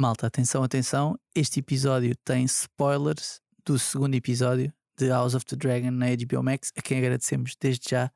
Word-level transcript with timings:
Malta, 0.00 0.28
atenção, 0.28 0.62
atenção. 0.62 1.18
Este 1.34 1.58
episódio 1.58 2.14
tem 2.24 2.44
spoilers 2.44 3.40
do 3.66 3.76
segundo 3.80 4.14
episódio 4.14 4.72
de 4.96 5.08
House 5.08 5.34
of 5.34 5.44
the 5.44 5.56
Dragon 5.56 5.90
na 5.90 6.06
HBO 6.14 6.40
Max, 6.40 6.72
a 6.76 6.80
quem 6.80 6.98
agradecemos 6.98 7.56
desde 7.60 7.90
já 7.90 8.12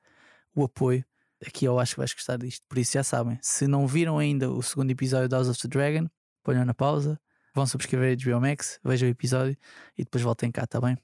o 0.54 0.62
apoio. 0.62 1.04
Aqui 1.44 1.64
eu 1.64 1.80
acho 1.80 1.94
que 1.94 1.98
vais 1.98 2.12
gostar 2.14 2.36
disto. 2.36 2.64
Por 2.68 2.78
isso 2.78 2.92
já 2.92 3.02
sabem, 3.02 3.36
se 3.42 3.66
não 3.66 3.84
viram 3.84 4.16
ainda 4.16 4.48
o 4.48 4.62
segundo 4.62 4.92
episódio 4.92 5.28
de 5.28 5.34
House 5.34 5.48
of 5.48 5.60
the 5.60 5.66
Dragon, 5.66 6.08
ponham 6.44 6.64
na 6.64 6.72
pausa, 6.72 7.20
vão 7.52 7.66
subscrever 7.66 8.16
a 8.16 8.24
HBO 8.24 8.40
Max, 8.40 8.78
vejam 8.84 9.08
o 9.08 9.10
episódio 9.10 9.56
e 9.98 10.04
depois 10.04 10.22
voltem 10.22 10.52
cá, 10.52 10.64
tá 10.64 10.80
bem? 10.80 10.96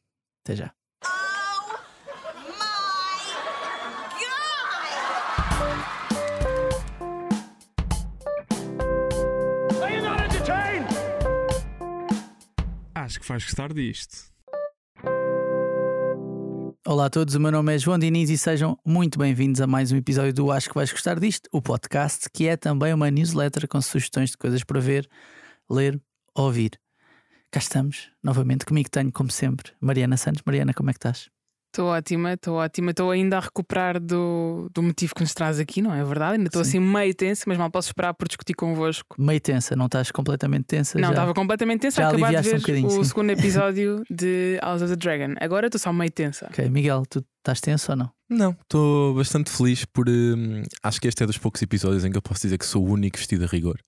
Até 0.45 0.55
já. 0.55 0.73
Acho 13.09 13.21
que 13.21 13.27
vais 13.27 13.43
gostar 13.43 13.73
disto. 13.73 14.31
Olá 16.87 17.07
a 17.07 17.09
todos, 17.09 17.35
o 17.37 17.41
meu 17.41 17.51
nome 17.51 17.75
é 17.75 17.79
João 17.79 17.99
Diniz 17.99 18.29
e 18.29 18.37
sejam 18.37 18.79
muito 18.85 19.19
bem-vindos 19.19 19.63
a 19.63 19.67
mais 19.67 19.91
um 19.91 19.97
episódio 19.97 20.35
do 20.35 20.53
Acho 20.53 20.69
que 20.69 20.75
vais 20.75 20.93
gostar 20.93 21.19
disto, 21.19 21.49
o 21.51 21.63
podcast, 21.63 22.29
que 22.29 22.47
é 22.47 22.55
também 22.55 22.93
uma 22.93 23.11
newsletter 23.11 23.67
com 23.67 23.81
sugestões 23.81 24.33
de 24.33 24.37
coisas 24.37 24.63
para 24.63 24.79
ver, 24.79 25.09
ler, 25.71 25.99
ouvir. 26.35 26.79
Cá 27.51 27.61
estamos, 27.61 28.11
novamente, 28.23 28.67
comigo 28.67 28.91
tenho, 28.91 29.11
como 29.11 29.31
sempre, 29.31 29.73
Mariana 29.81 30.19
Santos. 30.19 30.43
Mariana, 30.45 30.75
como 30.75 30.91
é 30.91 30.93
que 30.93 30.99
estás? 30.99 31.31
Estou 31.73 31.89
ótima, 31.89 32.33
estou 32.33 32.57
ótima. 32.57 32.91
Estou 32.91 33.11
ainda 33.11 33.37
a 33.37 33.41
recuperar 33.41 34.01
do, 34.01 34.69
do 34.73 34.83
motivo 34.83 35.15
que 35.15 35.21
nos 35.21 35.35
traz 35.35 35.61
aqui, 35.61 35.83
não 35.83 35.95
é 35.95 36.03
verdade? 36.03 36.35
Ainda 36.35 36.47
estou 36.47 36.65
Sim. 36.65 36.79
assim 36.79 36.81
meio 36.81 37.15
tensa, 37.15 37.45
mas 37.47 37.59
mal 37.59 37.71
posso 37.71 37.89
esperar 37.89 38.15
por 38.15 38.27
discutir 38.27 38.55
convosco. 38.55 39.17
Meio 39.19 39.41
tensa, 39.41 39.77
não 39.77 39.87
estás 39.87 40.11
completamente 40.11 40.65
tensa? 40.65 40.99
Não, 40.99 41.11
estava 41.11 41.35
completamente 41.35 41.83
tensa 41.83 42.03
já 42.03 42.09
acabar 42.09 42.35
de 42.35 42.43
ver 42.43 42.85
um 42.85 42.87
o 42.87 42.91
sim. 42.91 43.05
segundo 43.05 43.31
episódio 43.39 44.03
de 44.11 44.59
House 44.63 44.83
of 44.83 44.91
the 44.91 44.97
Dragon. 44.97 45.35
Agora 45.41 45.67
estou 45.67 45.79
só 45.79 45.93
meio 45.93 46.11
tensa. 46.11 46.47
Ok, 46.47 46.69
Miguel, 46.71 47.05
tu 47.09 47.25
estás 47.39 47.61
tenso 47.61 47.93
ou 47.93 47.97
não? 47.97 48.11
Não, 48.31 48.51
estou 48.63 49.15
bastante 49.15 49.51
feliz 49.51 49.85
por. 49.85 50.09
hum, 50.09 50.63
acho 50.83 51.01
que 51.01 51.09
este 51.09 51.23
é 51.23 51.27
dos 51.27 51.39
poucos 51.39 51.63
episódios 51.63 52.05
em 52.05 52.11
que 52.11 52.17
eu 52.17 52.23
posso 52.23 52.43
dizer 52.43 52.59
que 52.59 52.67
sou 52.67 52.87
o 52.87 52.93
único 52.93 53.17
vestido 53.17 53.45
a 53.45 53.49
rigor. 53.49 53.79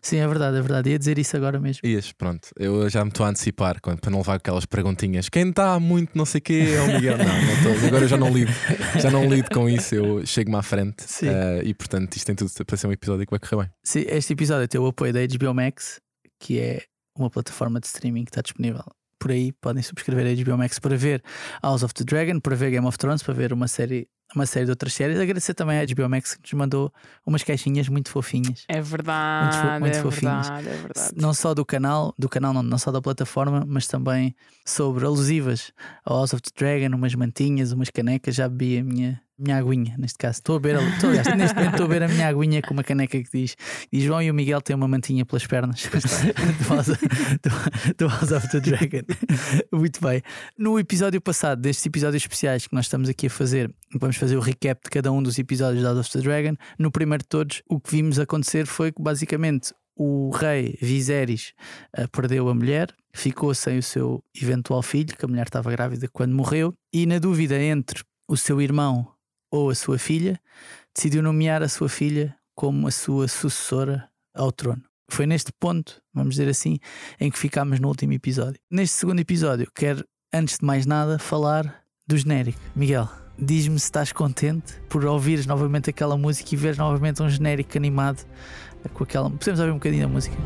Sim, 0.00 0.16
é 0.18 0.26
verdade, 0.26 0.56
é 0.56 0.60
verdade. 0.60 0.90
Ia 0.90 0.98
dizer 0.98 1.18
isso 1.18 1.36
agora 1.36 1.60
mesmo. 1.60 1.80
Ias, 1.86 2.12
pronto, 2.12 2.48
eu 2.58 2.88
já 2.88 3.04
me 3.04 3.10
estou 3.10 3.24
a 3.26 3.28
antecipar 3.28 3.80
quando- 3.80 4.00
para 4.00 4.10
não 4.10 4.18
levar 4.18 4.34
aquelas 4.36 4.64
perguntinhas. 4.64 5.28
Quem 5.28 5.50
está 5.50 5.78
muito 5.78 6.16
não 6.16 6.24
sei 6.24 6.38
o 6.38 6.42
quê 6.42 6.64
é 6.76 6.80
o 6.80 6.86
Miguel. 6.94 7.18
Não, 7.18 7.24
não 7.26 7.54
estou. 7.72 7.86
Agora 7.88 8.04
eu 8.04 8.08
já 8.08 8.16
não 8.16 8.30
lido. 8.32 8.52
Já 9.00 9.10
não 9.10 9.24
lido 9.28 9.48
com 9.50 9.68
isso. 9.68 9.94
Eu 9.94 10.26
chego-me 10.26 10.56
à 10.56 10.62
frente. 10.62 11.02
Sim. 11.06 11.28
eh, 11.28 11.62
e 11.64 11.74
portanto, 11.74 12.14
isto 12.16 12.26
tem 12.26 12.34
tudo 12.34 12.50
para 12.66 12.76
ser 12.76 12.86
um 12.86 12.92
episódio 12.92 13.26
que 13.26 13.30
vai 13.30 13.38
correr 13.38 13.62
bem. 13.64 13.72
Sim, 13.84 14.04
este 14.08 14.32
episódio 14.32 14.66
tem 14.68 14.80
o 14.80 14.86
apoio 14.86 15.12
da 15.12 15.20
HBO 15.20 15.54
Max, 15.54 16.00
que 16.40 16.58
é 16.58 16.82
uma 17.16 17.28
plataforma 17.30 17.78
de 17.80 17.86
streaming 17.86 18.24
que 18.24 18.30
está 18.30 18.40
disponível 18.40 18.84
por 19.22 19.30
aí. 19.30 19.52
Podem 19.52 19.82
subscrever 19.82 20.26
a 20.26 20.44
HBO 20.44 20.58
Max 20.58 20.80
para 20.80 20.96
ver 20.96 21.22
House 21.62 21.84
of 21.84 21.94
the 21.94 22.02
Dragon, 22.02 22.40
para 22.40 22.56
ver 22.56 22.72
Game 22.72 22.86
of 22.86 22.98
Thrones, 22.98 23.22
para 23.22 23.32
ver 23.32 23.52
uma 23.52 23.68
série, 23.68 24.08
uma 24.34 24.44
série 24.46 24.64
de 24.64 24.72
outras 24.72 24.92
séries. 24.92 25.16
Agradecer 25.20 25.54
também 25.54 25.78
à 25.78 25.86
HBO 25.86 26.08
Max 26.08 26.34
que 26.34 26.42
nos 26.42 26.52
mandou 26.54 26.92
umas 27.24 27.44
caixinhas 27.44 27.88
muito 27.88 28.10
fofinhas. 28.10 28.64
É 28.66 28.80
verdade, 28.80 29.80
muito 29.80 29.96
é 29.96 30.02
fofinhos. 30.02 30.48
verdade, 30.48 30.68
é 30.68 30.72
verdade. 30.76 31.12
Não 31.14 31.32
só 31.32 31.54
do 31.54 31.64
canal, 31.64 32.12
do 32.18 32.28
canal 32.28 32.52
não, 32.52 32.64
não 32.64 32.78
só 32.78 32.90
da 32.90 33.00
plataforma, 33.00 33.64
mas 33.64 33.86
também 33.86 34.34
sobre 34.66 35.06
alusivas 35.06 35.72
ao 36.04 36.16
House 36.16 36.34
of 36.34 36.42
the 36.42 36.50
Dragon, 36.56 36.96
umas 36.96 37.14
mantinhas, 37.14 37.70
umas 37.70 37.90
canecas. 37.90 38.34
Já 38.34 38.48
bebi 38.48 38.78
a 38.78 38.82
minha, 38.82 39.22
minha 39.42 39.56
aguinha, 39.58 39.94
neste 39.98 40.18
caso. 40.18 40.38
Estou 40.38 40.56
a 40.56 40.60
beber, 40.60 40.78
a- 40.78 40.88
estou, 40.88 41.10
neste 41.10 41.30
momento 41.30 41.70
estou 41.72 41.84
a 41.86 41.88
beber 41.88 42.02
a 42.04 42.08
minha 42.08 42.28
aguinha 42.28 42.62
com 42.62 42.72
uma 42.74 42.82
caneca 42.84 43.20
que 43.22 43.28
diz, 43.32 43.56
diz 43.92 44.02
João 44.04 44.22
e 44.22 44.30
o 44.30 44.34
Miguel 44.34 44.60
têm 44.60 44.74
uma 44.76 44.88
mantinha 44.88 45.24
pelas 45.26 45.46
pernas 45.46 45.82
do, 47.98 48.08
House, 48.08 48.32
of 48.32 48.48
the 48.50 48.60
Dragon. 48.60 49.02
Muito 49.72 50.00
bem. 50.00 50.22
No 50.58 50.78
episódio 50.78 51.20
passado, 51.20 51.60
destes 51.60 51.86
episódios 51.86 52.22
especiais 52.22 52.66
que 52.66 52.74
nós 52.74 52.86
estamos 52.86 53.08
aqui 53.08 53.26
a 53.26 53.30
fazer, 53.30 53.72
vamos 53.98 54.16
fazer 54.16 54.36
o 54.36 54.40
recap 54.40 54.80
de 54.84 54.90
cada 54.90 55.10
um 55.12 55.22
dos 55.22 55.38
episódios 55.38 55.80
de 55.80 55.84
House 55.86 55.98
of 55.98 56.10
the 56.12 56.20
Dragon. 56.20 56.54
No 56.78 56.90
primeiro 56.90 57.22
de 57.22 57.28
todos, 57.28 57.62
o 57.68 57.80
que 57.80 57.90
vimos 57.90 58.18
acontecer 58.18 58.66
foi 58.66 58.92
que 58.92 59.02
basicamente 59.02 59.72
o 59.96 60.30
rei 60.30 60.76
Viserys 60.80 61.52
eh, 61.96 62.06
perdeu 62.06 62.48
a 62.48 62.54
mulher, 62.54 62.88
ficou 63.14 63.54
sem 63.54 63.78
o 63.78 63.82
seu 63.82 64.22
eventual 64.34 64.82
filho, 64.82 65.14
que 65.16 65.24
a 65.24 65.28
mulher 65.28 65.46
estava 65.46 65.70
grávida 65.70 66.08
quando 66.10 66.34
morreu, 66.34 66.72
e 66.92 67.04
na 67.06 67.18
dúvida 67.18 67.60
entre 67.60 68.02
o 68.26 68.36
seu 68.36 68.60
irmão 68.62 69.11
ou 69.52 69.68
a 69.68 69.74
sua 69.74 69.98
filha, 69.98 70.40
decidiu 70.94 71.22
nomear 71.22 71.62
a 71.62 71.68
sua 71.68 71.88
filha 71.88 72.34
como 72.54 72.88
a 72.88 72.90
sua 72.90 73.28
sucessora 73.28 74.08
ao 74.34 74.50
trono. 74.50 74.82
Foi 75.10 75.26
neste 75.26 75.52
ponto, 75.52 76.00
vamos 76.12 76.36
dizer 76.36 76.48
assim, 76.48 76.78
em 77.20 77.30
que 77.30 77.38
ficámos 77.38 77.78
no 77.78 77.88
último 77.88 78.14
episódio. 78.14 78.58
Neste 78.70 78.96
segundo 78.96 79.20
episódio, 79.20 79.70
quero, 79.74 80.04
antes 80.32 80.58
de 80.58 80.64
mais 80.64 80.86
nada, 80.86 81.18
falar 81.18 81.84
do 82.06 82.16
genérico. 82.16 82.58
Miguel, 82.74 83.08
diz-me 83.38 83.78
se 83.78 83.84
estás 83.84 84.10
contente 84.10 84.80
por 84.88 85.04
ouvires 85.04 85.44
novamente 85.44 85.90
aquela 85.90 86.16
música 86.16 86.54
e 86.54 86.56
veres 86.56 86.78
novamente 86.78 87.22
um 87.22 87.28
genérico 87.28 87.76
animado 87.76 88.24
com 88.94 89.04
aquela. 89.04 89.28
Podemos 89.28 89.60
ouvir 89.60 89.72
um 89.72 89.76
bocadinho 89.76 90.02
da 90.02 90.08
música? 90.08 90.36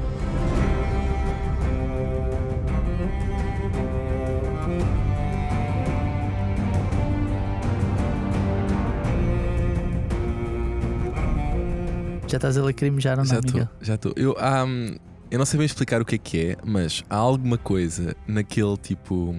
Já 12.29 12.39
estás 12.39 12.59
a 12.59 12.63
lacrimejar 12.63 13.19
ou 13.19 13.25
não, 13.25 13.31
já 13.31 13.39
estou, 13.39 13.69
já 13.81 13.95
estou. 13.95 14.13
Eu, 14.17 14.37
hum, 14.67 14.97
eu 15.31 15.39
não 15.39 15.47
sei 15.47 15.59
bem 15.59 15.67
explicar 15.67 16.01
o 16.01 16.05
que 16.05 16.17
é 16.17 16.19
que 16.19 16.47
é, 16.47 16.57
mas 16.65 17.05
há 17.09 17.17
alguma 17.17 17.57
coisa 17.57 18.17
naquele 18.27 18.77
tipo. 18.77 19.35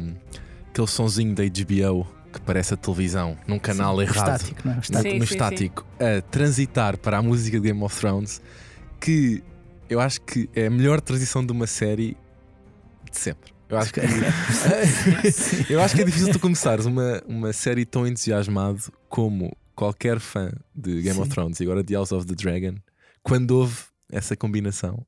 aquele 0.70 0.88
sonzinho 0.88 1.36
da 1.36 1.44
HBO 1.44 2.08
que 2.32 2.42
parece 2.42 2.74
a 2.74 2.78
televisão, 2.78 3.38
num 3.48 3.60
canal 3.60 3.96
Sim, 3.98 4.02
errado. 4.04 4.36
Estático, 4.36 4.62
não 4.66 4.74
é? 4.74 4.80
Estático. 4.80 5.10
Sim, 5.12 5.20
no 5.20 5.28
sim, 5.28 5.34
estático 5.34 5.86
a 6.00 6.22
transitar 6.22 6.98
para 6.98 7.18
a 7.18 7.22
música 7.22 7.60
de 7.60 7.68
Game 7.68 7.84
of 7.84 8.00
Thrones 8.00 8.42
que 9.00 9.44
eu 9.90 10.00
acho 10.00 10.22
que 10.22 10.50
é 10.54 10.68
a 10.68 10.70
melhor 10.70 11.02
transição 11.02 11.46
de 11.46 11.52
uma 11.52 11.68
série 11.68 12.18
de 13.10 13.18
sempre. 13.18 13.54
Eu 13.70 13.78
acho 13.78 13.94
que, 13.94 14.00
eu 15.70 15.82
acho 15.82 15.96
que 15.96 16.02
é 16.02 16.06
difícil 16.06 16.32
tu 16.32 16.40
começares 16.40 16.86
uma, 16.86 17.22
uma 17.28 17.52
série 17.52 17.86
tão 17.86 18.08
entusiasmado 18.08 18.82
como 19.10 19.56
qualquer 19.78 20.20
fã 20.20 20.52
de 20.76 21.02
Game 21.02 21.20
of 21.20 21.30
Sim. 21.30 21.34
Thrones 21.34 21.60
e 21.60 21.64
agora 21.64 21.84
de 21.84 21.94
House 21.94 22.12
of 22.12 22.26
the 22.26 22.36
Dragon 22.36 22.76
quando 23.24 23.52
houve 23.52 23.76
essa 24.12 24.36
combinação 24.36 25.06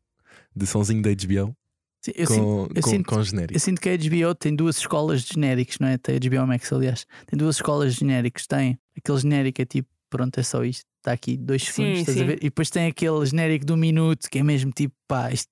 de 0.55 0.65
sonzinho 0.67 1.01
da 1.01 1.09
HBO 1.09 1.53
Sim, 2.01 2.11
eu 2.15 2.27
com, 2.27 2.33
sinto- 2.33 2.73
eu 2.77 2.81
com, 2.83 2.89
sinto- 2.89 3.09
com 3.09 3.23
genérico. 3.23 3.53
Eu 3.55 3.59
sinto 3.59 3.81
que 3.81 3.89
a 3.89 3.97
HBO 3.97 4.33
tem 4.35 4.55
duas 4.55 4.77
escolas 4.77 5.21
de 5.23 5.33
genéricos, 5.33 5.79
não 5.79 5.87
é? 5.89 5.97
Tem 5.97 6.15
a 6.15 6.19
HBO 6.19 6.47
Max, 6.47 6.71
aliás. 6.71 7.05
Tem 7.27 7.37
duas 7.37 7.57
escolas 7.57 7.93
de 7.95 7.99
genéricos. 7.99 8.47
Tem 8.47 8.79
aquele 8.97 9.17
genérico 9.17 9.61
é 9.61 9.65
tipo, 9.65 9.89
pronto, 10.09 10.39
é 10.39 10.43
só 10.43 10.63
isto. 10.63 10.85
Está 10.99 11.11
aqui 11.11 11.35
dois 11.35 11.63
segundos, 11.63 11.95
Sim, 11.97 12.01
estás 12.01 12.17
a 12.17 12.21
sim. 12.21 12.27
ver? 12.27 12.37
E 12.37 12.43
depois 12.43 12.69
tem 12.69 12.87
aquele 12.87 13.25
genérico 13.25 13.65
do 13.65 13.75
minuto, 13.75 14.29
que 14.29 14.39
é 14.39 14.43
mesmo 14.43 14.71
tipo, 14.71 14.95
pá, 15.09 15.29
isto 15.31 15.49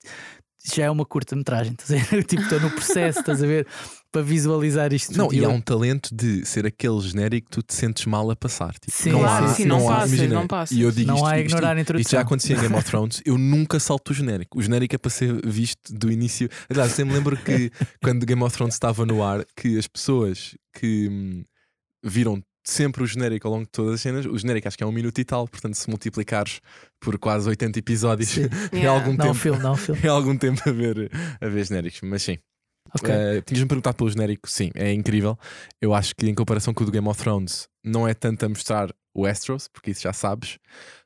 isto 0.64 0.76
já 0.78 0.86
é 0.86 0.90
uma 0.92 1.06
curta-metragem, 1.06 1.74
estás 1.74 1.92
a 1.92 2.04
ver? 2.16 2.24
tipo, 2.28 2.42
estou 2.42 2.60
no 2.62 2.70
processo, 2.72 3.20
estás 3.20 3.42
a 3.44 3.48
ver? 3.48 3.68
Para 4.18 4.24
visualizar 4.26 4.94
isto. 4.94 5.18
Não, 5.18 5.32
e 5.32 5.44
há 5.46 5.50
um 5.50 5.62
talento 5.62 6.14
de 6.16 6.46
ser 6.46 6.66
aquele 6.66 7.00
genérico 7.02 7.50
que 7.50 7.56
tu 7.58 7.62
te 7.64 7.74
sentes 7.74 8.06
mal 8.06 8.30
a 8.32 8.36
passar. 8.36 8.74
Tipo, 8.80 8.92
Sim, 8.92 9.12
não 9.12 9.20
Claro, 9.20 9.46
há, 9.46 9.54
sim, 9.54 9.66
não 9.66 9.90
há- 9.90 9.96
passas, 9.96 10.14
imagina, 10.14 10.36
não 10.36 10.48
passas. 10.48 10.78
E 10.78 10.82
eu 10.82 10.92
digo 10.92 11.08
Não 11.08 11.16
isto, 11.16 11.26
há 11.26 11.32
a 11.32 11.40
isto- 11.40 11.46
ignorar 11.48 11.68
a 11.68 11.72
Isto 11.72 11.78
já 11.78 11.82
introdução. 11.82 12.20
acontecia 12.20 12.56
em 12.56 12.60
Game 12.62 12.76
of 12.76 12.86
Thrones. 12.86 13.22
Eu 13.26 13.38
nunca 13.38 13.80
salto 13.80 14.10
o 14.10 14.14
genérico. 14.14 14.58
O 14.58 14.62
genérico 14.62 14.96
é 14.96 14.98
para 14.98 15.10
ser 15.12 15.40
visto 15.46 15.94
do 15.94 16.12
início. 16.12 16.50
Aliás, 16.70 16.92
sempre 16.94 17.12
me 17.14 17.18
lembro 17.20 17.38
que 17.38 17.72
quando 18.02 18.26
Game 18.26 18.42
of 18.44 18.56
Thrones 18.56 18.74
estava 18.76 19.06
no 19.06 19.24
ar, 19.24 19.46
que 19.56 19.78
as 19.78 19.88
pessoas 19.88 20.56
que 20.74 21.08
hum, 21.10 21.44
viram 22.04 22.42
sempre 22.66 23.02
o 23.02 23.08
genérico 23.08 23.48
ao 23.48 23.54
longo 23.54 23.66
de 23.66 23.72
todas 23.72 23.94
as 23.94 24.02
cenas, 24.02 24.26
o 24.26 24.38
genérico 24.38 24.68
acho 24.68 24.78
que 24.78 24.84
é 24.84 24.88
um 24.88 24.92
minuto 24.92 25.18
e 25.20 25.24
tal, 25.24 25.48
portanto, 25.48 25.76
se 25.76 25.90
multiplicares 25.90 26.60
por 27.00 27.18
quase 27.18 27.48
80 27.48 27.80
episódios, 27.80 28.36
é 28.38 28.50
Yeah. 28.76 28.90
algum 29.00 29.12
Não, 29.16 29.26
tempo. 29.28 29.36
filme, 29.36 29.60
não, 29.64 29.76
filme. 29.78 30.02
É 30.04 30.08
algum 30.10 30.36
tempo 30.38 30.62
a 30.68 30.72
ver, 30.74 31.10
a 31.40 31.48
ver 31.48 31.66
genéricos, 31.66 32.02
mas 32.04 32.24
sim. 32.24 32.38
Ok. 32.96 33.10
Eh, 33.14 33.42
Tinhas-me 33.42 33.68
perguntado 33.68 33.96
pelo 33.98 34.10
genérico, 34.10 34.50
sim, 34.50 34.70
é 34.76 34.92
incrível. 34.94 35.38
Eu 35.82 35.94
acho 35.94 36.16
que 36.16 36.28
em 36.28 36.34
comparação 36.36 36.74
com 36.74 36.84
o 36.84 36.86
do 36.86 36.92
Game 36.92 37.08
of 37.08 37.20
Thrones, 37.22 37.68
não 37.84 38.08
é 38.08 38.14
tanto 38.14 38.46
a 38.46 38.50
mostrar 38.50 38.92
o 39.14 39.22
Westeros, 39.24 39.68
porque 39.68 39.92
isso 39.92 40.02
já 40.04 40.14
sabes. 40.14 40.58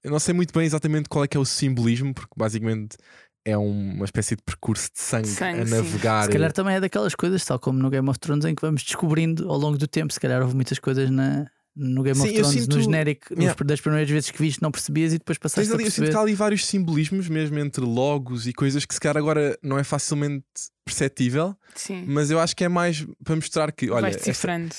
Eu 0.03 0.11
não 0.11 0.19
sei 0.19 0.33
muito 0.33 0.53
bem 0.53 0.65
exatamente 0.65 1.07
qual 1.09 1.23
é 1.23 1.27
que 1.27 1.37
é 1.37 1.39
o 1.39 1.45
simbolismo, 1.45 2.13
porque 2.13 2.33
basicamente 2.35 2.97
é 3.45 3.57
um- 3.57 3.93
uma 3.95 4.05
espécie 4.05 4.35
de 4.35 4.43
percurso 4.43 4.89
de 4.93 4.99
sangue, 4.99 5.27
Sangue, 5.27 5.61
a 5.61 5.65
sim. 5.65 5.71
navegar. 5.75 6.23
Se 6.25 6.29
calhar 6.31 6.51
também 6.51 6.75
é 6.75 6.79
daquelas 6.79 7.15
coisas, 7.15 7.43
tal 7.43 7.57
como 7.57 7.79
no 7.79 7.89
Game 7.89 8.07
of 8.09 8.19
Thrones, 8.19 8.45
em 8.45 8.53
que 8.53 8.61
vamos 8.61 8.83
descobrindo 8.83 9.49
ao 9.49 9.57
longo 9.57 9.77
do 9.77 9.87
tempo. 9.87 10.13
Se 10.13 10.19
calhar 10.19 10.41
houve 10.41 10.53
muitas 10.55 10.77
coisas 10.77 11.09
na, 11.09 11.47
no 11.75 12.03
Game 12.03 12.15
Sim, 12.19 12.23
of 12.27 12.33
Thrones, 12.33 12.61
sinto- 12.61 12.75
no 12.75 12.83
genérico, 12.83 13.33
Yeah. 13.33 13.63
das 13.63 13.79
primeiras 13.81 14.09
vezes 14.09 14.29
que 14.29 14.39
viste, 14.41 14.61
não 14.61 14.71
percebias 14.71 15.13
e 15.13 15.17
depois 15.17 15.37
passaste 15.37 15.61
Tens 15.69 15.73
ali, 15.73 15.83
a 15.83 15.87
eu 15.87 15.91
sinto 15.91 15.95
perceber. 16.01 16.11
que 16.11 16.17
há 16.17 16.21
ali 16.21 16.35
vários 16.35 16.65
simbolismos, 16.65 17.29
mesmo 17.29 17.57
entre 17.57 17.83
logos 17.85 18.45
e 18.45 18.51
coisas 18.53 18.85
que 18.85 18.93
se 18.93 18.99
calhar 18.99 19.17
agora 19.17 19.57
não 19.63 19.79
é 19.79 19.83
facilmente 19.83 20.45
perceptível, 20.83 21.55
Sim. 21.75 22.05
mas 22.07 22.31
eu 22.31 22.39
acho 22.39 22.55
que 22.55 22.63
é 22.63 22.69
mais 22.69 23.05
para 23.23 23.35
mostrar 23.35 23.71
que, 23.71 23.89
olha, 23.89 24.07
esta, 24.07 24.31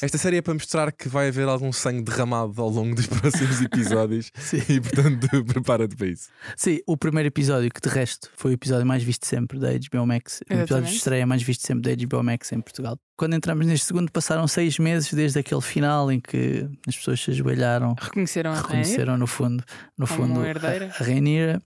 esta 0.02 0.18
série 0.18 0.38
é 0.38 0.42
para 0.42 0.54
mostrar 0.54 0.92
que 0.92 1.08
vai 1.08 1.28
haver 1.28 1.46
algum 1.48 1.72
sangue 1.72 2.02
derramado 2.02 2.60
ao 2.60 2.68
longo 2.68 2.94
dos 2.94 3.06
próximos 3.08 3.60
episódios 3.60 4.30
e, 4.68 4.80
portanto, 4.80 5.28
prepara-te 5.46 5.96
para 5.96 6.08
isso. 6.08 6.28
Sim, 6.56 6.80
o 6.86 6.96
primeiro 6.96 7.28
episódio, 7.28 7.70
que 7.70 7.80
de 7.80 7.88
resto 7.88 8.28
foi 8.36 8.52
o 8.52 8.54
episódio 8.54 8.86
mais 8.86 9.02
visto 9.02 9.26
sempre 9.26 9.58
da 9.58 9.68
HBO 9.72 10.06
Max, 10.06 10.40
o 10.40 10.44
episódio 10.44 10.56
de 10.56 10.72
Exatamente. 10.72 10.96
estreia 10.96 11.26
mais 11.26 11.42
visto 11.42 11.66
sempre 11.66 11.94
da 11.94 12.06
HBO 12.06 12.22
Max 12.22 12.52
em 12.52 12.60
Portugal. 12.60 12.98
Quando 13.16 13.34
entramos 13.34 13.66
neste 13.66 13.86
segundo, 13.86 14.10
passaram 14.10 14.48
seis 14.48 14.78
meses 14.78 15.12
desde 15.12 15.38
aquele 15.38 15.60
final 15.60 16.10
em 16.10 16.18
que 16.18 16.68
as 16.88 16.96
pessoas 16.96 17.20
se 17.20 17.30
ajoelharam, 17.30 17.94
Reconheceram 18.00 18.50
a 18.50 18.54
Rainha 18.54 18.66
reconheceram 18.66 19.16
no 19.16 19.26
fundo, 19.26 19.62
no 19.96 20.06
fundo 20.06 20.40
a, 20.40 20.44
a 20.46 21.04
Rhaenyra. 21.04 21.62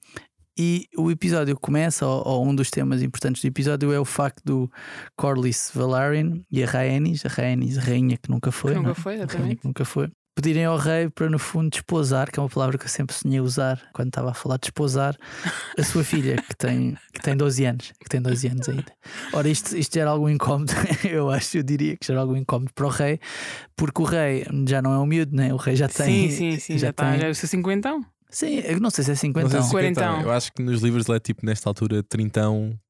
E 0.59 0.87
o 0.97 1.11
episódio 1.11 1.55
começa, 1.59 2.07
ou, 2.07 2.23
ou 2.27 2.47
um 2.47 2.55
dos 2.55 2.71
temas 2.71 3.03
importantes 3.03 3.43
do 3.43 3.47
episódio 3.49 3.93
é 3.93 4.01
o 4.01 4.05
facto 4.05 4.43
do 4.45 4.71
Corlys 5.17 5.71
Velaryon 5.75 6.41
e 6.51 6.63
a 6.63 6.67
Rhaenys, 6.67 7.25
a 7.27 7.29
Rhaenys, 7.29 7.79
a 7.79 7.83
rainha 7.83 8.17
que 8.17 8.31
nunca 8.31 8.51
foi, 8.51 8.73
Que 8.73 8.79
nunca 8.79 8.91
é? 8.93 8.95
foi, 8.95 9.15
exatamente. 9.15 9.57
que 9.57 9.67
nunca 9.67 9.85
foi, 9.85 10.09
pedirem 10.35 10.65
ao 10.65 10.77
rei 10.77 11.09
para 11.11 11.29
no 11.31 11.39
fundo 11.39 11.71
desposar, 11.71 12.31
que 12.31 12.39
é 12.39 12.43
uma 12.43 12.49
palavra 12.49 12.77
que 12.79 12.85
eu 12.85 12.89
sempre 12.89 13.15
sonhei 13.15 13.41
usar 13.41 13.83
quando 13.93 14.09
estava 14.09 14.31
a 14.31 14.35
falar 14.35 14.57
de 14.57 14.63
desposar, 14.63 15.17
a 15.79 15.83
sua 15.83 16.03
filha, 16.05 16.37
que 16.37 16.57
tem, 16.57 16.97
que 17.13 17.21
tem 17.21 17.37
12 17.37 17.65
anos, 17.65 17.93
que 18.01 18.09
tem 18.09 18.21
12 18.21 18.49
anos 18.49 18.69
ainda. 18.69 18.93
Ora, 19.35 19.49
isto, 19.49 19.77
isto 19.77 19.95
gera 19.95 20.11
algum 20.11 20.29
incómodo, 20.29 20.73
eu 21.05 21.31
acho, 21.31 21.59
eu 21.59 21.63
diria 21.63 21.97
que 21.97 22.07
gera 22.07 22.21
algum 22.21 22.37
incómodo 22.37 22.71
para 22.75 22.87
o 22.87 22.91
rei, 22.91 23.19
porque 23.77 24.01
o 24.01 24.05
rei 24.05 24.47
já 24.67 24.81
não 24.83 24.93
é 24.95 24.99
um 24.99 25.07
miúdo, 25.07 25.35
né? 25.37 25.53
o 25.53 25.57
rei 25.57 25.77
já 25.77 25.89
tem. 25.89 26.31
sim, 26.31 26.37
sim, 26.53 26.59
sim. 26.59 26.79
Já 26.79 26.91
está. 26.91 27.11
tem- 27.11 27.21
Já 27.21 27.27
é 27.27 27.31
o 27.31 27.35
seu 27.35 27.49
cinquentão. 27.49 28.05
Sim, 28.29 28.57
eu 28.65 28.81
não 28.81 28.91
sei 28.91 29.05
se 29.05 29.13
é 29.13 29.15
50 29.15 29.45
Não 29.45 29.51
sei 29.51 29.63
se 29.63 29.71
Quarentão. 29.71 30.21
Eu 30.21 30.31
acho 30.33 30.53
que 30.53 30.63
nos 30.63 30.83
livros 30.83 31.09
ele 31.09 31.17
é 31.17 31.21
tipo 31.21 31.47
nesta 31.47 31.69
altura 31.71 32.03
30, 32.03 32.41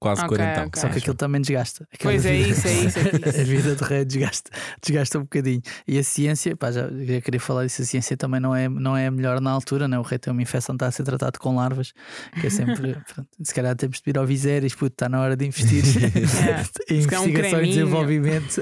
quase 0.00 0.22
Ok, 0.22 0.36
40. 0.36 0.60
ok. 0.66 0.80
Só 0.80 0.88
que 0.88 0.98
aquilo 0.98 1.14
também 1.14 1.40
desgasta. 1.40 1.86
Aquela 1.92 2.12
Pois 2.14 2.26
é 2.26 2.32
vida- 2.32 2.48
isso, 2.48 2.66
é 2.68 2.72
isso, 2.72 2.98
é 2.98 3.02
isso. 3.28 3.40
a 3.40 3.44
vida 3.44 3.74
do 3.76 3.84
rei 3.84 4.04
desgasta, 4.04 4.50
desgasta 4.82 5.18
um 5.18 5.22
bocadinho. 5.22 5.60
E 5.86 5.98
a 5.98 6.02
ciência, 6.02 6.56
pá, 6.56 6.70
já, 6.72 6.88
já 6.90 7.20
queria 7.20 7.40
falar 7.40 7.64
disso, 7.64 7.82
a 7.82 7.84
ciência 7.84 8.16
também 8.16 8.40
não 8.40 8.54
é, 8.54 8.68
não 8.68 8.96
é 8.96 9.06
a 9.06 9.10
melhor 9.10 9.40
na 9.40 9.50
altura, 9.50 9.86
né? 9.86 9.98
o 9.98 10.02
rei 10.02 10.18
tem 10.18 10.32
uma 10.32 10.42
infecção, 10.42 10.74
está 10.74 10.86
a 10.86 10.90
ser 10.90 11.02
tratado 11.04 11.38
com 11.38 11.54
larvas, 11.56 11.92
que 12.40 12.46
é 12.46 12.50
sempre. 12.50 12.94
pronto, 13.14 13.28
se 13.42 13.54
calhar 13.54 13.76
temos 13.76 14.00
de 14.00 14.10
ir 14.10 14.18
ao 14.18 14.26
Viserys, 14.26 14.74
puto, 14.74 14.94
está 14.94 15.08
na 15.08 15.20
hora 15.20 15.36
de 15.36 15.46
investir 15.46 15.84
Yeah. 15.86 16.64
em 16.90 17.04
calhar 17.06 17.22
um 17.22 17.28
investigação 17.28 17.62
e 17.62 17.68
desenvolvimento, 17.68 18.60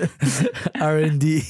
RD, 0.74 1.42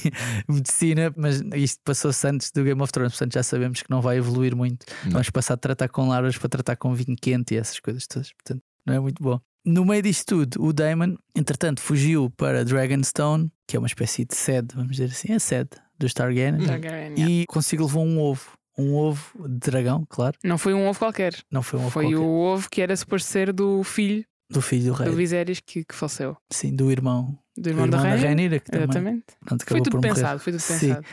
medicina, 0.47 1.13
mas 1.15 1.41
isto 1.55 1.81
passou-se 1.83 2.27
antes 2.27 2.51
do 2.51 2.63
Game 2.63 2.81
of 2.81 2.91
Thrones, 2.91 3.13
portanto 3.13 3.33
já 3.33 3.43
sabemos 3.43 3.81
que 3.81 3.89
não 3.89 4.01
vai 4.01 4.17
evoluir 4.17 4.55
muito. 4.55 4.85
Não. 5.05 5.14
Vamos 5.15 5.29
passar 5.29 5.55
de 5.55 5.61
tratar 5.61 5.89
com 5.89 6.07
larvas 6.07 6.37
para 6.37 6.49
tratar 6.49 6.75
com 6.75 6.93
vinho 6.93 7.17
quente 7.19 7.53
e 7.53 7.57
essas 7.57 7.79
coisas 7.79 8.05
todas, 8.07 8.31
portanto 8.33 8.61
não 8.85 8.93
é 8.93 8.99
muito 8.99 9.21
bom. 9.21 9.39
No 9.65 9.83
meio 9.83 10.01
disto 10.03 10.25
tudo, 10.27 10.63
o 10.63 10.71
Daemon, 10.71 11.15
entretanto, 11.35 11.81
fugiu 11.81 12.29
para 12.37 12.63
Dragonstone, 12.63 13.51
que 13.67 13.75
é 13.75 13.79
uma 13.79 13.87
espécie 13.87 14.23
de 14.23 14.35
sede, 14.35 14.75
vamos 14.75 14.91
dizer 14.91 15.05
assim, 15.05 15.31
é 15.31 15.35
a 15.35 15.39
sede 15.39 15.69
dos 15.97 16.13
Targaryen, 16.13 16.63
Targaryen, 16.63 17.13
yeah. 17.17 17.29
e 17.29 17.45
consigo 17.47 17.83
levou 17.85 18.05
um 18.05 18.19
ovo. 18.19 18.51
Um 18.77 18.93
ovo 18.93 19.47
de 19.47 19.71
dragão, 19.71 20.05
claro. 20.09 20.37
Não 20.43 20.57
foi 20.57 20.73
um 20.73 20.85
ovo 20.85 20.99
qualquer. 20.99 21.33
Não 21.49 21.63
foi 21.63 21.79
um 21.79 21.83
ovo 21.83 21.91
Foi 21.91 22.03
qualquer. 22.03 22.19
o 22.19 22.29
ovo 22.29 22.69
que 22.69 22.81
era 22.81 22.93
suposto 22.95 23.29
ser 23.29 23.53
do 23.53 23.81
filho 23.83 24.25
do 24.49 24.61
filho 24.61 24.91
do 24.91 24.93
rei. 24.93 25.09
do 25.09 25.15
Viserys 25.15 25.61
que, 25.61 25.85
que 25.85 25.95
faleceu. 25.95 26.35
Sim, 26.51 26.75
do 26.75 26.91
irmão. 26.91 27.39
Do 27.57 27.69
irmão, 27.69 27.85
do 27.85 27.91
da 27.91 27.99
rainha. 27.99 28.17
Rhaenyra, 28.17 28.59
que 28.59 28.69
também 28.69 28.83
Exatamente. 28.83 29.25
pronto, 29.45 29.65
Foi 29.65 29.81
tudo 29.81 30.01
pensado, 30.01 30.39
foi 30.41 30.51
tudo 30.53 30.61
Sim. 30.61 30.87
pensado. 30.89 31.05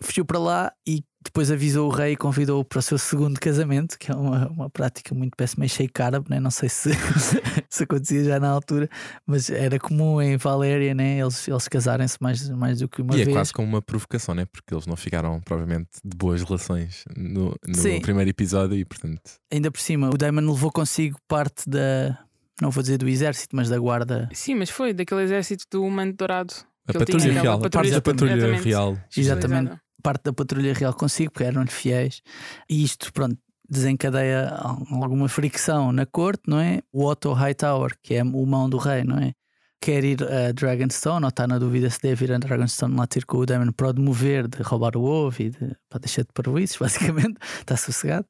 fugiu 0.00 0.24
para 0.24 0.38
lá 0.38 0.72
e 0.86 1.02
depois 1.22 1.50
avisou 1.50 1.88
o 1.88 1.92
rei 1.92 2.12
e 2.12 2.16
convidou-o 2.16 2.64
para 2.64 2.78
o 2.78 2.82
seu 2.82 2.96
segundo 2.96 3.40
casamento, 3.40 3.98
que 3.98 4.10
é 4.10 4.14
uma, 4.14 4.48
uma 4.48 4.70
prática 4.70 5.14
muito 5.14 5.36
péssima 5.36 5.64
em 5.64 5.68
Sheik 5.68 6.00
árabe, 6.00 6.26
né? 6.30 6.38
não 6.38 6.50
sei 6.50 6.68
se, 6.68 6.90
se 7.68 7.82
acontecia 7.82 8.24
já 8.24 8.40
na 8.40 8.48
altura, 8.48 8.88
mas 9.26 9.50
era 9.50 9.78
comum 9.78 10.22
em 10.22 10.36
Valéria 10.36 10.94
né? 10.94 11.18
eles, 11.18 11.46
eles 11.48 11.66
casarem-se 11.66 12.16
mais, 12.20 12.48
mais 12.50 12.78
do 12.78 12.88
que 12.88 13.02
uma 13.02 13.16
E 13.16 13.22
é 13.22 13.24
vez. 13.24 13.36
quase 13.36 13.52
como 13.52 13.68
uma 13.68 13.82
provocação, 13.82 14.34
né? 14.34 14.46
Porque 14.46 14.72
eles 14.72 14.86
não 14.86 14.96
ficaram, 14.96 15.40
provavelmente, 15.40 15.88
de 16.04 16.16
boas 16.16 16.42
relações 16.42 17.04
no, 17.16 17.54
no 17.66 18.00
primeiro 18.00 18.30
episódio 18.30 18.76
e, 18.76 18.84
portanto, 18.84 19.20
Ainda 19.52 19.70
por 19.70 19.80
cima, 19.80 20.10
o 20.10 20.16
Daemon 20.16 20.52
levou 20.52 20.70
consigo 20.70 21.18
parte 21.26 21.68
da, 21.68 22.16
não 22.60 22.70
vou 22.70 22.82
dizer 22.82 22.98
do 22.98 23.08
exército, 23.08 23.56
mas 23.56 23.68
da 23.68 23.78
guarda. 23.78 24.28
Sim, 24.32 24.54
mas 24.54 24.70
foi 24.70 24.92
daquele 24.92 25.22
exército 25.22 25.64
do 25.70 25.88
manto 25.90 26.16
dourado. 26.16 26.54
a 26.86 26.92
patrulha 26.92 27.32
real, 27.32 27.64
a 27.64 27.70
parte 27.70 27.90
da 27.90 28.00
patrulha 28.00 28.60
real. 28.60 28.98
Exatamente. 29.16 29.78
Parte 30.02 30.24
da 30.24 30.32
patrulha 30.32 30.72
real 30.72 30.94
consigo, 30.94 31.32
porque 31.32 31.44
eram-lhe 31.44 31.70
fiéis, 31.70 32.22
e 32.68 32.82
isto, 32.84 33.12
pronto, 33.12 33.36
desencadeia 33.68 34.48
alguma 34.90 35.28
fricção 35.28 35.92
na 35.92 36.06
corte, 36.06 36.42
não 36.46 36.58
é? 36.58 36.80
O 36.92 37.04
Otto 37.04 37.32
Hightower, 37.32 37.96
que 38.02 38.14
é 38.14 38.22
o 38.22 38.46
mão 38.46 38.68
do 38.68 38.78
rei, 38.78 39.04
não 39.04 39.18
é? 39.18 39.34
Quer 39.80 40.04
ir 40.04 40.22
a 40.24 40.52
Dragonstone, 40.52 41.24
ou 41.24 41.28
está 41.28 41.46
na 41.46 41.58
dúvida 41.58 41.88
se 41.88 42.00
deve 42.00 42.24
ir 42.24 42.32
a 42.32 42.38
Dragonstone 42.38 42.96
lá 42.96 43.06
ter 43.06 43.24
com 43.24 43.38
o 43.38 43.46
Daemon 43.46 43.70
para 43.72 43.88
o 43.88 43.92
demover 43.92 44.48
de 44.48 44.60
roubar 44.62 44.96
o 44.96 45.02
ovo 45.02 45.40
e 45.40 45.50
de 45.50 45.76
para 45.88 46.00
deixar 46.00 46.22
de 46.22 46.32
parvoíces, 46.34 46.76
basicamente, 46.80 47.38
está 47.60 47.76
sossegado. 47.76 48.26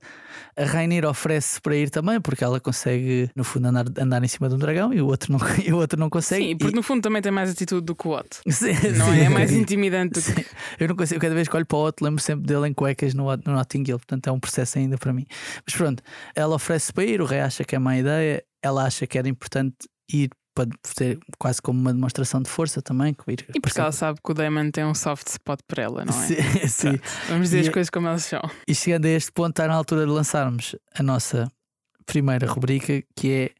A 0.56 0.64
Rainir 0.64 1.04
oferece 1.04 1.60
para 1.60 1.76
ir 1.76 1.90
também, 1.90 2.20
porque 2.20 2.44
ela 2.44 2.60
consegue, 2.60 3.30
no 3.34 3.44
fundo, 3.44 3.66
andar, 3.66 3.86
andar 3.98 4.22
em 4.22 4.28
cima 4.28 4.48
de 4.48 4.54
um 4.54 4.58
dragão 4.58 4.92
e 4.92 5.00
o 5.00 5.06
outro 5.06 5.32
não, 5.32 5.40
e 5.64 5.72
o 5.72 5.76
outro 5.76 5.98
não 5.98 6.08
consegue. 6.08 6.44
Sim, 6.44 6.56
porque 6.56 6.76
no 6.76 6.82
fundo 6.82 7.02
também 7.02 7.20
tem 7.22 7.32
mais 7.32 7.50
atitude 7.50 7.84
do 7.84 7.94
que 7.94 8.06
o 8.06 8.12
Otto. 8.12 8.40
Sim, 8.48 8.72
Não 8.96 9.06
sim, 9.06 9.20
é? 9.20 9.28
Mais 9.28 9.52
intimidante 9.52 10.20
do 10.20 10.34
que. 10.34 10.46
Eu 10.78 10.88
não 10.88 10.96
consigo, 10.96 11.20
cada 11.20 11.34
vez 11.34 11.48
que 11.48 11.56
olho 11.56 11.66
para 11.66 11.78
o 11.78 11.86
Otto, 11.86 12.04
lembro 12.04 12.22
sempre 12.22 12.46
dele 12.46 12.68
em 12.68 12.74
cuecas 12.74 13.14
no, 13.14 13.24
no 13.24 13.52
Notting 13.52 13.84
Hill, 13.86 13.98
portanto 13.98 14.26
é 14.28 14.32
um 14.32 14.40
processo 14.40 14.78
ainda 14.78 14.96
para 14.96 15.12
mim. 15.12 15.26
Mas 15.64 15.74
pronto, 15.74 16.02
ela 16.34 16.54
oferece 16.54 16.92
para 16.92 17.04
ir, 17.04 17.20
o 17.20 17.24
rei 17.24 17.40
acha 17.40 17.64
que 17.64 17.74
é 17.74 17.78
má 17.78 17.96
ideia, 17.96 18.42
ela 18.62 18.84
acha 18.84 19.06
que 19.06 19.18
era 19.18 19.28
importante 19.28 19.76
ir 20.12 20.30
para 20.66 20.68
ter 20.96 21.18
quase 21.38 21.62
como 21.62 21.78
uma 21.80 21.92
demonstração 21.92 22.42
de 22.42 22.48
força 22.50 22.82
também. 22.82 23.14
ir- 23.28 23.46
E 23.54 23.60
porque 23.60 23.80
ela 23.80 23.92
sabe 23.92 24.18
que 24.24 24.30
o 24.30 24.34
Damon 24.34 24.70
tem 24.72 24.84
um 24.84 24.94
soft 24.94 25.28
spot 25.28 25.60
para 25.68 25.82
ela, 25.84 26.04
não 26.04 26.12
é? 26.12 26.26
Sim, 26.26 26.34
sim. 26.68 27.00
Vamos 27.28 27.44
dizer 27.50 27.58
E- 27.58 27.68
as 27.68 27.68
coisas 27.68 27.90
como 27.90 28.08
elas 28.08 28.24
são. 28.24 28.40
E 28.66 28.74
chegando 28.74 29.06
a 29.06 29.10
este 29.10 29.30
ponto, 29.30 29.50
está 29.50 29.68
na 29.68 29.74
altura 29.74 30.04
de 30.04 30.10
lançarmos 30.10 30.74
a 30.98 31.02
nossa 31.02 31.50
primeira 32.06 32.46
rubrica 32.50 33.02
que 33.14 33.30
é 33.32 33.50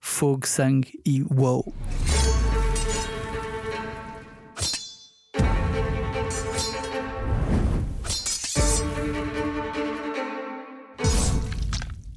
Fogo, 0.00 0.46
Sangue 0.46 0.90
e 1.06 1.22
Wow. 1.22 1.72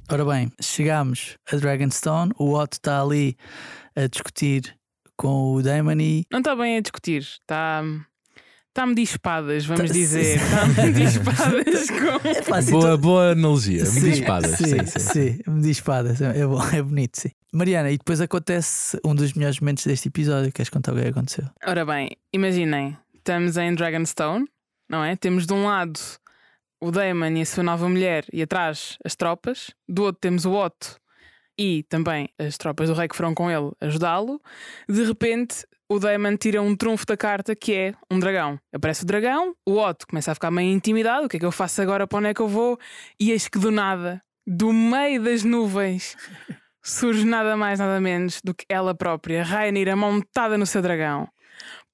Ora 0.08 0.24
bem, 0.24 0.52
chegamos 0.62 1.36
a 1.52 1.56
Dragonstone, 1.56 2.32
o 2.38 2.54
Otto 2.54 2.74
está 2.74 3.02
ali 3.02 3.36
a 3.96 4.06
discutir 4.06 4.76
com 5.16 5.54
o 5.54 5.62
Daemon 5.62 5.98
e 6.00 6.24
Não 6.30 6.38
está 6.40 6.54
bem 6.54 6.76
a 6.76 6.80
discutir, 6.80 7.22
está. 7.22 7.82
Está-me 8.68 8.94
de 8.94 9.00
espadas, 9.02 9.64
vamos 9.64 9.86
Tá- 9.86 9.92
dizer. 9.94 10.36
Está-me 10.36 10.92
de 10.92 11.02
espadas 11.04 11.88
com. 12.22 12.28
É 12.28 12.42
fácil, 12.42 12.72
Boa, 12.78 12.96
boa 12.98 13.30
analogia. 13.32 13.82
Me 13.84 14.00
diz 14.00 14.18
espadas. 14.18 14.50
Sim, 14.58 14.64
Sim, 14.66 14.86
sim. 14.86 14.98
sim, 14.98 15.38
me 15.50 15.62
diz 15.62 15.70
espadas. 15.78 16.20
É 16.20 16.46
bom, 16.46 16.62
é 16.70 16.82
bonito, 16.82 17.18
sim. 17.18 17.30
Mariana, 17.54 17.90
e 17.90 17.96
depois 17.96 18.20
acontece 18.20 19.00
um 19.02 19.14
dos 19.14 19.32
melhores 19.32 19.58
momentos 19.60 19.86
deste 19.86 20.08
episódio. 20.08 20.52
Queres 20.52 20.68
contar 20.68 20.92
o 20.92 20.96
que 20.96 21.00
é 21.00 21.04
que 21.04 21.08
aconteceu? 21.10 21.44
Ora 21.66 21.86
bem, 21.86 22.10
imaginem, 22.34 22.94
estamos 23.14 23.56
em 23.56 23.74
Dragonstone, 23.74 24.44
não 24.90 25.02
é? 25.02 25.16
Temos 25.16 25.46
de 25.46 25.54
um 25.54 25.64
lado 25.64 25.98
o 26.78 26.90
Daemon 26.90 27.34
e 27.34 27.40
a 27.40 27.46
sua 27.46 27.62
nova 27.64 27.88
mulher 27.88 28.26
e 28.30 28.42
atrás 28.42 28.98
as 29.02 29.16
tropas, 29.16 29.70
do 29.88 30.02
outro 30.02 30.20
temos 30.20 30.44
o 30.44 30.52
Otto 30.52 30.98
e 31.58 31.82
também 31.84 32.28
as 32.38 32.56
tropas 32.56 32.88
do 32.88 32.94
rei 32.94 33.08
que 33.08 33.16
foram 33.16 33.34
com 33.34 33.50
ele 33.50 33.72
ajudá-lo. 33.80 34.40
De 34.88 35.04
repente, 35.04 35.66
o 35.88 35.98
Daemon 35.98 36.36
tira 36.36 36.60
um 36.60 36.76
trunfo 36.76 37.06
da 37.06 37.16
carta 37.16 37.54
que 37.54 37.74
é 37.74 37.94
um 38.10 38.18
dragão. 38.18 38.58
Aparece 38.72 39.04
o 39.04 39.06
dragão, 39.06 39.54
o 39.66 39.78
Otto 39.78 40.06
começa 40.06 40.32
a 40.32 40.34
ficar 40.34 40.50
meio 40.50 40.72
intimidado: 40.72 41.26
o 41.26 41.28
que 41.28 41.36
é 41.36 41.40
que 41.40 41.46
eu 41.46 41.52
faço 41.52 41.80
agora? 41.80 42.06
Para 42.06 42.18
onde 42.18 42.28
é 42.28 42.34
que 42.34 42.40
eu 42.40 42.48
vou? 42.48 42.78
E 43.18 43.30
eis 43.30 43.48
que 43.48 43.58
do 43.58 43.70
nada, 43.70 44.22
do 44.46 44.72
meio 44.72 45.22
das 45.22 45.42
nuvens. 45.44 46.16
Surge 46.82 47.24
nada 47.24 47.56
mais, 47.56 47.80
nada 47.80 48.00
menos 48.00 48.40
do 48.44 48.54
que 48.54 48.64
ela 48.68 48.94
própria, 48.94 49.42
Rhaenyra, 49.42 49.96
montada 49.96 50.56
no 50.56 50.64
seu 50.64 50.80
dragão 50.80 51.28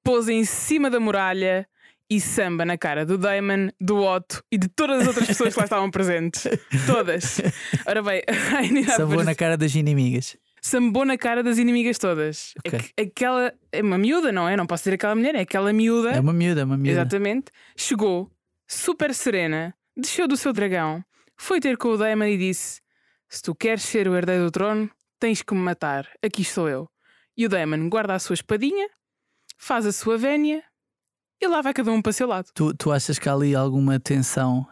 pousa 0.03 0.33
em 0.33 0.45
cima 0.45 0.91
da 0.91 1.01
muralha 1.01 1.67
e 2.17 2.21
samba 2.21 2.65
na 2.65 2.77
cara 2.77 3.05
do 3.07 3.17
Damon, 3.17 3.69
do 3.81 3.97
Otto 4.03 4.43
e 4.51 4.59
de 4.59 4.69
todas 4.69 5.01
as 5.03 5.07
outras 5.09 5.27
pessoas 5.27 5.55
que 5.55 5.61
lá 5.61 5.65
estavam 5.65 5.91
presentes. 5.91 6.45
Todas. 6.87 7.41
Ora 7.87 8.03
bem, 8.03 8.23
Sabor 8.97 9.25
na 9.25 9.35
cara 9.35 9.57
das 9.57 9.75
inimigas. 9.75 10.37
sambou 10.61 11.05
na 11.05 11.17
cara 11.17 11.43
das 11.43 11.59
inimigas 11.59 11.99
todas. 11.99 12.53
Ok. 12.67 12.79
Aqu- 12.79 12.93
Aquela. 13.01 13.53
É 13.73 13.83
uma 13.83 13.99
miúda, 13.99 14.31
não 14.33 14.49
é? 14.49 14.57
Não 14.57 14.67
posso 14.67 14.83
dizer 14.85 14.95
aquela 14.95 15.15
mulher, 15.15 15.35
é 15.35 15.41
aquela 15.41 15.73
miúda. 15.73 16.11
É 16.11 16.21
uma 16.21 16.33
miúda, 16.33 16.61
é 16.61 16.65
uma 16.65 16.77
miúda. 16.77 16.91
Exatamente. 17.01 17.47
Chegou, 17.77 18.31
super 18.69 19.15
serena, 19.15 19.75
desceu 19.97 20.27
do 20.29 20.37
seu 20.37 20.53
dragão, 20.53 21.03
foi 21.37 21.61
ter 21.61 21.77
com 21.77 21.89
o 21.89 21.97
Daemon 21.97 22.27
e 22.27 22.37
disse: 22.39 22.81
Se 23.29 23.43
tu 23.43 23.55
queres 23.55 23.83
ser 23.83 24.07
o 24.09 24.15
herdeiro 24.17 24.45
do 24.45 24.51
trono, 24.51 24.91
tens 25.19 25.43
que 25.43 25.55
me 25.55 25.61
matar. 25.61 26.07
Aqui 26.23 26.43
estou 26.43 26.69
eu. 26.69 26.89
E 27.37 27.47
o 27.47 27.49
Daemon 27.49 27.89
guarda 27.89 28.15
a 28.15 28.19
sua 28.19 28.35
espadinha, 28.35 28.89
faz 29.59 29.87
a 29.87 29.93
sua 29.93 30.19
vénia 30.19 30.63
e 31.43 31.49
lá 31.49 31.61
vai 31.61 31.75
cada 31.75 31.91
um 31.91 32.01
para 32.01 32.11
o 32.11 32.13
seu 32.13 32.27
lado. 32.29 32.49
Tu, 32.55 32.73
tu 32.75 32.93
achas 32.93 33.19
que 33.19 33.29
há 33.29 33.33
ali 33.33 33.55
alguma 33.55 33.99
tensão, 33.99 34.65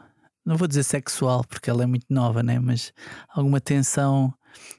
não 0.47 0.57
vou 0.57 0.69
dizer 0.69 0.85
sexual, 0.85 1.45
porque 1.49 1.69
ela 1.69 1.83
é 1.83 1.87
muito 1.87 2.07
nova, 2.09 2.43
né? 2.43 2.61
mas 2.61 2.93
alguma 3.29 3.61
tensão 3.61 4.33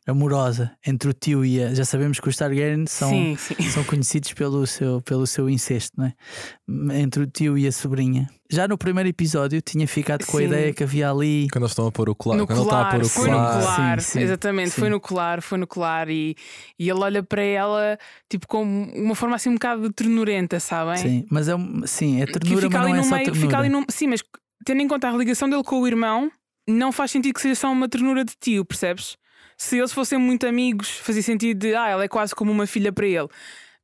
amorosa 0.07 0.71
entre 0.85 1.09
o 1.09 1.13
tio 1.13 1.43
e 1.45 1.63
a. 1.63 1.73
Já 1.73 1.85
sabemos 1.85 2.19
que 2.19 2.27
os 2.29 2.35
Targaryen 2.35 2.85
são, 2.87 3.09
Sim, 3.09 3.35
sim. 3.37 3.55
são 3.69 3.83
conhecidos 3.83 4.33
pelo 4.33 4.65
seu, 4.67 5.01
pelo 5.01 5.25
seu 5.27 5.49
incesto, 5.49 5.93
não 5.97 6.05
é? 6.05 6.99
Entre 6.99 7.23
o 7.23 7.27
tio 7.27 7.57
e 7.57 7.67
a 7.67 7.71
sobrinha. 7.71 8.29
Já 8.51 8.67
no 8.67 8.77
primeiro 8.77 9.07
episódio 9.07 9.61
tinha 9.61 9.87
ficado 9.87 10.25
com 10.25 10.37
a 10.37 10.41
Sim. 10.41 10.47
ideia 10.47 10.73
que 10.73 10.83
havia 10.83 11.09
ali. 11.09 11.47
Quando 11.51 11.63
eles 11.63 11.71
estão 11.71 11.87
a 11.87 11.91
pôr 11.91 12.09
o 12.09 12.15
colar. 12.15 12.37
No 12.37 12.45
Quando 12.45 12.59
ele 12.59 12.65
está 12.67 12.81
a 12.81 12.85
colar, 12.85 12.91
pôr 12.99 13.05
o 13.05 13.09
foi 13.09 13.29
no 13.29 13.37
colar. 13.37 13.59
colar, 13.61 14.01
Sim, 14.01 14.11
sim, 14.11 14.19
exatamente, 14.25 14.69
sim. 14.71 14.81
foi 14.81 14.89
no 14.89 14.99
colar, 14.99 15.41
foi 15.41 15.57
no 15.57 15.67
colar 15.67 16.09
e, 16.09 16.35
e 16.77 16.89
ele 16.89 16.99
olha 16.99 17.23
para 17.23 17.41
ela 17.43 17.97
tipo 18.29 18.47
com 18.47 18.61
uma 18.63 19.15
forma 19.15 19.35
assim 19.35 19.49
um 19.49 19.53
bocado 19.53 19.91
ternurenta, 19.93 20.59
sabem? 20.59 20.97
Sim, 20.97 21.25
mas 21.29 21.47
é, 21.47 21.55
um- 21.55 21.83
sim, 21.87 22.21
é 22.21 22.25
ternura, 22.25 22.61
fica 22.63 22.77
mas 22.77 22.87
ali 22.87 22.91
não 22.91 22.97
é 22.99 23.01
no 23.01 23.03
só 23.05 23.15
meio, 23.15 23.25
ternura. 23.25 23.47
fica 23.47 23.57
ali 23.57 23.69
no, 23.69 23.85
sim, 23.89 24.07
mas 24.07 24.21
tendo 24.65 24.81
em 24.81 24.87
conta 24.87 25.09
a 25.09 25.13
ligação 25.15 25.49
dele 25.49 25.63
com 25.63 25.79
o 25.79 25.87
irmão, 25.87 26.29
não 26.69 26.91
faz 26.91 27.11
sentido 27.11 27.33
que 27.33 27.41
seja 27.41 27.55
só 27.55 27.71
uma 27.71 27.87
ternura 27.87 28.23
de 28.25 28.33
tio, 28.39 28.65
percebes? 28.65 29.17
Se 29.61 29.77
eles 29.77 29.93
fossem 29.93 30.17
muito 30.17 30.47
amigos, 30.47 30.89
fazia 30.89 31.21
sentido 31.21 31.59
de 31.59 31.75
ah, 31.75 31.87
ela 31.87 32.03
é 32.03 32.07
quase 32.07 32.33
como 32.33 32.51
uma 32.51 32.65
filha 32.65 32.91
para 32.91 33.05
ele. 33.05 33.27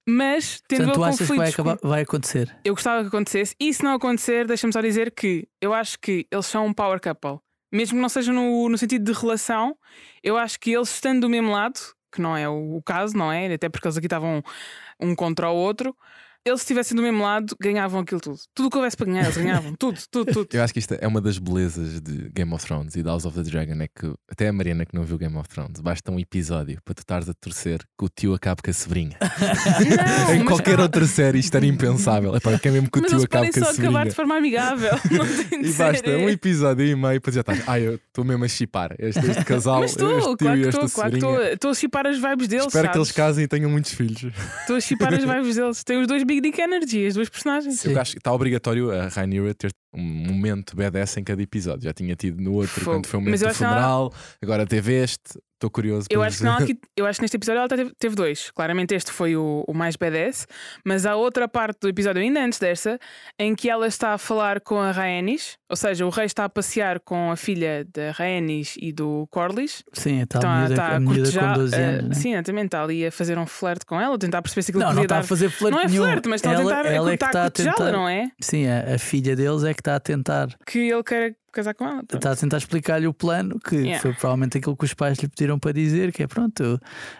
Mas 0.10 0.60
tendo 0.68 0.86
Portanto, 0.86 0.96
tu 0.96 1.04
achas 1.04 1.30
que 1.30 1.38
vai, 1.38 1.50
acabar, 1.50 1.78
vai 1.84 2.02
acontecer? 2.02 2.58
eu 2.66 2.74
gostava 2.74 3.04
que 3.04 3.10
acontecesse. 3.10 3.56
E 3.60 3.72
se 3.72 3.84
não 3.84 3.94
acontecer, 3.94 4.48
deixa-me 4.48 4.74
só 4.74 4.82
dizer 4.82 5.12
que 5.12 5.48
eu 5.62 5.76
acho 5.76 6.00
que 6.00 6.26
eles 6.32 6.48
são 6.48 6.66
um 6.66 6.74
power 6.74 7.00
couple. 7.00 7.38
Mesmo 7.72 7.96
que 7.96 8.02
não 8.02 8.10
seja 8.10 8.34
no, 8.34 8.68
no 8.68 8.76
sentido 8.76 9.06
de 9.06 9.20
relação, 9.20 9.78
eu 10.24 10.36
acho 10.36 10.60
que 10.60 10.72
eles 10.72 10.92
estando 10.92 11.22
do 11.22 11.30
mesmo 11.30 11.52
lado, 11.52 11.80
que 12.12 12.24
não 12.24 12.36
é 12.36 12.50
o, 12.50 12.78
o 12.78 12.82
caso, 12.82 13.16
não 13.16 13.32
é? 13.32 13.54
Até 13.54 13.70
porque 13.70 13.88
eles 13.88 13.98
aqui 13.98 14.08
estavam 14.08 14.44
um 15.00 15.14
contra 15.14 15.48
o 15.52 15.56
outro. 15.56 15.96
Eles, 16.48 16.62
se 16.62 16.66
estivessem 16.66 16.96
do 16.96 17.02
mesmo 17.04 17.22
lado, 17.24 17.56
ganhavam 17.62 18.00
aquilo 18.02 18.22
tudo. 18.22 18.38
Tudo 18.56 18.68
o 18.68 18.70
que 18.70 18.78
houvesse 18.78 18.96
para 18.98 19.06
ganhar, 19.08 19.24
eles 19.24 19.38
ganhavam. 19.38 19.76
tudo, 19.80 20.00
tudo, 20.10 20.32
tudo. 20.34 20.48
Eu 20.54 20.64
acho 20.64 20.74
que 20.74 20.80
isto 20.80 20.94
é 21.00 21.08
uma 21.08 21.20
das 21.22 21.38
belezas 21.38 22.00
de 22.02 22.30
Game 22.34 22.54
of 22.54 22.66
Thrones 22.66 22.96
e 22.96 23.04
de 23.04 23.08
House 23.10 23.26
of 23.26 23.36
the 23.36 23.50
Dragon. 23.50 23.82
É 23.82 23.88
que 23.88 24.14
até 24.32 24.48
a 24.48 24.54
Mariana 24.54 24.86
que 24.86 24.96
não 24.96 25.04
viu 25.04 25.18
Game 25.18 25.36
of 25.38 25.48
Thrones, 25.50 25.80
basta 25.82 26.12
um 26.12 26.20
episódio 26.20 26.80
para 26.84 26.94
tu 26.96 27.00
estares 27.00 27.30
a 27.30 27.34
torcer 27.34 27.80
que 27.98 28.06
o 28.06 28.10
tio 28.10 28.34
acabe 28.34 28.62
com 28.62 28.70
a 28.70 28.74
sobrinha. 28.74 29.18
Não, 30.28 30.36
em 30.36 30.46
qualquer 30.46 30.80
outra 30.80 31.06
série 31.06 31.40
isto 31.40 31.56
era 31.56 31.66
impensável. 31.66 32.36
Epá, 32.36 32.52
eu 32.52 32.60
quero 32.60 32.74
mesmo 32.76 32.90
que 32.90 33.00
o 33.00 33.02
Mas 33.02 33.12
tio 33.12 33.24
acabe 33.24 33.52
com 33.52 33.60
a 33.60 33.64
só 33.64 33.70
acabar 33.72 33.88
sobrinha. 33.90 34.06
de 34.06 34.16
forma 34.16 34.38
amigável. 34.38 34.92
Não 35.12 35.60
E 35.62 35.74
basta 35.74 36.10
um 36.10 36.30
episódio 36.30 36.86
e 36.86 36.96
meio 36.96 37.22
para 37.22 37.32
dizer, 37.32 37.44
tá, 37.44 37.54
ai, 37.68 37.88
eu 37.88 37.96
estou 37.96 38.24
mesmo 38.24 38.44
a 38.46 38.48
chipar 38.48 38.96
este, 39.00 39.26
este 39.26 39.44
casal, 39.46 39.82
Mas 39.82 39.92
este 39.92 40.04
estou, 40.04 40.20
tio 40.22 40.38
claro 40.38 40.58
e 40.58 40.62
que 40.62 40.68
esta 40.70 40.86
estou, 40.86 40.96
claro 41.02 41.12
que 41.14 41.20
sobrinha. 41.20 41.42
estou. 41.44 41.54
Estou 41.54 41.72
a 41.72 41.74
chipar 41.74 42.08
as 42.08 42.18
vibes 42.18 42.48
deles. 42.48 42.68
Espero 42.68 42.92
que 42.92 42.98
eles 42.98 43.08
sabes? 43.08 43.12
casem 43.18 43.44
e 43.44 43.48
tenham 43.48 43.70
muitos 43.70 43.94
filhos. 43.94 44.32
Estou 44.62 44.76
a 44.76 44.82
chipar 44.82 45.14
as 45.14 45.24
vibes 45.24 45.56
deles. 45.56 45.84
Tem 45.84 46.00
os 46.00 46.08
dois 46.08 46.24
Big 46.24 46.37
Dick 46.42 46.60
Energy, 46.60 47.06
as 47.06 47.14
duas 47.16 47.30
personagens. 47.30 47.80
Sim. 47.80 47.92
Eu 47.92 48.02
acho 48.02 48.14
que 48.14 48.20
está 48.20 48.32
obrigatório 48.32 48.92
a 48.92 49.08
Rhaenyra 49.08 49.54
ter 49.54 49.72
um 49.94 50.02
momento 50.04 50.76
BDS 50.76 51.18
em 51.18 51.24
cada 51.24 51.42
episódio. 51.42 51.84
Já 51.84 51.94
tinha 51.94 52.16
tido 52.16 52.42
no 52.42 52.54
outro, 52.54 52.82
Fogo. 52.82 52.98
quando 52.98 53.08
foi 53.08 53.20
o 53.20 53.22
momento 53.24 53.40
do 53.40 53.42
que 53.42 53.46
ela- 53.46 53.54
funeral, 53.74 54.14
agora 54.42 54.66
teve 54.66 54.94
este. 54.94 55.40
Estou 55.58 55.72
curioso. 55.72 56.06
Eu 56.12 56.22
acho, 56.22 56.38
que 56.38 56.44
não, 56.44 56.54
aqui- 56.56 56.78
eu 56.96 57.08
acho 57.08 57.18
que 57.18 57.24
neste 57.24 57.36
episódio 57.36 57.58
ela 57.62 57.68
teve, 57.68 57.92
teve 57.98 58.16
dois. 58.16 58.52
Claramente 58.52 58.94
este 58.94 59.12
foi 59.12 59.36
o, 59.36 59.64
o 59.68 59.74
mais 59.74 59.96
badass, 59.96 60.46
mas 60.86 61.04
há 61.04 61.16
outra 61.16 61.48
parte 61.48 61.80
do 61.82 61.90
episódio, 61.90 62.22
ainda 62.22 62.40
antes 62.46 62.60
dessa, 62.60 63.00
em 63.40 63.56
que 63.56 63.68
ela 63.68 63.88
está 63.88 64.14
a 64.14 64.20
falar 64.20 64.62
com 64.62 64.80
a 64.80 64.92
Rhaenys, 64.92 65.58
ou 65.68 65.76
seja, 65.76 66.06
o 66.06 66.10
rei 66.10 66.26
está 66.28 66.46
a 66.46 66.50
passear 66.50 67.00
com 67.00 67.32
a 67.32 67.36
filha 67.36 67.88
da 67.92 68.12
Rhaenys 68.12 68.76
e 68.80 68.94
do 68.94 69.28
Corlys. 69.32 69.84
Sim, 69.94 70.22
a 70.22 70.28
tal 70.28 70.42
Então, 70.42 70.56
miúda, 70.60 70.74
está 70.74 70.88
a 70.96 71.00
miúda 71.00 71.16
cortejar, 71.16 71.54
com 71.56 71.60
12 71.62 71.76
eh, 71.76 71.84
anos. 71.86 72.08
né? 72.10 72.14
Sim, 72.14 72.34
exatamente, 72.34 72.66
está 72.68 72.84
ali 72.84 73.06
a 73.08 73.12
fazer 73.12 73.38
um 73.40 73.48
flerte 73.48 73.84
com 73.88 74.00
ela, 74.00 74.14
a 74.14 74.20
tentar 74.20 74.44
perceber 74.44 74.62
se 74.62 74.70
aquilo 74.70 74.82
Não, 74.84 74.90
não 74.90 74.96
podia 74.98 75.06
está 75.06 75.16
dar. 75.16 75.22
a 75.22 75.28
fazer 75.28 75.50
flerte 75.50 75.76
não 75.76 75.84
é 75.84 75.90
flerte, 75.90 76.30
mas 76.30 76.38
estão 76.38 76.52
ela, 76.54 76.62
a 76.62 76.76
tentar 76.84 76.94
ela 76.94 77.12
é 77.12 77.18
que 77.18 77.26
está 77.26 77.28
está 77.30 77.40
a 77.42 77.46
a 77.46 77.50
cortejá-la, 77.50 77.92
não 77.92 78.08
é? 78.08 78.30
Sim, 78.40 78.68
a, 78.68 78.94
a 78.94 79.00
filha 79.00 79.36
deles 79.36 79.64
é 79.64 79.74
que 79.74 79.82
está 79.88 79.96
a 79.96 80.00
tentar, 80.00 80.50
Que 80.66 80.80
ele 80.92 81.04
quer 81.04 81.36
casar 81.52 81.74
com 81.74 81.86
ela. 81.88 82.04
está 82.14 82.32
a 82.32 82.36
tentar 82.36 82.58
explicar-lhe 82.58 83.08
o 83.08 83.14
plano, 83.14 83.58
que 83.60 83.76
Yeah. 83.78 84.00
foi 84.02 84.14
provavelmente 84.14 84.60
aquilo 84.60 84.78
que 84.78 84.86
os 84.86 84.94
pais 84.94 85.18
lhe 85.18 85.28
pediram 85.28 85.58
para 85.58 85.72
dizer, 85.72 86.12
que 86.12 86.22
é 86.22 86.28
pronto, 86.28 86.62
eu- 86.62 86.80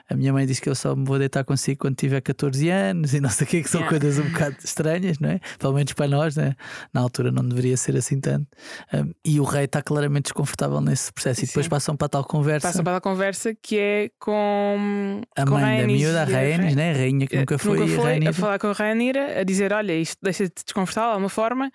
a 0.10 0.14
minha 0.16 0.32
mãe 0.32 0.46
disse 0.46 0.62
que 0.62 0.70
eu 0.70 0.76
só 0.76 0.96
me 0.96 1.06
vou 1.06 1.18
deitar 1.18 1.44
consigo 1.44 1.80
quando 1.80 1.96
tiver 1.96 2.22
14 2.22 2.70
anos 2.70 3.14
e 3.16 3.20
não 3.22 3.30
sei 3.32 3.48
o 3.48 3.50
que, 3.50 3.64
que 3.64 3.70
são 3.70 3.82
Yeah. 3.82 4.00
coisas 4.00 4.24
um 4.24 4.30
bocado 4.30 4.58
estranhas, 4.64 5.18
não 5.18 5.30
é? 5.30 5.40
Pelo 5.58 5.74
menos 5.74 5.94
para 5.94 6.08
nós, 6.08 6.36
né? 6.36 6.56
na 6.94 7.02
altura 7.02 7.32
não 7.32 7.48
deveria 7.48 7.76
ser 7.78 7.96
assim 7.96 8.20
tanto. 8.20 8.46
Um, 8.94 9.12
e 9.26 9.40
o 9.40 9.44
rei 9.44 9.64
está 9.66 9.82
claramente 9.82 10.26
desconfortável 10.26 10.82
nesse 10.82 11.12
processo. 11.12 11.44
E 11.44 11.48
depois 11.48 11.66
Sim. 11.66 11.70
passam 11.70 11.96
para 11.98 12.10
tal 12.10 12.24
conversa. 12.24 12.68
Passa 12.68 12.84
para 12.84 12.98
a 12.98 13.02
conversa 13.02 13.56
que 13.56 13.78
é 13.80 14.10
com 14.20 15.22
a 15.36 15.46
com 15.46 15.52
mãe 15.52 15.62
da 15.62 15.68
Rhaenys 15.68 16.02
miúda, 16.02 16.20
a 16.20 16.24
a 16.24 16.26
Rhaenys, 16.26 16.58
Rhaen- 16.60 16.76
né? 16.76 16.92
a 16.92 16.98
rainha 16.98 17.28
que 17.28 17.36
Eh, 17.36 17.40
nunca 17.40 17.58
foi, 17.58 17.80
e 17.80 17.96
a 17.96 18.00
a 18.02 18.04
Rhaenyra. 18.04 18.34
falar 18.34 18.60
com 18.60 18.68
a 18.68 18.74
Rhaenyra, 18.74 19.40
a 19.40 19.44
dizer: 19.44 19.74
Olha, 19.74 19.94
isto 19.96 20.18
deixa-te 20.22 20.64
desconfortável 20.64 21.10
de 21.10 21.14
alguma 21.14 21.30
forma. 21.30 21.72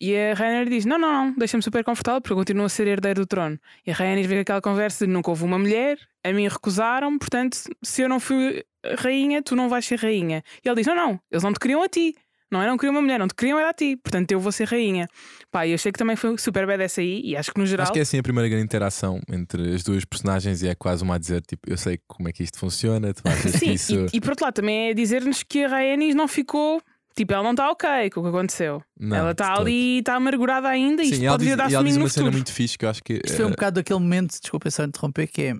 E 0.00 0.16
a 0.16 0.34
Rhaenyra 0.34 0.70
diz: 0.70 0.86
Não, 0.86 0.98
não, 0.98 1.12
não, 1.12 1.34
deixa-me 1.36 1.62
super 1.62 1.84
confortável 1.84 2.20
porque 2.20 2.32
eu 2.32 2.36
continuo 2.36 2.64
a 2.64 2.68
ser 2.68 2.86
herdeiro 2.86 3.20
do 3.20 3.26
trono. 3.26 3.58
E 3.86 3.90
a 3.90 3.94
Rhaenyra 3.94 4.28
vê 4.28 4.38
aquela 4.40 4.60
conversa 4.60 5.06
de 5.06 5.12
nunca 5.12 5.30
houve 5.30 5.44
uma 5.44 5.58
mulher, 5.58 5.98
a 6.24 6.32
mim 6.32 6.48
recusaram, 6.48 7.18
portanto, 7.18 7.58
se 7.82 8.02
eu 8.02 8.08
não 8.08 8.18
fui 8.18 8.64
rainha, 8.98 9.42
tu 9.42 9.54
não 9.54 9.68
vais 9.68 9.84
ser 9.84 9.98
rainha. 9.98 10.42
E 10.64 10.68
ele 10.68 10.76
diz: 10.76 10.86
Não, 10.86 10.96
não, 10.96 11.20
eles 11.30 11.42
não 11.42 11.52
te 11.52 11.60
queriam 11.60 11.82
a 11.82 11.88
ti. 11.88 12.14
Não 12.50 12.60
eram 12.60 12.76
queriam 12.76 12.94
uma 12.94 13.00
mulher, 13.00 13.16
não 13.16 13.28
te 13.28 13.34
queriam 13.34 13.58
era 13.60 13.70
a 13.70 13.72
ti. 13.72 13.96
Portanto, 13.96 14.32
eu 14.32 14.40
vou 14.40 14.50
ser 14.50 14.66
rainha. 14.66 15.08
Pá, 15.52 15.68
eu 15.68 15.74
achei 15.74 15.92
que 15.92 15.98
também 15.98 16.16
foi 16.16 16.36
super 16.36 16.66
badass 16.66 16.98
aí 16.98 17.20
e 17.24 17.36
acho 17.36 17.52
que 17.52 17.60
no 17.60 17.66
geral. 17.66 17.84
Acho 17.84 17.92
que 17.92 18.00
é 18.00 18.02
assim 18.02 18.18
a 18.18 18.22
primeira 18.22 18.48
grande 18.48 18.64
interação 18.64 19.20
entre 19.30 19.72
as 19.72 19.84
duas 19.84 20.04
personagens 20.04 20.60
e 20.62 20.68
é 20.68 20.74
quase 20.74 21.04
uma 21.04 21.14
a 21.14 21.18
dizer: 21.18 21.42
tipo, 21.42 21.70
eu 21.70 21.76
sei 21.76 22.00
como 22.08 22.28
é 22.28 22.32
que 22.32 22.42
isto 22.42 22.58
funciona, 22.58 23.14
tu 23.14 23.22
achas 23.24 23.52
que 23.52 23.58
Sim, 23.58 23.72
isso. 23.72 24.06
e, 24.12 24.16
e 24.16 24.20
por 24.20 24.30
outro 24.30 24.46
lado 24.46 24.54
também 24.54 24.90
é 24.90 24.94
dizer-nos 24.94 25.44
que 25.44 25.62
a 25.64 25.68
Rhaenys 25.68 26.14
não 26.14 26.26
ficou. 26.26 26.82
Tipo, 27.16 27.32
ela 27.34 27.42
não 27.42 27.50
está 27.50 27.70
ok 27.70 28.10
com 28.10 28.20
o 28.20 28.22
que 28.22 28.28
aconteceu. 28.28 28.82
Não, 28.98 29.16
ela 29.16 29.30
está 29.32 29.58
ali 29.58 29.96
e 29.96 29.98
está 29.98 30.14
amargurada 30.14 30.68
ainda. 30.68 31.02
e 31.02 31.06
Sim, 31.06 31.12
Isto 31.12 31.22
e 31.22 31.26
ela 31.26 31.34
pode 31.34 31.44
diz, 31.44 31.54
vir 31.54 31.60
a 31.60 31.64
dar 31.64 31.70
e 31.70 31.74
ela 31.74 31.84
diz 31.84 31.96
uma 31.96 32.08
cena 32.08 32.30
muito 32.30 32.52
fixe 32.52 32.78
que 32.78 32.84
eu 32.84 32.90
acho 32.90 33.02
que. 33.02 33.14
Isto 33.14 33.36
foi 33.36 33.44
um 33.44 33.48
eh, 33.48 33.52
bocado 33.52 33.80
aquele 33.80 33.98
momento, 33.98 34.30
desculpa 34.40 34.70
só 34.70 34.84
interromper, 34.84 35.26
que 35.26 35.42
é, 35.42 35.54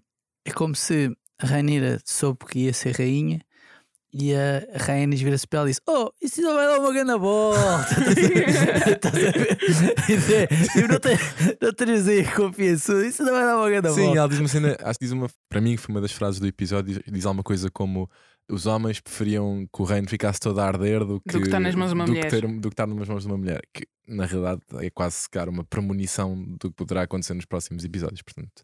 é 0.46 0.50
como 0.52 0.74
se 0.74 1.12
a 1.40 1.46
Rainira 1.46 1.98
soube 2.04 2.44
que 2.46 2.60
ia 2.60 2.72
ser 2.72 2.96
rainha 2.96 3.40
e 4.12 4.34
a 4.34 4.66
Rhaenys 4.74 5.20
vira-se 5.20 5.46
para 5.46 5.60
ela 5.60 5.68
e 5.68 5.72
diz: 5.72 5.80
Oh, 5.88 6.10
isso 6.20 6.42
não 6.42 6.54
vai 6.54 6.66
dar 6.66 6.80
uma 6.80 6.92
grande 6.92 7.16
volta. 7.18 7.86
Estás 8.90 9.14
a 9.14 10.26
ver? 10.26 10.48
É, 10.52 10.56
tipo, 10.66 10.88
não, 10.88 10.98
te, 10.98 11.56
não 11.62 11.72
terias 11.72 12.08
aí 12.08 12.24
confiança, 12.24 13.06
isso 13.06 13.22
não 13.22 13.32
vai 13.32 13.44
dar 13.44 13.56
uma 13.56 13.70
grande 13.70 13.92
Sim, 13.92 14.02
volta. 14.06 14.18
ela 14.18 14.28
diz 14.28 14.38
uma 14.40 14.48
cena, 14.48 14.76
acho 14.82 14.98
que 14.98 15.04
diz 15.04 15.12
uma, 15.12 15.28
para 15.48 15.60
mim, 15.60 15.76
foi 15.76 15.94
uma 15.94 16.00
das 16.00 16.12
frases 16.12 16.40
do 16.40 16.46
episódio, 16.46 16.94
diz, 16.94 17.02
diz 17.06 17.24
alguma 17.24 17.44
coisa 17.44 17.70
como 17.70 18.10
os 18.50 18.66
homens 18.66 19.00
preferiam 19.00 19.66
que 19.72 19.82
o 19.82 19.84
reino 19.84 20.08
ficasse 20.08 20.40
todo 20.40 20.58
a 20.58 20.66
arder 20.66 21.04
do 21.04 21.20
que, 21.20 21.32
Do 21.32 21.40
que 21.40 21.46
estar 21.46 21.60
nas 21.60 21.74
mãos 21.74 21.88
de 21.88 21.94
uma 21.94 22.04
do 22.04 22.12
mulher. 22.12 22.24
Que 22.24 22.30
ter, 22.30 22.46
do 22.46 22.68
que 22.68 22.74
estar 22.74 22.86
nas 22.86 23.08
mãos 23.08 23.22
de 23.22 23.28
uma 23.28 23.38
mulher, 23.38 23.60
que 23.72 23.86
na 24.08 24.26
realidade 24.26 24.60
é 24.80 24.90
quase 24.90 25.16
secar 25.16 25.48
uma 25.48 25.64
premonição 25.64 26.34
do 26.36 26.70
que 26.70 26.74
poderá 26.74 27.02
acontecer 27.02 27.34
nos 27.34 27.44
próximos 27.44 27.84
episódios. 27.84 28.22
Portanto, 28.22 28.62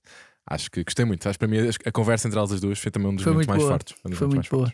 acho 0.48 0.70
que 0.70 0.82
gostei 0.82 1.04
muito. 1.04 1.28
Acho 1.28 1.38
que 1.38 1.46
para 1.46 1.48
mim 1.48 1.68
a, 1.84 1.92
conversa 1.92 2.28
entre 2.28 2.38
elas 2.38 2.52
as 2.52 2.60
duas 2.60 2.78
foi 2.78 2.90
também 2.90 3.08
um 3.10 3.14
dos 3.14 3.24
Foi 3.24 3.32
momentos 3.32 3.48
muito 3.48 3.58
mais 3.58 3.62
boa. 3.62 3.78
fortes. 3.78 3.96
um 4.04 4.12
Foi 4.12 4.28
muito 4.28 4.50
boa. 4.50 4.68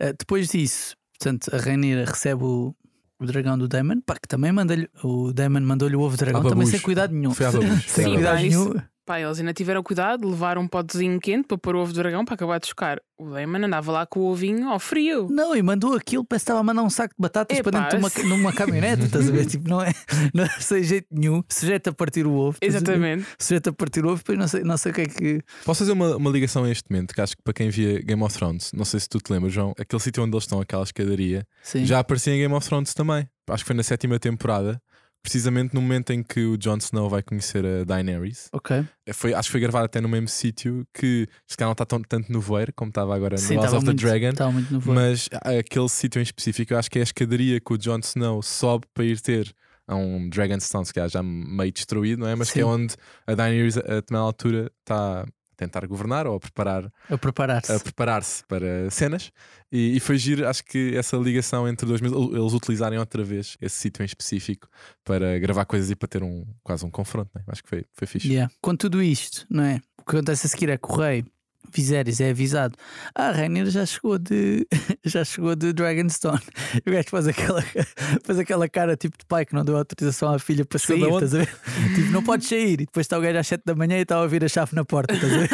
Uh, 0.00 0.14
depois 0.18 0.48
disso, 0.48 0.96
portanto, 1.18 1.54
a 1.54 1.58
Rainira 1.58 2.04
recebe 2.04 2.44
o, 2.44 2.74
o 3.18 3.26
dragão 3.26 3.56
do 3.56 3.68
Daemon, 3.68 4.00
pá, 4.00 4.16
que 4.16 4.28
também 4.28 4.52
manda-lhe, 4.52 4.88
o 5.02 5.32
Daemon 5.32 5.60
mandou-lhe 5.60 5.96
o 5.96 6.00
ovo 6.00 6.16
dragão, 6.16 6.42
também 6.42 6.66
sem 6.66 6.80
cuidado 6.80 7.14
nenhum. 7.14 7.32
Sem 7.86 8.14
cuidado 8.14 8.40
nenhum. 8.40 8.74
Pá, 9.06 9.20
eles 9.20 9.38
ainda 9.38 9.54
tiveram 9.54 9.84
cuidado, 9.84 10.28
levaram 10.28 10.62
um 10.62 10.66
potezinho 10.68 11.20
quente 11.20 11.46
para 11.46 11.56
pôr 11.56 11.76
o 11.76 11.78
ovo 11.80 11.92
de 11.92 11.98
dragão 12.00 12.24
para 12.24 12.34
acabar 12.34 12.58
de 12.58 12.66
chocar. 12.66 13.00
O 13.16 13.30
Damon 13.30 13.64
andava 13.64 13.92
lá 13.92 14.04
com 14.04 14.18
o 14.20 14.24
ovinho 14.32 14.68
ao 14.68 14.80
frio. 14.80 15.28
Não, 15.30 15.54
e 15.56 15.62
mandou 15.62 15.94
aquilo, 15.94 16.24
parece 16.24 16.42
que 16.44 16.50
estava 16.50 16.60
a 16.60 16.62
mandar 16.64 16.82
um 16.82 16.90
saco 16.90 17.14
de 17.16 17.22
batatas 17.22 17.56
Epá, 17.56 17.70
para 17.70 17.80
dentro 17.82 17.96
de 17.98 18.02
uma, 18.02 18.10
se- 18.10 18.22
numa 18.24 18.52
caminhonete, 18.52 19.04
estás 19.06 19.28
a 19.28 19.32
ver? 19.32 19.46
Tipo, 19.46 19.68
não 19.68 19.80
é, 19.80 19.92
não 20.34 20.42
é 20.44 20.48
sem 20.58 20.82
jeito 20.82 21.06
nenhum, 21.10 21.42
sujeito 21.48 21.88
a 21.88 21.92
partir 21.92 22.26
o 22.26 22.32
ovo. 22.34 22.58
Exatamente. 22.60 23.24
Sujeito 23.38 23.70
a 23.70 23.72
partir 23.72 24.04
o 24.04 24.08
ovo, 24.08 24.16
depois 24.18 24.36
não 24.38 24.48
sei, 24.48 24.62
não 24.64 24.76
sei 24.76 24.90
o 24.90 24.94
que 24.96 25.00
é 25.02 25.06
que. 25.06 25.40
Posso 25.64 25.78
fazer 25.78 25.92
uma, 25.92 26.16
uma 26.16 26.30
ligação 26.30 26.64
a 26.64 26.70
este 26.70 26.84
momento, 26.90 27.14
que 27.14 27.20
acho 27.20 27.36
que 27.36 27.42
para 27.44 27.54
quem 27.54 27.70
via 27.70 28.02
Game 28.02 28.22
of 28.24 28.36
Thrones, 28.36 28.72
não 28.74 28.84
sei 28.84 28.98
se 29.00 29.08
tu 29.08 29.18
te 29.18 29.32
lembras, 29.32 29.52
João, 29.52 29.72
aquele 29.78 30.02
sítio 30.02 30.24
onde 30.24 30.34
eles 30.34 30.42
estão, 30.44 30.60
aquela 30.60 30.82
escadaria, 30.82 31.46
Sim. 31.62 31.86
já 31.86 32.00
aparecia 32.00 32.34
em 32.34 32.38
Game 32.40 32.52
of 32.54 32.68
Thrones 32.68 32.92
também. 32.92 33.26
Acho 33.48 33.62
que 33.62 33.68
foi 33.68 33.76
na 33.76 33.84
sétima 33.84 34.18
temporada, 34.18 34.82
precisamente 35.26 35.74
no 35.74 35.82
momento 35.82 36.12
em 36.12 36.22
que 36.22 36.44
o 36.44 36.56
Jon 36.56 36.76
Snow 36.76 37.10
vai 37.10 37.20
conhecer 37.20 37.66
a 37.66 37.82
Daenerys. 37.82 38.48
Ok. 38.52 38.84
Foi, 39.12 39.34
acho 39.34 39.48
que 39.48 39.50
foi 39.50 39.60
gravado 39.60 39.86
até 39.86 40.00
no 40.00 40.08
mesmo 40.08 40.28
sítio 40.28 40.86
que 40.94 41.28
se 41.44 41.56
calhar 41.56 41.66
não 41.66 41.72
está 41.72 41.84
tão, 41.84 42.00
tanto 42.00 42.30
no 42.30 42.40
voeiro 42.40 42.72
como 42.72 42.90
estava 42.90 43.12
agora 43.12 43.36
Sim, 43.36 43.56
no 43.56 43.62
House 43.62 43.72
of 43.72 43.84
the 43.84 43.90
muito, 43.90 44.00
Dragon. 44.00 44.52
no 44.70 44.78
voo. 44.78 44.94
Mas 44.94 45.28
aquele 45.32 45.88
sítio 45.88 46.20
em 46.20 46.22
específico, 46.22 46.72
eu 46.72 46.78
acho 46.78 46.88
que 46.88 47.00
é 47.00 47.02
a 47.02 47.02
escadaria 47.02 47.58
que 47.58 47.72
o 47.72 47.76
Jon 47.76 47.98
Snow 47.98 48.40
sobe 48.40 48.86
para 48.94 49.04
ir 49.04 49.20
ter 49.20 49.52
a 49.88 49.96
um 49.96 50.28
Dragonstone, 50.28 50.86
se 50.86 50.94
calhar 50.94 51.08
já 51.08 51.24
meio 51.24 51.72
destruído, 51.72 52.20
não 52.20 52.28
é? 52.28 52.36
Mas 52.36 52.52
que 52.52 52.60
é 52.60 52.62
Sim. 52.62 52.68
onde 52.68 52.94
a 53.26 53.34
Daenerys, 53.34 53.78
a 53.78 53.80
determinada 53.80 54.26
altura, 54.26 54.70
está 54.80 55.26
tentar 55.56 55.86
governar 55.86 56.26
ou 56.26 56.36
a 56.36 56.40
preparar 56.40 56.90
A 57.08 57.16
preparar-se. 57.16 57.72
a 57.72 57.80
preparar-se 57.80 58.44
para 58.44 58.90
cenas 58.90 59.30
e, 59.72 59.96
e 59.96 60.00
foi 60.00 60.18
giro, 60.18 60.46
acho 60.46 60.64
que 60.64 60.94
essa 60.96 61.16
ligação 61.16 61.66
entre 61.68 61.86
dois 61.86 62.00
eles 62.02 62.52
utilizarem 62.52 62.98
outra 62.98 63.24
vez 63.24 63.56
esse 63.60 63.76
sítio 63.76 64.02
em 64.02 64.06
específico 64.06 64.68
para 65.04 65.38
gravar 65.38 65.64
coisas 65.64 65.90
e 65.90 65.96
para 65.96 66.08
ter 66.08 66.22
um 66.22 66.44
quase 66.62 66.84
um 66.84 66.90
confronto, 66.90 67.30
né? 67.34 67.42
acho 67.48 67.62
que 67.62 67.68
foi, 67.68 67.84
foi 67.92 68.06
fixe. 68.06 68.28
Yeah. 68.28 68.52
Com 68.60 68.76
tudo 68.76 69.02
isto, 69.02 69.46
não 69.50 69.64
é? 69.64 69.80
O 69.98 70.04
que 70.04 70.16
acontece 70.16 70.46
a 70.46 70.50
seguir 70.50 70.68
é 70.68 70.78
que 70.78 70.88
o 70.88 70.94
rei 70.96 71.24
Viserys 71.72 72.20
é 72.20 72.30
avisado. 72.30 72.76
Ah, 73.14 73.30
Rainer 73.30 73.66
já 73.70 73.84
chegou 73.86 74.18
de 74.18 74.66
já 75.04 75.24
chegou 75.24 75.54
de 75.54 75.72
Dragonstone. 75.72 76.40
E 76.84 76.88
o 76.90 76.92
gajo 76.92 77.08
faz 77.10 77.26
aquela, 77.28 77.62
faz 78.24 78.38
aquela 78.38 78.68
cara 78.68 78.96
tipo 78.96 79.16
de 79.18 79.24
pai 79.26 79.44
que 79.44 79.54
não 79.54 79.64
deu 79.64 79.76
autorização 79.76 80.32
à 80.32 80.38
filha 80.38 80.64
para 80.64 80.78
Chegou 80.78 81.20
sair, 81.20 81.24
estás 81.24 81.34
a 81.34 81.38
ver? 81.38 81.94
tipo, 81.94 82.10
não 82.10 82.22
podes 82.22 82.48
sair. 82.48 82.72
E 82.80 82.86
depois 82.86 83.04
está 83.04 83.18
o 83.18 83.20
gajo 83.20 83.38
às 83.38 83.46
7 83.46 83.62
da 83.64 83.74
manhã 83.74 83.98
e 83.98 84.02
está 84.02 84.16
a 84.16 84.22
ouvir 84.22 84.44
a 84.44 84.48
chave 84.48 84.74
na 84.74 84.84
porta, 84.84 85.14
estás 85.14 85.32
a 85.32 85.38
ver? 85.38 85.48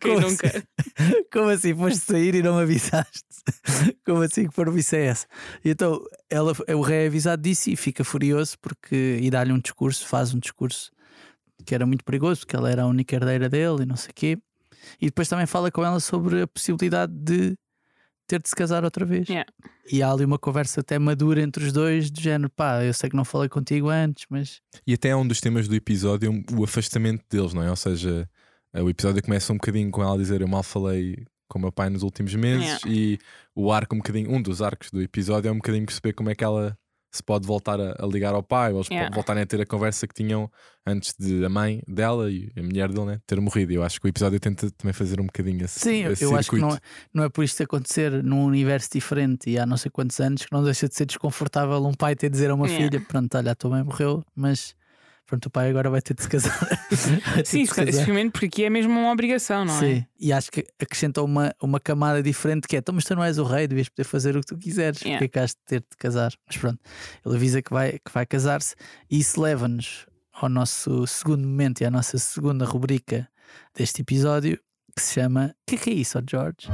Quem 0.00 0.14
Como 0.14 0.20
nunca? 0.28 0.46
assim? 0.48 0.62
Como 1.32 1.48
assim? 1.48 1.74
Foste 1.74 2.00
sair 2.00 2.34
e 2.34 2.42
não 2.42 2.56
me 2.56 2.62
avisaste? 2.62 3.22
Como 4.04 4.22
assim 4.22 4.48
que 4.48 4.54
parvoíce 4.54 4.96
é 4.96 5.06
essa? 5.06 5.26
E 5.64 5.70
então 5.70 6.00
ela, 6.30 6.52
o 6.74 6.80
rei 6.80 7.04
é 7.04 7.06
avisado 7.06 7.42
disso 7.42 7.70
e 7.70 7.76
fica 7.76 8.04
furioso 8.04 8.56
porque 8.60 9.18
e 9.20 9.30
dá-lhe 9.30 9.52
um 9.52 9.58
discurso, 9.58 10.06
faz 10.06 10.32
um 10.34 10.38
discurso 10.38 10.90
que 11.64 11.74
era 11.74 11.86
muito 11.86 12.04
perigoso, 12.04 12.40
porque 12.40 12.56
ela 12.56 12.70
era 12.70 12.82
a 12.82 12.86
única 12.86 13.14
herdeira 13.14 13.48
dele 13.48 13.82
e 13.82 13.86
não 13.86 13.96
sei 13.96 14.10
o 14.10 14.14
quê. 14.14 14.38
E 15.00 15.06
depois 15.06 15.28
também 15.28 15.46
fala 15.46 15.70
com 15.70 15.84
ela 15.84 16.00
sobre 16.00 16.42
a 16.42 16.46
possibilidade 16.46 17.12
de 17.12 17.56
ter 18.26 18.40
de 18.40 18.48
se 18.48 18.54
casar 18.54 18.84
outra 18.84 19.04
vez. 19.04 19.28
Yeah. 19.28 19.50
E 19.90 20.02
há 20.02 20.10
ali 20.10 20.24
uma 20.24 20.38
conversa 20.38 20.80
até 20.80 20.98
madura 20.98 21.42
entre 21.42 21.64
os 21.64 21.72
dois, 21.72 22.10
do 22.10 22.20
género, 22.20 22.48
pá, 22.50 22.82
eu 22.84 22.94
sei 22.94 23.10
que 23.10 23.16
não 23.16 23.24
falei 23.24 23.48
contigo 23.48 23.88
antes, 23.88 24.26
mas 24.30 24.60
E 24.86 24.94
até 24.94 25.08
é 25.10 25.16
um 25.16 25.26
dos 25.26 25.40
temas 25.40 25.68
do 25.68 25.74
episódio 25.74 26.32
o 26.56 26.64
afastamento 26.64 27.24
deles, 27.28 27.52
não 27.52 27.62
é? 27.62 27.68
Ou 27.68 27.76
seja, 27.76 28.28
o 28.74 28.88
episódio 28.88 29.22
começa 29.22 29.52
um 29.52 29.56
bocadinho 29.56 29.90
com 29.90 30.02
ela 30.02 30.14
a 30.14 30.18
dizer 30.18 30.40
eu 30.40 30.48
mal 30.48 30.62
falei 30.62 31.24
com 31.48 31.58
o 31.58 31.62
meu 31.62 31.72
pai 31.72 31.90
nos 31.90 32.02
últimos 32.02 32.34
meses 32.34 32.64
Yeah. 32.64 32.88
e 32.88 33.18
o 33.54 33.70
arco 33.70 33.94
um 33.94 33.98
bocadinho, 33.98 34.32
um 34.32 34.40
dos 34.40 34.62
arcos 34.62 34.90
do 34.90 35.02
episódio 35.02 35.48
é 35.48 35.52
um 35.52 35.56
bocadinho 35.56 35.84
perceber 35.84 36.14
como 36.14 36.30
é 36.30 36.34
que 36.34 36.42
ela 36.44 36.78
se 37.12 37.22
pode 37.22 37.46
voltar 37.46 37.78
a, 37.78 37.94
a 38.02 38.06
ligar 38.06 38.34
ao 38.34 38.42
pai, 38.42 38.72
ou 38.72 38.78
eles 38.78 38.88
Yeah. 38.90 39.14
voltarem 39.14 39.42
a 39.42 39.46
ter 39.46 39.60
a 39.60 39.66
conversa 39.66 40.06
que 40.06 40.14
tinham 40.14 40.50
antes 40.86 41.14
de 41.18 41.44
a 41.44 41.48
mãe 41.48 41.82
dela 41.86 42.30
e 42.30 42.50
a 42.56 42.62
mulher 42.62 42.88
dele 42.88 43.04
né, 43.06 43.20
ter 43.26 43.38
morrido. 43.40 43.72
Eu 43.72 43.82
acho 43.82 44.00
que 44.00 44.06
o 44.06 44.08
episódio 44.08 44.40
tenta 44.40 44.70
também 44.72 44.92
fazer 44.92 45.20
um 45.20 45.26
bocadinho 45.26 45.64
esse, 45.64 45.78
Sim, 45.78 45.96
eu, 46.04 46.12
esse 46.12 46.24
eu 46.24 46.34
acho 46.34 46.50
que 46.50 46.56
não, 46.56 46.70
circuito. 46.70 46.86
é- 46.86 47.08
não 47.12 47.24
é 47.24 47.28
por 47.28 47.44
isto 47.44 47.62
acontecer 47.62 48.22
num 48.24 48.44
universo 48.44 48.88
diferente 48.92 49.50
e 49.50 49.58
há 49.58 49.66
não 49.66 49.76
sei 49.76 49.90
quantos 49.90 50.18
anos 50.20 50.44
que 50.46 50.52
não 50.52 50.64
deixa 50.64 50.88
de 50.88 50.94
ser 50.94 51.04
desconfortável 51.06 51.84
um 51.86 51.94
pai 51.94 52.16
ter 52.16 52.28
de 52.28 52.32
dizer 52.32 52.50
a 52.50 52.54
uma 52.54 52.66
Yeah. 52.66 52.90
filha: 52.90 53.04
Pronto, 53.06 53.36
olha, 53.36 53.52
a 53.52 53.54
tua 53.54 53.70
mãe 53.70 53.82
morreu, 53.84 54.24
mas 54.34 54.74
pronto, 55.26 55.46
o 55.46 55.50
pai 55.50 55.70
agora 55.70 55.88
vai 55.90 56.02
ter 56.02 56.14
de 56.14 56.22
se 56.22 56.28
casar. 56.28 56.58
Ter 57.34 57.46
Sim, 57.46 57.62
especialmente 57.62 58.32
porque 58.32 58.46
aqui 58.46 58.64
é 58.64 58.70
mesmo 58.70 58.92
uma 58.92 59.10
obrigação, 59.12 59.64
não 59.64 59.78
Sim, 59.78 59.92
é? 59.94 60.06
e 60.20 60.32
acho 60.32 60.50
que 60.50 60.66
acrescenta 60.80 61.22
uma, 61.22 61.54
uma 61.62 61.80
camada 61.80 62.22
diferente 62.22 62.68
que 62.68 62.76
é: 62.76 62.78
então, 62.80 62.94
mas 62.94 63.04
tu 63.04 63.14
não 63.14 63.24
és 63.24 63.38
o 63.38 63.44
rei, 63.44 63.66
devias 63.66 63.88
poder 63.88 64.04
fazer 64.04 64.36
o 64.36 64.40
que 64.40 64.46
tu 64.46 64.58
quiseres, 64.58 65.00
Yeah. 65.02 65.18
porque 65.18 65.24
é 65.24 65.28
que 65.28 65.38
has 65.44 65.50
de 65.50 65.60
ter 65.66 65.80
de 65.80 65.96
casar? 65.98 66.32
Mas 66.46 66.56
pronto, 66.58 66.78
ele 67.24 67.34
avisa 67.34 67.62
que 67.62 67.72
vai, 67.72 67.92
que 67.92 68.12
vai 68.12 68.26
casar-se 68.26 68.74
e 69.10 69.18
isso 69.20 69.40
leva-nos 69.40 70.06
ao 70.32 70.48
nosso 70.48 71.06
segundo 71.06 71.46
momento 71.46 71.80
e 71.80 71.84
à 71.84 71.90
nossa 71.90 72.18
segunda 72.18 72.64
rubrica 72.64 73.28
deste 73.74 74.02
episódio 74.02 74.58
que 74.96 75.02
se 75.02 75.14
chama 75.14 75.54
O 75.66 75.70
que 75.70 75.76
é 75.76 75.78
que 75.78 75.90
é 75.90 75.94
isso, 75.94 76.18
George? 76.28 76.68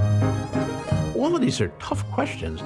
All 1.17 1.35
of 1.35 1.40
these 1.40 1.62
are 1.62 1.73
tough 1.78 2.02
questions. 2.14 2.61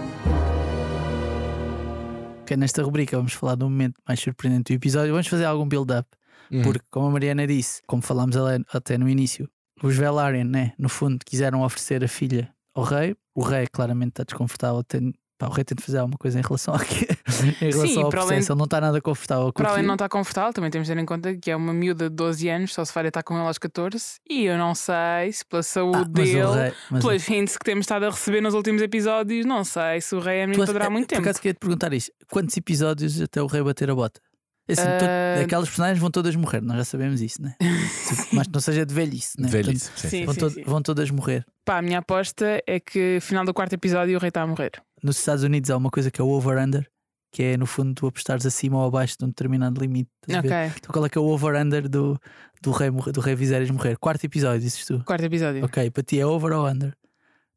Que 2.46 2.56
nesta 2.56 2.82
rubrica 2.82 3.16
vamos 3.16 3.32
falar 3.32 3.54
do 3.54 3.68
momento 3.68 4.00
mais 4.06 4.20
surpreendente 4.20 4.72
do 4.72 4.76
episódio. 4.76 5.12
Vamos 5.12 5.26
fazer 5.28 5.44
algum 5.44 5.66
build-up, 5.66 6.08
Uhum. 6.50 6.62
porque, 6.62 6.84
como 6.90 7.06
a 7.06 7.10
Mariana 7.10 7.46
disse, 7.46 7.80
como 7.86 8.02
falámos 8.02 8.36
até 8.72 8.98
no 8.98 9.08
início, 9.08 9.48
os 9.82 9.96
Velaryon, 9.96 10.44
né, 10.44 10.72
no 10.78 10.88
fundo, 10.88 11.24
quiseram 11.24 11.62
oferecer 11.62 12.04
a 12.04 12.08
filha 12.08 12.52
ao 12.74 12.84
rei. 12.84 13.16
O 13.34 13.42
rei 13.42 13.66
claramente 13.66 14.10
está 14.10 14.24
desconfortável. 14.24 14.84
Tem, 14.84 15.12
pá, 15.44 15.48
o 15.48 15.52
rei 15.52 15.64
tem 15.64 15.74
de 15.76 15.82
fazer 15.82 15.98
alguma 15.98 16.16
coisa 16.18 16.38
em 16.38 16.42
relação, 16.42 16.74
àque- 16.74 17.06
em 17.60 17.70
relação 17.70 17.86
Sim, 17.86 18.02
ao 18.02 18.10
para 18.10 18.20
além- 18.20 18.28
processo. 18.28 18.52
Ele 18.52 18.58
não 18.58 18.64
está 18.64 18.80
nada 18.80 19.00
confortável 19.00 19.52
Para 19.52 19.70
além 19.70 19.82
de 19.82 19.86
não 19.86 19.94
estar 19.94 20.08
confortável, 20.08 20.52
também 20.52 20.70
temos 20.70 20.86
de 20.88 20.94
ter 20.94 21.00
em 21.00 21.04
conta 21.06 21.34
que 21.36 21.50
é 21.50 21.56
uma 21.56 21.72
miúda 21.72 22.08
de 22.08 22.14
12 22.16 22.48
anos, 22.48 22.72
só 22.74 22.84
se 22.84 22.92
vai 22.94 23.06
estar 23.06 23.22
com 23.22 23.34
ele 23.36 23.46
aos 23.46 23.58
14. 23.58 24.04
E 24.28 24.44
eu 24.44 24.56
não 24.58 24.74
sei 24.74 25.32
se 25.32 25.44
pela 25.44 25.62
saúde 25.62 25.98
Ah, 25.98 26.04
dele, 26.04 26.32
rei, 26.32 26.72
mas 26.90 27.04
o- 27.04 27.08
pelas 27.08 27.28
hints 27.28 27.56
que 27.58 27.64
temos 27.64 27.82
estado 27.84 28.04
a 28.04 28.10
receber 28.10 28.40
nos 28.40 28.54
últimos 28.54 28.80
episódios, 28.82 29.44
não 29.44 29.64
sei 29.64 30.00
se 30.00 30.14
o 30.14 30.20
rei 30.20 30.38
é 30.40 30.46
menino 30.46 30.64
para 30.64 30.72
durar 30.72 30.90
muito 30.90 31.06
por 31.08 31.14
tempo. 31.16 31.22
acaso 31.22 31.40
queria 31.40 31.54
te 31.54 31.58
perguntar 31.58 31.92
isto: 31.92 32.12
quantos 32.30 32.56
episódios 32.56 33.20
até 33.20 33.42
o 33.42 33.46
rei 33.46 33.62
bater 33.62 33.90
a 33.90 33.94
bota? 33.94 34.20
É 34.68 34.72
Assim, 34.74 34.82
to- 34.82 35.04
Ah, 35.04 35.40
aquelas 35.44 35.68
personagens 35.68 35.98
vão 35.98 36.10
todas 36.10 36.36
morrer, 36.36 36.60
nós 36.62 36.76
já 36.78 36.84
sabemos 36.84 37.20
isso, 37.20 37.42
né? 37.42 37.54
Tipo, 38.08 38.36
Mas 38.36 38.46
não 38.48 38.60
seja 38.60 38.86
de 38.86 38.94
velhice, 38.94 39.40
né? 39.40 39.48
Velhice, 39.48 39.90
Portanto, 39.90 40.10
sim. 40.10 40.24
Vão, 40.24 40.34
sim, 40.34 40.40
to- 40.40 40.50
sim. 40.50 40.62
vão 40.64 40.82
todas 40.82 41.10
morrer. 41.10 41.44
Pá, 41.64 41.78
a 41.78 41.82
minha 41.82 41.98
aposta 41.98 42.62
é 42.66 42.78
que 42.80 43.18
final 43.20 43.44
do 43.44 43.52
quarto 43.52 43.72
episódio 43.74 44.16
o 44.16 44.20
rei 44.20 44.28
está 44.28 44.42
a 44.42 44.46
morrer. 44.46 44.70
nos 45.02 45.18
Estados 45.18 45.42
Unidos 45.44 45.68
há 45.70 45.76
uma 45.76 45.90
coisa 45.90 46.10
que 46.10 46.20
é 46.20 46.24
o 46.24 46.28
over-under, 46.28 46.86
que 47.32 47.42
é 47.42 47.56
no 47.56 47.66
fundo 47.66 47.92
tu 47.94 48.06
apostares 48.06 48.46
acima 48.46 48.78
ou 48.78 48.86
abaixo 48.86 49.16
de 49.18 49.24
um 49.24 49.28
determinado 49.28 49.80
limite. 49.80 50.10
ver? 50.28 50.38
Ok, 50.38 50.50
Então 50.78 50.90
qual 50.92 51.06
é 51.06 51.08
que 51.08 51.18
é 51.18 51.20
o 51.20 51.24
over-under 51.24 51.88
do, 51.88 52.16
do, 52.62 52.70
rei, 52.70 52.90
do 52.90 53.20
rei 53.20 53.34
Viserys 53.34 53.70
morrer? 53.70 53.96
Quarto 53.98 54.24
episódio, 54.24 54.60
dizes 54.60 54.86
tu. 54.86 55.02
quarto 55.04 55.24
episódio. 55.24 55.64
Ok, 55.64 55.90
para 55.90 56.02
ti 56.04 56.20
é 56.20 56.26
over 56.26 56.52
ou 56.52 56.66
under? 56.68 56.94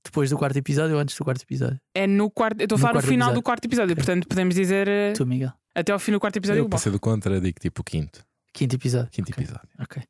Depois 0.05 0.29
do 0.29 0.37
quarto 0.37 0.55
episódio 0.57 0.95
ou 0.95 1.01
antes 1.01 1.17
do 1.17 1.23
quarto 1.25 1.41
episódio? 1.41 1.79
É 1.93 2.05
no 2.07 2.29
quarto. 2.29 2.61
Eu 2.61 2.65
estou 2.65 2.75
a 2.75 2.79
No 2.79 2.81
falar 2.87 2.93
no 2.93 3.01
final 3.01 3.15
episódio. 3.29 3.35
do 3.35 3.43
quarto 3.43 3.65
episódio, 3.65 3.93
Ok. 3.93 4.03
portanto 4.05 4.27
podemos 4.27 4.55
dizer 4.55 4.87
eh, 4.87 5.13
Tu, 5.13 5.25
Miguel. 5.25 5.51
até 5.73 5.91
ao 5.91 5.99
fim 5.99 6.11
do 6.11 6.19
quarto 6.19 6.37
episódio. 6.37 6.61
Eu 6.61 6.69
passei 6.69 6.91
do 6.91 6.99
contra, 6.99 7.41
digo 7.41 7.59
tipo 7.59 7.81
o 7.81 7.83
quinto. 7.83 8.23
Quinto 8.53 8.75
episódio. 8.75 9.09
Quinto 9.11 9.31
Ok, 9.31 9.43
episódio. 9.43 9.69
Ok, 9.79 10.01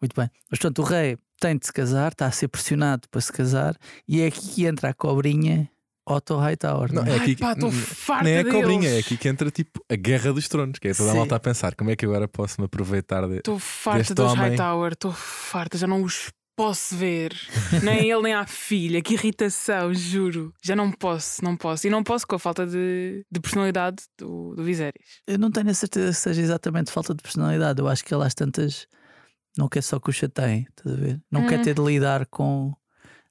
muito 0.00 0.14
bem. 0.20 0.28
Mas 0.50 0.58
portanto, 0.58 0.80
o 0.80 0.82
rei 0.84 1.16
tem 1.40 1.56
de 1.56 1.64
se 1.66 1.72
casar, 1.72 2.12
está 2.12 2.26
a 2.26 2.30
ser 2.30 2.48
pressionado 2.48 3.08
para 3.08 3.20
se 3.20 3.32
casar, 3.32 3.76
e 4.06 4.20
é 4.20 4.26
aqui 4.26 4.46
que 4.48 4.66
entra 4.66 4.90
a 4.90 4.94
cobrinha 4.94 5.70
Otto 6.06 6.36
Hightower. 6.36 6.92
Não, 6.92 7.02
Não, 7.02 7.10
é? 7.12 7.16
é 7.16 7.18
Ai, 7.20 7.22
aqui- 7.22 7.36
pá, 7.36 7.52
estou 7.52 7.70
n- 7.70 7.78
farta 7.80 8.24
Nem 8.24 8.34
é 8.34 8.40
a 8.40 8.42
deles. 8.42 8.60
cobrinha, 8.60 8.88
é 8.90 8.98
aqui 8.98 9.16
que 9.16 9.26
entra 9.28 9.50
tipo 9.50 9.82
a 9.90 9.96
guerra 9.96 10.32
dos 10.34 10.48
tronos, 10.48 10.78
que 10.78 10.88
é 10.88 10.92
toda 10.92 11.08
a 11.08 11.12
Sim. 11.12 11.18
malta 11.18 11.36
a 11.36 11.40
pensar 11.40 11.74
como 11.74 11.90
é 11.90 11.96
que 11.96 12.04
agora 12.04 12.28
posso 12.28 12.60
me 12.60 12.66
aproveitar 12.66 13.26
de. 13.26 13.36
Estou 13.36 13.58
farta 13.58 13.98
Deste 14.00 14.14
dos 14.14 14.32
homem. 14.32 14.50
Hightower, 14.50 14.92
estou 14.92 15.12
farta, 15.12 15.78
já 15.78 15.86
não 15.86 16.02
os 16.02 16.30
posso 16.56 16.96
ver. 16.96 17.34
nem 17.82 18.10
ele, 18.10 18.22
nem 18.22 18.34
a 18.34 18.46
filha. 18.46 19.02
Que 19.02 19.14
irritação, 19.14 19.92
juro. 19.94 20.52
Já 20.62 20.74
não 20.76 20.90
posso, 20.90 21.42
não 21.44 21.56
posso. 21.56 21.86
E 21.86 21.90
não 21.90 22.02
posso 22.02 22.26
com 22.26 22.36
a 22.36 22.38
falta 22.38 22.66
de, 22.66 23.24
de 23.30 23.40
personalidade 23.40 24.04
do, 24.18 24.54
do 24.54 24.62
Viserys. 24.64 25.20
Eu 25.26 25.38
não 25.38 25.50
tenho 25.50 25.70
a 25.70 25.74
certeza 25.74 26.08
que 26.12 26.18
seja 26.18 26.40
exatamente 26.42 26.90
falta 26.90 27.14
de 27.14 27.22
personalidade. 27.22 27.80
Eu 27.80 27.88
acho 27.88 28.04
que 28.04 28.14
ele 28.14 28.24
às 28.24 28.34
tantas 28.34 28.86
não 29.56 29.68
quer 29.68 29.82
só 29.82 29.98
que 30.00 30.10
o 30.10 30.12
chateiem, 30.12 30.66
estás 30.76 30.96
a 30.96 31.00
ver? 31.00 31.20
Não 31.30 31.46
quer 31.46 31.60
Hum. 31.60 31.62
ter 31.62 31.74
de 31.74 31.82
lidar 31.82 32.26
com 32.26 32.72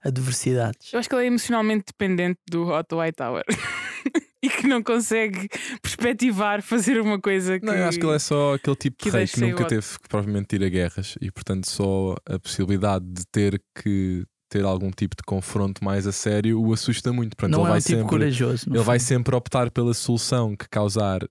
adversidades. 0.03 0.91
Eu 0.93 0.99
acho 0.99 1.07
que 1.09 1.15
ele 1.15 1.23
é 1.23 1.27
emocionalmente 1.27 1.85
dependente 1.87 2.39
do 2.49 2.67
Otto 2.67 2.97
Hightower. 2.97 3.43
e 4.43 4.49
que 4.49 4.67
não 4.67 4.83
consegue 4.83 5.47
perspectivar 5.81 6.61
fazer 6.61 6.99
uma 6.99 7.19
coisa 7.19 7.59
que. 7.59 7.65
Não, 7.65 7.73
eu 7.73 7.85
acho 7.87 7.97
que 7.99 8.05
ele 8.05 8.15
é 8.15 8.19
só 8.19 8.53
aquele 8.55 8.75
tipo 8.75 8.97
que 8.97 9.09
de 9.09 9.17
rei 9.17 9.27
que 9.27 9.39
nunca 9.39 9.65
teve 9.65 9.87
que 10.01 10.07
provavelmente 10.09 10.55
ir 10.55 10.63
a 10.63 10.69
guerras 10.69 11.15
e, 11.21 11.31
portanto, 11.31 11.69
só 11.69 12.15
a 12.27 12.37
possibilidade 12.37 13.05
de 13.05 13.25
ter 13.31 13.61
que 13.81 14.25
ter 14.49 14.63
algum 14.65 14.91
tipo 14.91 15.15
de 15.15 15.23
confronto 15.23 15.83
mais 15.83 16.05
a 16.05 16.11
sério 16.11 16.61
o 16.61 16.73
assusta 16.73 17.11
muito. 17.11 17.35
Portanto, 17.35 17.53
não 17.57 17.61
ele 17.61 17.67
é 17.67 17.69
um 17.69 17.73
vai 17.73 17.81
tipo 17.81 17.97
sempre, 18.01 18.09
corajoso. 18.09 18.65
ele 18.69 18.83
vai 18.83 18.99
fundo. 18.99 19.07
sempre 19.07 19.35
optar 19.35 19.71
pela 19.71 19.93
solução 19.93 20.55
que 20.55 20.69
causar 20.69 21.21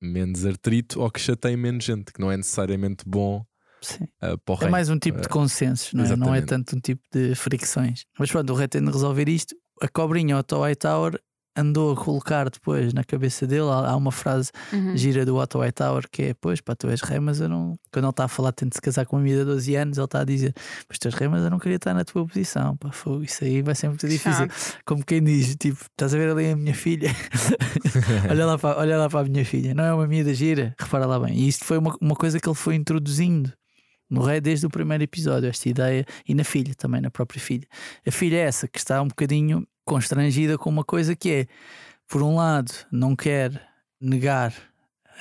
menos 0.00 0.46
artrito 0.46 1.00
ou 1.00 1.10
que 1.10 1.20
chateie 1.20 1.56
menos 1.56 1.84
gente, 1.84 2.12
que 2.12 2.20
não 2.20 2.30
é 2.30 2.36
necessariamente 2.36 3.04
bom 3.06 3.44
Sim. 3.82 4.04
uh, 4.22 4.38
para 4.44 4.54
o 4.54 4.64
É 4.66 4.70
mais 4.70 4.88
um 4.88 4.98
tipo 4.98 5.18
de 5.20 5.26
Eh, 5.26 5.28
consensos, 5.30 5.92
não 5.92 6.04
é? 6.04 6.16
não 6.16 6.34
é 6.34 6.42
tanto 6.42 6.76
um 6.76 6.80
tipo 6.80 7.02
de 7.12 7.34
fricções. 7.34 8.04
Mas 8.18 8.30
pronto, 8.30 8.52
o 8.52 8.56
rei 8.56 8.68
tem 8.68 8.82
de 8.84 8.90
resolver 8.90 9.28
isto. 9.28 9.54
A 9.82 9.88
cobrinha 9.88 10.38
Otto 10.38 10.60
Hightower 10.60 11.18
andou 11.56 11.92
a 11.92 11.96
colocar 11.96 12.48
depois 12.48 12.92
na 12.92 13.02
cabeça 13.04 13.46
dele. 13.46 13.68
Há 13.70 13.96
uma 13.96 14.12
frase 14.12 14.50
Uhum. 14.72 14.96
gira 14.96 15.24
do 15.26 15.36
Otto 15.36 15.58
Hightower 15.58 16.04
que 16.10 16.22
é: 16.22 16.34
Pois, 16.34 16.60
pá, 16.60 16.74
tu 16.74 16.88
és 16.88 17.00
rei, 17.02 17.18
mas 17.20 17.40
eu 17.40 17.48
não. 17.48 17.78
Quando 17.92 18.04
ele 18.04 18.10
está 18.10 18.24
a 18.24 18.28
falar, 18.28 18.52
tem 18.52 18.68
de 18.68 18.74
se 18.76 18.80
casar 18.80 19.04
com 19.06 19.16
uma 19.16 19.22
menina 19.22 19.40
de 19.44 19.50
12 19.50 19.74
anos, 19.76 19.98
ele 19.98 20.04
está 20.04 20.20
a 20.20 20.24
dizer: 20.24 20.54
Mas 20.88 20.98
tu 20.98 21.08
és 21.08 21.14
rei, 21.14 21.28
mas 21.28 21.42
eu 21.44 21.50
não 21.50 21.58
queria 21.58 21.76
estar 21.76 21.94
na 21.94 22.04
tua 22.04 22.26
posição. 22.26 22.76
Pá, 22.76 22.90
fogo, 22.92 23.24
isso 23.24 23.44
aí 23.44 23.62
vai 23.62 23.74
ser 23.74 23.88
muito 23.88 24.06
difícil. 24.08 24.46
Como 24.84 25.04
quem 25.04 25.22
diz: 25.22 25.56
Tipo, 25.56 25.78
estás 25.90 26.14
a 26.14 26.18
ver 26.18 26.30
ali 26.30 26.50
a 26.50 26.56
minha 26.56 26.74
filha? 26.74 27.10
olha, 28.30 28.46
lá 28.46 28.58
para, 28.58 28.78
olha 28.78 28.96
lá 28.98 29.08
para 29.08 29.20
a 29.20 29.24
minha 29.24 29.44
filha, 29.44 29.74
não 29.74 29.84
é 29.84 29.92
uma 29.94 30.06
miúda 30.06 30.32
gira? 30.34 30.74
Repara 30.78 31.06
lá 31.06 31.18
bem. 31.18 31.34
E 31.34 31.48
isto 31.48 31.64
foi 31.64 31.78
uma, 31.78 31.96
uma 32.00 32.14
coisa 32.14 32.38
que 32.38 32.48
ele 32.48 32.54
foi 32.56 32.74
introduzindo. 32.74 33.52
No 34.08 34.22
rei 34.22 34.40
desde 34.40 34.66
o 34.66 34.70
primeiro 34.70 35.04
episódio, 35.04 35.48
esta 35.48 35.68
ideia, 35.68 36.04
e 36.26 36.34
na 36.34 36.42
filha 36.42 36.74
também, 36.74 37.00
na 37.00 37.12
própria 37.12 37.40
filha. 37.40 37.64
A 38.04 38.10
filha 38.10 38.38
é 38.38 38.40
essa 38.40 38.66
que 38.66 38.76
está 38.76 39.00
um 39.00 39.06
bocadinho 39.06 39.64
constrangida 39.94 40.56
com 40.56 40.70
uma 40.70 40.84
coisa 40.84 41.16
que 41.16 41.30
é, 41.32 41.46
por 42.08 42.22
um 42.22 42.36
lado, 42.36 42.70
não 42.92 43.16
quer 43.16 43.50
negar 44.00 44.54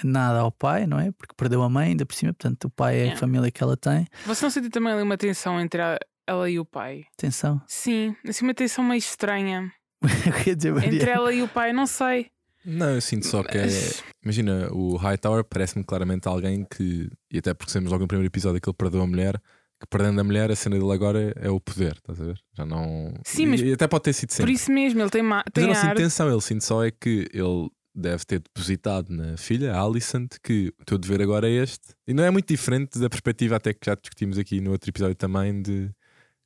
nada 0.03 0.39
ao 0.39 0.51
pai, 0.51 0.85
não 0.85 0.99
é? 0.99 1.11
Porque 1.11 1.33
perdeu 1.35 1.63
a 1.63 1.69
mãe, 1.69 1.89
ainda 1.89 2.05
por 2.05 2.13
cima, 2.13 2.31
portanto, 2.33 2.65
o 2.65 2.69
pai 2.69 2.95
é 2.95 2.99
a 2.99 3.03
Yeah. 3.05 3.19
família 3.19 3.49
que 3.51 3.63
ela 3.63 3.75
tem. 3.75 4.05
Você 4.27 4.45
não 4.45 4.51
sentiu 4.51 4.69
também 4.69 4.93
ali 4.93 5.01
uma 5.01 5.17
tensão 5.17 5.59
entre 5.59 5.81
a- 5.81 5.97
ela 6.27 6.47
e 6.47 6.59
o 6.59 6.65
pai? 6.65 7.03
Atenção, 7.17 7.59
Sim, 7.67 8.15
assim 8.27 8.45
uma 8.45 8.53
tensão 8.53 8.83
meio 8.83 8.99
estranha. 8.99 9.71
dizer, 10.55 10.71
Maria. 10.73 10.89
Entre 10.95 11.09
ela 11.09 11.33
e 11.33 11.41
o 11.41 11.47
pai, 11.47 11.73
não 11.73 11.87
sei. 11.87 12.27
Não, 12.63 12.91
eu 12.91 13.01
sinto 13.01 13.25
só 13.25 13.41
que 13.41 13.57
é. 13.57 13.61
Mas- 13.63 14.03
Imagina, 14.23 14.69
o 14.71 14.95
Hightower 14.97 15.43
parece-me 15.43 15.83
claramente 15.83 16.27
alguém 16.27 16.63
que, 16.69 17.09
e 17.31 17.39
até 17.39 17.53
porque 17.55 17.71
sabemos 17.71 17.91
logo 17.91 18.03
no 18.03 18.07
primeiro 18.07 18.27
episódio 18.29 18.61
que 18.61 18.69
ele 18.69 18.75
perdeu 18.77 19.01
a 19.01 19.07
mulher, 19.07 19.41
que 19.79 19.87
perdendo 19.89 20.19
a 20.19 20.23
mulher, 20.23 20.51
a 20.51 20.55
cena 20.55 20.77
dele 20.77 20.91
agora 20.91 21.33
é 21.37 21.49
o 21.49 21.59
poder, 21.59 21.93
estás 21.93 22.19
a 22.19 22.25
ver? 22.25 22.39
Já 22.57 22.65
não. 22.65 23.13
Sim, 23.23 23.45
mas 23.47 23.61
e 23.61 23.71
até 23.73 23.87
pode 23.87 24.03
ter 24.03 24.13
sido 24.13 24.29
Por 24.29 24.35
sempre. 24.35 24.51
isso 24.53 24.71
mesmo, 24.71 25.01
ele 25.01 25.09
tem, 25.09 25.21
ma- 25.23 25.37
Mas 25.37 25.45
eu 25.47 25.51
tem 25.53 25.67
não 25.67 25.75
sinto 25.75 25.95
tensão, 25.95 26.29
ele 26.31 26.41
sinto 26.41 26.63
só 26.63 26.83
é 26.85 26.91
que 26.91 27.27
ele 27.33 27.69
deve 27.95 28.23
ter 28.25 28.39
depositado 28.41 29.09
na 29.09 29.35
filha, 29.37 29.73
a 29.73 29.81
Alicent, 29.81 30.35
que 30.43 30.71
o 30.79 30.85
teu 30.85 30.97
dever 30.97 31.21
agora 31.21 31.49
é 31.49 31.51
este. 31.53 31.89
E 32.07 32.13
não 32.13 32.23
é 32.23 32.29
muito 32.31 32.47
diferente 32.47 32.99
da 32.99 33.09
perspectiva, 33.09 33.55
até 33.55 33.73
que 33.73 33.85
já 33.85 33.95
discutimos 33.95 34.37
aqui 34.37 34.61
no 34.61 34.71
outro 34.71 34.89
episódio 34.89 35.15
também, 35.15 35.61
de 35.61 35.89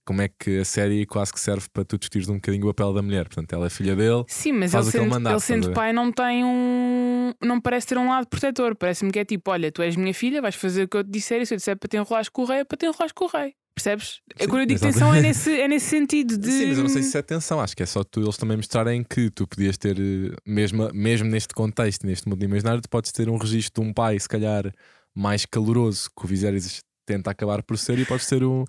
como 0.06 0.22
é 0.22 0.28
que 0.28 0.60
a 0.60 0.66
série 0.66 1.06
quase 1.06 1.32
que 1.32 1.40
serve 1.40 1.68
para 1.72 1.86
tu 1.86 1.98
discutires 1.98 2.30
um 2.30 2.36
bocadinho 2.36 2.68
o 2.68 2.74
papel 2.74 2.94
da 2.94 3.02
mulher. 3.02 3.26
Portanto, 3.26 3.54
ela 3.54 3.68
é 3.68 3.70
filha 3.70 3.96
dele. 3.96 4.24
Sim, 4.28 4.54
mas 4.54 4.72
Faz 4.72 4.88
ele 4.88 4.92
sendo, 4.92 5.10
mandar, 5.10 5.32
ele 5.32 5.40
sendo 5.40 5.72
pai 5.72 5.94
não 5.94 6.12
tem 6.12 6.44
um. 6.44 7.34
Não 7.42 7.60
parece 7.60 7.88
ter 7.88 7.98
um 7.98 8.10
lado 8.10 8.28
protetor. 8.28 8.76
Parece-me 8.76 9.12
que 9.12 9.20
é 9.20 9.26
tipo: 9.26 9.52
olha, 9.52 9.72
tu 9.72 9.82
és 9.82 9.96
minha 9.96 10.14
filha, 10.14 10.42
vais 10.42 10.56
fazer 10.56 10.84
o 10.84 10.88
que 10.88 10.98
eu 10.98 11.04
te 11.04 11.10
disser 11.10 11.42
e 11.42 11.46
se 11.46 11.54
eu 11.54 11.58
disser 11.58 11.78
para 11.78 11.88
te 11.88 11.98
enrolares 11.98 12.30
com 12.30 12.44
o 12.44 12.46
rei, 12.46 12.60
é 12.60 12.64
para 12.64 12.78
te 12.78 12.86
enrolares 12.86 13.12
com 13.12 13.26
o 13.26 13.28
rei. 13.28 13.54
Percebes? 13.76 14.22
Sim, 14.40 14.48
quando 14.48 14.62
eu 14.62 14.66
digo 14.68 14.80
tensão 14.80 15.14
é 15.14 15.22
nesse, 15.22 15.52
é 15.60 15.68
nesse 15.68 15.88
sentido 15.88 16.38
de. 16.38 16.52
Sim, 16.52 16.68
mas 16.68 16.78
eu 16.78 16.84
não 16.84 16.90
sei 16.90 17.02
se 17.02 17.18
é 17.18 17.20
atenção. 17.20 17.60
Acho 17.60 17.76
que 17.76 17.82
é 17.82 17.86
só 17.86 18.04
tu, 18.04 18.22
eles 18.22 18.38
também 18.38 18.56
mostrarem 18.56 19.04
que 19.04 19.32
tu 19.32 19.48
podias 19.48 19.78
ter, 19.78 19.98
mesmo, 20.46 20.90
mesmo 20.94 21.28
neste 21.28 21.54
contexto, 21.56 22.06
neste 22.06 22.30
mundo 22.30 22.44
imaginário, 22.44 22.82
tu 22.82 22.90
podes 22.90 23.12
ter 23.12 23.30
um 23.30 23.38
registro 23.38 23.82
de 23.82 23.90
um 23.90 23.94
pai, 23.94 24.20
se 24.20 24.30
calhar, 24.30 24.72
mais 25.16 25.46
caloroso 25.46 26.10
que 26.16 26.26
o 26.26 26.28
Viserys 26.28 26.82
tenta 27.06 27.32
acabar 27.32 27.64
por 27.64 27.78
ser, 27.78 27.98
e 27.98 28.06
podes 28.06 28.28
ter 28.28 28.44
um, 28.44 28.64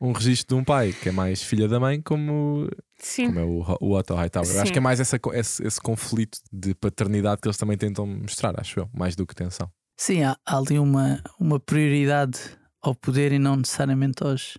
um 0.00 0.12
registro 0.12 0.56
de 0.56 0.60
um 0.60 0.64
pai 0.64 0.92
que 0.92 1.08
é 1.08 1.12
mais 1.12 1.42
filha 1.42 1.68
da 1.68 1.78
mãe, 1.78 2.00
como, 2.00 2.68
Sim. 2.98 3.26
como 3.26 3.38
é 3.40 3.44
o, 3.44 3.76
o 3.80 3.94
Otto 3.96 4.14
Hightower. 4.14 4.48
Eu 4.48 4.56
Acho 4.60 4.66
Sim. 4.68 4.72
que 4.72 4.78
é 4.78 4.82
mais 4.82 4.98
essa, 5.00 5.18
esse, 5.34 5.62
esse 5.66 5.80
conflito 5.80 6.38
de 6.52 6.74
paternidade 6.74 7.40
que 7.40 7.48
eles 7.48 7.56
também 7.58 7.76
tentam 7.76 8.06
mostrar, 8.06 8.58
acho 8.58 8.80
eu, 8.80 8.90
mais 8.94 9.14
do 9.14 9.26
que 9.26 9.34
tensão. 9.34 9.70
Sim, 9.98 10.22
há, 10.22 10.36
há 10.46 10.56
ali 10.56 10.78
uma, 10.78 11.22
uma 11.38 11.60
prioridade 11.60 12.38
ao 12.80 12.94
poder 12.94 13.32
e 13.32 13.38
não 13.38 13.56
necessariamente 13.56 14.22
aos, 14.22 14.56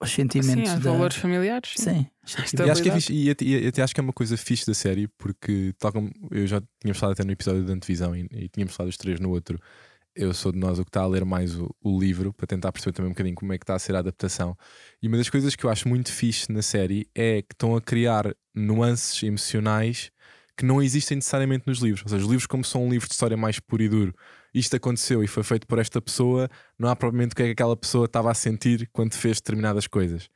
aos 0.00 0.10
Sim, 0.10 0.16
sentimentos. 0.22 0.70
aos 0.72 0.80
da... 0.82 0.90
valores 0.92 1.16
familiares. 1.16 1.74
Sim, 1.76 2.06
Esta- 2.24 2.64
E 2.66 2.70
acho 2.70 2.82
que 2.82 2.88
é 2.88 2.92
fixe, 2.94 3.12
e 3.12 3.30
até- 3.30 3.44
e 3.44 3.66
até 3.66 3.82
acho 3.82 3.92
que 3.94 4.00
é 4.00 4.02
uma 4.04 4.12
coisa 4.14 4.36
fixe 4.38 4.66
da 4.66 4.72
série, 4.72 5.06
porque, 5.18 5.74
tal 5.78 5.92
como 5.92 6.10
eu 6.30 6.46
já 6.46 6.62
tínhamos 6.80 6.98
falado 6.98 7.12
até 7.12 7.24
no 7.24 7.32
episódio 7.32 7.64
da 7.66 7.74
antevisão 7.74 8.16
e, 8.16 8.26
e 8.32 8.48
tínhamos 8.48 8.74
falado 8.74 8.88
os 8.88 8.96
três 8.96 9.20
no 9.20 9.28
outro, 9.30 9.58
eu 10.14 10.32
sou 10.34 10.52
de 10.52 10.58
nós 10.58 10.78
o 10.78 10.84
que 10.84 10.90
está 10.90 11.02
a 11.02 11.06
ler 11.06 11.24
mais 11.24 11.56
o, 11.58 11.74
o 11.82 11.98
livro 11.98 12.32
para 12.32 12.46
tentar 12.46 12.72
perceber 12.72 12.92
também 12.92 13.08
um 13.10 13.12
bocadinho 13.12 13.34
como 13.34 13.52
é 13.52 13.58
que 13.58 13.64
está 13.64 13.74
a 13.74 13.78
ser 13.78 13.94
a 13.94 14.00
adaptação. 14.00 14.56
E 15.02 15.08
uma 15.08 15.16
das 15.16 15.30
coisas 15.30 15.56
que 15.56 15.64
eu 15.64 15.70
acho 15.70 15.88
muito 15.88 16.12
fixe 16.12 16.50
na 16.52 16.62
série 16.62 17.08
é 17.14 17.42
que 17.42 17.54
estão 17.54 17.74
a 17.76 17.80
criar 17.80 18.34
nuances 18.54 19.22
emocionais 19.22 20.10
que 20.56 20.64
não 20.64 20.82
existem 20.82 21.16
necessariamente 21.16 21.66
nos 21.66 21.78
livros. 21.78 22.02
Ou 22.02 22.08
seja, 22.10 22.22
os 22.22 22.28
livros, 22.30 22.46
como 22.46 22.64
são 22.64 22.84
um 22.86 22.90
livro 22.90 23.08
de 23.08 23.14
história 23.14 23.36
mais 23.36 23.58
puro 23.58 23.82
e 23.82 23.88
duro, 23.88 24.14
isto 24.54 24.76
aconteceu 24.76 25.24
e 25.24 25.26
foi 25.26 25.42
feito 25.42 25.66
por 25.66 25.78
esta 25.78 26.00
pessoa, 26.00 26.48
não 26.78 26.88
há 26.88 26.94
propriamente 26.94 27.32
o 27.32 27.36
que 27.36 27.42
é 27.42 27.46
que 27.46 27.52
aquela 27.52 27.76
pessoa 27.76 28.04
estava 28.04 28.30
a 28.30 28.34
sentir 28.34 28.88
quando 28.92 29.14
fez 29.14 29.38
determinadas 29.38 29.86
coisas. 29.86 30.28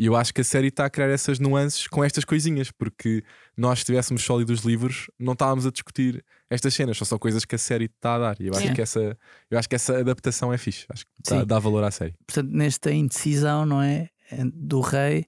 E 0.00 0.06
eu 0.06 0.16
acho 0.16 0.32
que 0.32 0.40
a 0.40 0.44
série 0.44 0.68
está 0.68 0.86
a 0.86 0.90
criar 0.90 1.10
essas 1.10 1.38
nuances 1.38 1.86
com 1.86 2.02
estas 2.02 2.24
coisinhas, 2.24 2.70
porque 2.70 3.22
nós, 3.54 3.80
se 3.80 3.82
estivéssemos 3.82 4.24
só 4.24 4.38
lido 4.38 4.50
os 4.50 4.60
livros, 4.60 5.10
não 5.18 5.34
estávamos 5.34 5.66
a 5.66 5.70
discutir 5.70 6.24
estas 6.48 6.72
cenas, 6.72 6.96
são 6.96 7.06
só 7.06 7.18
coisas 7.18 7.44
que 7.44 7.54
a 7.54 7.58
série 7.58 7.84
está 7.84 8.14
a 8.14 8.18
dar. 8.18 8.40
E 8.40 8.46
eu 8.46 8.54
acho, 8.54 8.66
Sim. 8.66 8.72
que, 8.72 8.80
essa, 8.80 9.18
eu 9.50 9.58
acho 9.58 9.68
que 9.68 9.74
essa 9.74 9.98
adaptação 9.98 10.50
é 10.54 10.56
fixe, 10.56 10.86
acho 10.88 11.04
que 11.04 11.12
dá, 11.28 11.44
dá 11.44 11.58
valor 11.58 11.84
à 11.84 11.90
série. 11.90 12.14
Portanto, 12.26 12.50
nesta 12.50 12.90
indecisão, 12.90 13.66
não 13.66 13.82
é? 13.82 14.08
Do 14.54 14.80
rei, 14.80 15.26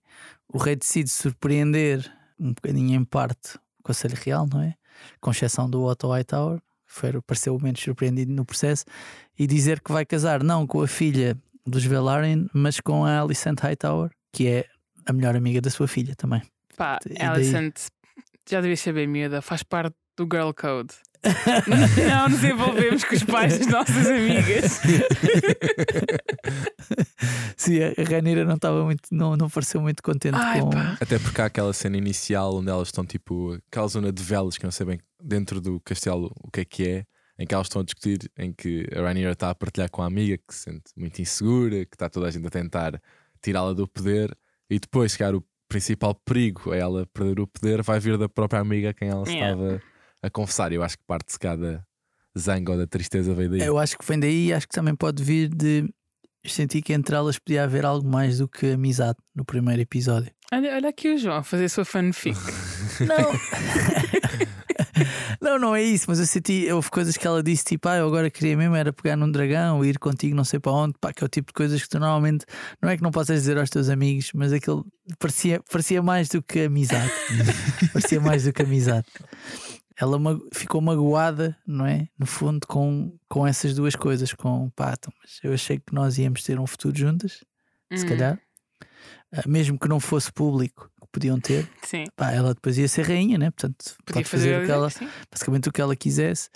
o 0.51 0.57
rei 0.57 0.75
decide 0.75 1.11
surpreender 1.11 2.11
um 2.41 2.55
bocadinho 2.55 2.99
em 2.99 3.05
parte 3.05 3.57
o 3.79 3.83
Conselho 3.83 4.17
Real, 4.25 4.49
não 4.51 4.63
é? 4.63 4.75
Com 5.21 5.33
exceção 5.33 5.69
do 5.69 5.83
Otto 5.83 6.09
Hightower, 6.09 6.61
que 6.61 6.95
foi, 6.95 7.21
pareceu 7.21 7.59
menos 7.61 7.83
surpreendido 7.83 8.33
no 8.33 8.47
processo, 8.47 8.87
e 9.39 9.47
dizer 9.47 9.83
que 9.83 9.93
vai 9.93 10.07
casar 10.07 10.43
não 10.43 10.67
com 10.67 10.81
a 10.81 10.89
filha 10.89 11.37
dos 11.67 11.85
Velaryon, 11.85 12.47
mas 12.55 12.81
com 12.81 13.05
a 13.05 13.21
Alicent 13.21 13.61
Hightower, 13.61 14.11
que 14.33 14.49
é 14.49 14.65
a 15.07 15.13
melhor 15.13 15.37
amiga 15.37 15.61
da 15.61 15.71
sua 15.71 15.87
filha 15.87 16.15
também. 16.17 16.43
Pá, 16.77 16.99
E 17.07 17.15
daí? 17.15 17.29
Alicent, 17.29 17.75
já 18.49 18.61
devias 18.61 18.81
saber, 18.81 19.07
miúda, 19.07 19.41
faz 19.43 19.63
parte 19.63 19.95
do 20.17 20.25
Girl 20.25 20.51
Code. 20.53 20.95
não 22.09 22.29
nos 22.29 22.43
envolvemos 22.43 23.05
com 23.05 23.15
os 23.15 23.23
pais 23.23 23.57
das 23.59 23.67
nossas 23.69 24.09
amigas. 24.09 24.81
Sim, 27.57 27.79
a 27.81 27.93
Rainira 28.11 28.45
não 28.45 28.57
estava 28.57 28.85
muito, 28.85 29.03
não, 29.13 29.37
não 29.37 29.49
pareceu 29.49 29.81
muito 29.81 30.03
contente 30.03 30.35
Ai, 30.35 30.61
com. 30.61 30.71
pá. 30.71 30.97
Até 31.01 31.19
porque 31.21 31.41
há 31.41 31.45
aquela 31.45 31.73
cena 31.73 31.97
inicial 31.97 32.57
onde 32.57 32.71
elas 32.71 32.89
estão 32.89 33.07
tipo, 33.07 33.57
aquela 33.71 33.87
zona 33.87 34.13
de 34.13 34.21
velas 34.23 34.59
que 34.59 34.65
não 34.65 34.73
sei 34.73 34.87
bem 34.87 35.01
dentro 35.23 35.61
do 35.61 35.79
castelo 35.81 36.33
o 36.43 36.51
que 36.51 36.61
é 36.61 36.65
que 36.65 36.89
é, 36.89 37.05
em 37.39 37.47
que 37.47 37.55
elas 37.55 37.67
estão 37.67 37.83
a 37.83 37.85
discutir, 37.85 38.29
em 38.37 38.53
que 38.53 38.87
a 38.93 39.01
Rhaenyra 39.01 39.33
está 39.33 39.51
a 39.51 39.55
partilhar 39.55 39.91
com 39.91 40.03
a 40.03 40.07
amiga 40.07 40.37
que 40.37 40.53
se 40.55 40.63
sente 40.63 40.91
muito 40.97 41.23
insegura, 41.23 41.85
que 41.85 41.95
está 41.95 42.09
toda 42.09 42.27
a 42.27 42.31
gente 42.31 42.47
a 42.47 42.51
tentar 42.51 43.01
tirá-la 43.43 43.73
do 43.75 43.87
poder, 43.89 44.37
e 44.71 44.79
depois, 44.79 45.13
se 45.13 45.19
calhar, 45.19 45.35
o 45.35 45.45
principal 45.69 46.15
perigo 46.15 46.73
é 46.73 46.79
ela 46.79 47.07
perder 47.13 47.41
o 47.41 47.47
poder, 47.47 47.83
vai 47.83 47.99
vir 47.99 48.17
da 48.19 48.29
própria 48.29 48.61
amiga 48.61 48.91
a 48.91 48.95
quem 48.95 49.09
ela 49.09 49.27
Yeah. 49.29 49.53
estava 49.53 49.83
a 50.23 50.31
confessar. 50.31 50.73
Eu 50.73 50.83
acho 50.83 50.99
que 50.99 51.05
parte-se 51.07 51.39
cá 51.39 51.57
da 51.57 51.83
zanga 52.39 52.73
ou 52.73 52.79
da 52.79 52.87
tristeza 52.87 53.35
veio 53.35 53.51
daí. 53.51 53.61
Eu 53.61 53.79
acho 53.79 53.99
que 53.99 54.05
vem 54.07 54.19
daí 54.21 54.47
e 54.49 54.53
acho 54.53 54.69
que 54.69 54.75
também 54.75 54.95
pode 54.95 55.23
vir 55.23 55.49
de 55.49 55.89
sentir 56.45 56.83
que 56.83 56.93
entre 56.93 57.15
elas 57.15 57.39
podia 57.39 57.65
haver 57.65 57.85
algo 57.85 58.09
mais 58.09 58.39
do 58.39 58.49
que 58.49 58.73
amizade 58.73 59.19
no 59.35 59.45
primeiro 59.45 59.83
episódio. 59.83 60.33
Olha, 60.53 60.75
olha 60.75 60.89
aqui 60.89 61.15
o 61.15 61.19
João 61.19 61.37
a 61.37 61.43
fazer 61.43 61.65
a 61.65 61.69
sua 61.69 61.85
fanfic. 61.85 62.39
Não. 63.01 63.33
não, 65.41 65.59
não 65.59 65.75
é 65.75 65.83
isso, 65.83 66.07
mas 66.09 66.19
eu 66.19 66.27
senti, 66.27 66.71
houve 66.71 66.91
coisas 66.91 67.17
que 67.17 67.27
ela 67.27 67.43
disse, 67.43 67.65
tipo, 67.65 67.89
ah, 67.89 67.97
eu 67.97 68.07
agora 68.07 68.31
queria 68.31 68.57
mesmo 68.57 68.75
era 68.75 68.93
pegar 68.93 69.17
num 69.17 69.31
dragão, 69.31 69.85
ir 69.85 69.99
contigo 69.99 70.35
não 70.35 70.45
sei 70.45 70.61
para 70.61 70.73
onde, 70.73 70.95
pá, 71.01 71.13
que 71.13 71.23
é 71.23 71.27
o 71.27 71.29
tipo 71.29 71.49
de 71.49 71.55
coisas 71.55 71.83
que 71.83 71.89
tu 71.89 71.99
normalmente 71.99 72.45
não 72.81 72.91
é 72.91 72.97
que 72.97 73.03
não 73.03 73.11
possas 73.11 73.41
dizer 73.41 73.59
aos 73.59 73.71
teus 73.71 73.89
amigos, 73.89 74.31
mas 74.35 74.53
aquilo 74.53 74.87
parecia, 75.19 75.61
parecia 75.71 76.03
mais 76.03 76.29
do 76.29 76.43
que 76.43 76.61
amizade. 76.61 77.11
parecia 77.93 78.21
mais 78.21 78.45
do 78.45 78.53
que 78.53 78.63
amizade. 78.63 79.07
Ela 79.97 80.19
ficou 80.53 80.81
magoada, 80.81 81.57
não 81.67 81.87
é? 81.87 82.09
No 82.19 82.27
fundo, 82.27 82.67
com, 82.67 83.17
com 83.29 83.47
essas 83.47 83.75
duas 83.75 83.95
coisas, 83.95 84.33
com 84.33 84.71
pá, 84.71 84.95
então, 84.99 85.13
mas 85.23 85.39
eu 85.43 85.53
achei 85.53 85.79
que 85.79 85.93
nós 85.95 86.19
íamos 86.19 86.43
ter 86.43 86.59
um 86.59 86.67
futuro 86.67 86.97
juntas, 86.99 87.45
se 87.95 88.05
Hum, 88.05 88.09
calhar, 88.09 88.41
Ah, 89.33 89.43
mesmo 89.47 89.79
que 89.79 89.89
não 89.89 90.01
fosse 90.01 90.33
público, 90.33 90.91
que 91.01 91.07
podiam 91.13 91.39
ter. 91.41 91.69
Sim. 91.83 92.05
Pá, 92.17 92.31
ela 92.33 92.55
depois 92.55 92.77
ia 92.79 92.89
ser 92.89 93.03
rainha, 93.07 93.39
né? 93.39 93.51
Portanto, 93.51 93.97
Podia 94.05 94.23
pode 94.23 94.29
fazer, 94.29 94.51
fazer 94.55 94.63
o 94.63 94.67
que 94.67 94.71
ela, 94.73 94.89
basicamente 95.31 95.69
o 95.69 95.73
que 95.73 95.81
ela 95.81 95.97
quisesse. 95.97 96.49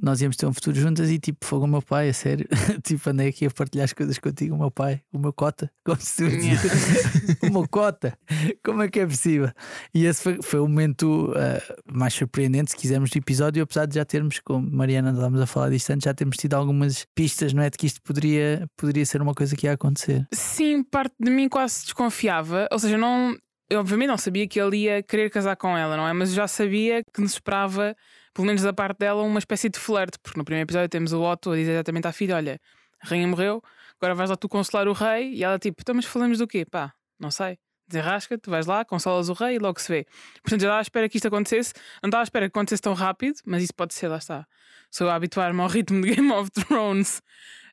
Nós 0.00 0.20
íamos 0.20 0.36
ter 0.36 0.46
um 0.46 0.52
futuro 0.52 0.78
juntas 0.78 1.10
e 1.10 1.18
tipo, 1.18 1.44
fogo 1.44 1.64
o 1.64 1.68
meu 1.68 1.82
pai, 1.82 2.08
a 2.08 2.12
sério. 2.12 2.46
tipo, 2.84 3.10
andei 3.10 3.28
aqui 3.28 3.46
a 3.46 3.50
partilhar 3.50 3.84
as 3.84 3.92
coisas 3.92 4.18
contigo, 4.18 4.54
o 4.54 4.58
meu 4.58 4.70
pai, 4.70 5.02
o 5.12 5.18
meu 5.18 5.32
cota, 5.32 5.70
como 5.84 6.00
se 6.00 6.16
tu 6.16 7.46
o 7.46 7.52
meu 7.52 7.68
cota, 7.68 8.16
como 8.64 8.82
é 8.82 8.88
que 8.88 9.00
é 9.00 9.06
possível? 9.06 9.50
E 9.92 10.06
esse 10.06 10.22
foi, 10.22 10.38
foi 10.42 10.60
o 10.60 10.68
momento 10.68 11.32
ah, 11.36 11.60
mais 11.92 12.14
surpreendente, 12.14 12.70
se 12.70 12.76
quisermos, 12.76 13.10
do 13.10 13.16
episódio, 13.18 13.62
apesar 13.62 13.86
de 13.86 13.96
já 13.96 14.04
termos, 14.04 14.38
como 14.38 14.70
Mariana, 14.70 15.10
estávamos 15.10 15.40
a 15.40 15.46
falar 15.46 15.70
disto 15.70 15.90
antes, 15.90 16.04
já 16.04 16.14
temos 16.14 16.36
tido 16.36 16.54
algumas 16.54 17.06
pistas, 17.14 17.52
não 17.52 17.62
é? 17.62 17.70
De 17.70 17.76
que 17.76 17.86
isto 17.86 18.00
poderia, 18.02 18.68
poderia 18.76 19.04
ser 19.04 19.20
uma 19.20 19.34
coisa 19.34 19.56
que 19.56 19.66
ia 19.66 19.72
acontecer. 19.72 20.26
Sim, 20.32 20.82
parte 20.82 21.14
de 21.18 21.30
mim 21.30 21.48
quase 21.48 21.84
desconfiava. 21.84 22.68
Ou 22.70 22.78
seja, 22.78 22.96
não, 22.96 23.36
eu 23.70 23.80
obviamente 23.80 24.08
não 24.08 24.18
sabia 24.18 24.46
que 24.48 24.60
ele 24.60 24.78
ia 24.78 25.02
querer 25.02 25.30
casar 25.30 25.56
com 25.56 25.76
ela, 25.76 25.96
não 25.96 26.08
é? 26.08 26.12
Mas 26.12 26.32
já 26.32 26.48
sabia 26.48 27.02
que 27.04 27.20
nos 27.20 27.32
esperava, 27.32 27.96
pelo 28.32 28.46
menos 28.46 28.62
da 28.62 28.72
parte 28.72 28.98
dela, 28.98 29.22
uma 29.22 29.38
espécie 29.38 29.68
de 29.68 29.78
flerte, 29.78 30.18
porque 30.22 30.38
no 30.38 30.44
primeiro 30.44 30.66
episódio 30.66 30.88
temos 30.88 31.12
o 31.12 31.22
Otto 31.22 31.50
a 31.52 31.56
dizer 31.56 31.72
exatamente 31.72 32.06
à 32.08 32.12
filha: 32.12 32.36
Olha, 32.36 32.60
a 33.00 33.06
rainha 33.06 33.28
morreu, 33.28 33.62
agora 34.00 34.14
vais 34.14 34.30
lá 34.30 34.36
tu 34.36 34.48
consolar 34.48 34.88
o 34.88 34.92
rei. 34.92 35.34
E 35.34 35.44
ela 35.44 35.58
tipo: 35.58 35.80
Então, 35.80 35.94
mas 35.94 36.06
falamos 36.06 36.38
do 36.38 36.46
quê? 36.46 36.64
Pá, 36.64 36.92
não 37.18 37.30
sei. 37.30 37.58
Desenrasca-te, 37.88 38.48
vais 38.50 38.66
lá, 38.66 38.84
consolas 38.84 39.28
o 39.28 39.32
rei 39.32 39.56
e 39.56 39.58
logo 39.58 39.80
se 39.80 39.88
vê. 39.90 40.06
Portanto, 40.42 40.60
já 40.60 40.66
estava 40.68 40.78
à 40.78 40.82
espera 40.82 41.08
que 41.08 41.16
isto 41.16 41.26
acontecesse. 41.28 41.72
Não 42.02 42.08
estava 42.08 42.22
à 42.22 42.24
espera 42.24 42.46
que 42.46 42.56
acontecesse 42.56 42.82
tão 42.82 42.94
rápido, 42.94 43.38
mas 43.46 43.62
isso 43.62 43.74
pode 43.74 43.94
ser, 43.94 44.08
lá 44.08 44.18
está. 44.18 44.46
Sou 44.90 45.08
a 45.08 45.14
habituar-me 45.14 45.60
ao 45.60 45.68
ritmo 45.68 46.00
de 46.02 46.10
Game 46.14 46.30
of 46.32 46.50
Thrones 46.50 47.22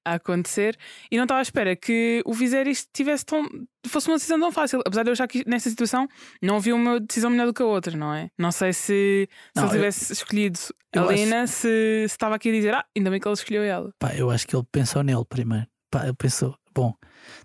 a 0.08 0.13
acontecer. 0.13 0.78
E 1.10 1.17
não 1.17 1.23
estava 1.23 1.39
à 1.39 1.41
espera 1.41 1.75
que 1.75 2.21
o 2.25 2.34
Viserys 2.34 2.88
tivesse 2.93 3.25
tão, 3.25 3.43
fosse 3.88 4.08
uma 4.08 4.17
decisão 4.17 4.39
tão 4.39 4.51
fácil. 4.51 4.80
Apesar 4.86 5.01
de 5.04 5.10
eu 5.10 5.13
achar 5.13 5.28
que 5.28 5.43
nesta 5.47 5.69
situação 5.69 6.08
não 6.41 6.58
havia 6.58 6.75
uma 6.75 6.99
decisão 6.99 7.30
melhor 7.32 7.47
do 7.47 7.54
que 7.54 7.62
a 7.63 7.65
outra, 7.65 7.97
não 7.97 8.13
é? 8.13 8.30
Não 8.38 8.51
sei 8.51 8.71
se, 8.71 9.28
se 9.28 9.30
Não, 9.56 9.63
ele 9.63 9.71
eu- 9.71 9.75
tivesse 9.78 10.13
escolhido 10.13 10.60
a 10.93 10.97
eu 10.99 11.04
acho- 11.10 11.12
Lena, 11.12 11.47
se, 11.47 11.58
se 11.58 12.04
estava 12.06 12.36
aqui 12.36 12.49
a 12.49 12.51
dizer, 12.51 12.73
ah, 12.75 12.86
ainda 12.95 13.10
bem 13.10 13.19
que 13.19 13.28
ele 13.28 13.34
escolheu 13.34 13.63
ela. 13.63 13.91
Pá, 13.97 14.13
eu 14.15 14.30
acho 14.30 14.45
que 14.47 14.56
ele 14.56 14.65
pensou 14.71 15.01
nele 15.01 15.25
primeiro. 15.28 15.65
Pá, 15.89 16.04
ele 16.04 16.13
pensou: 16.13 16.56
bom, 16.73 16.93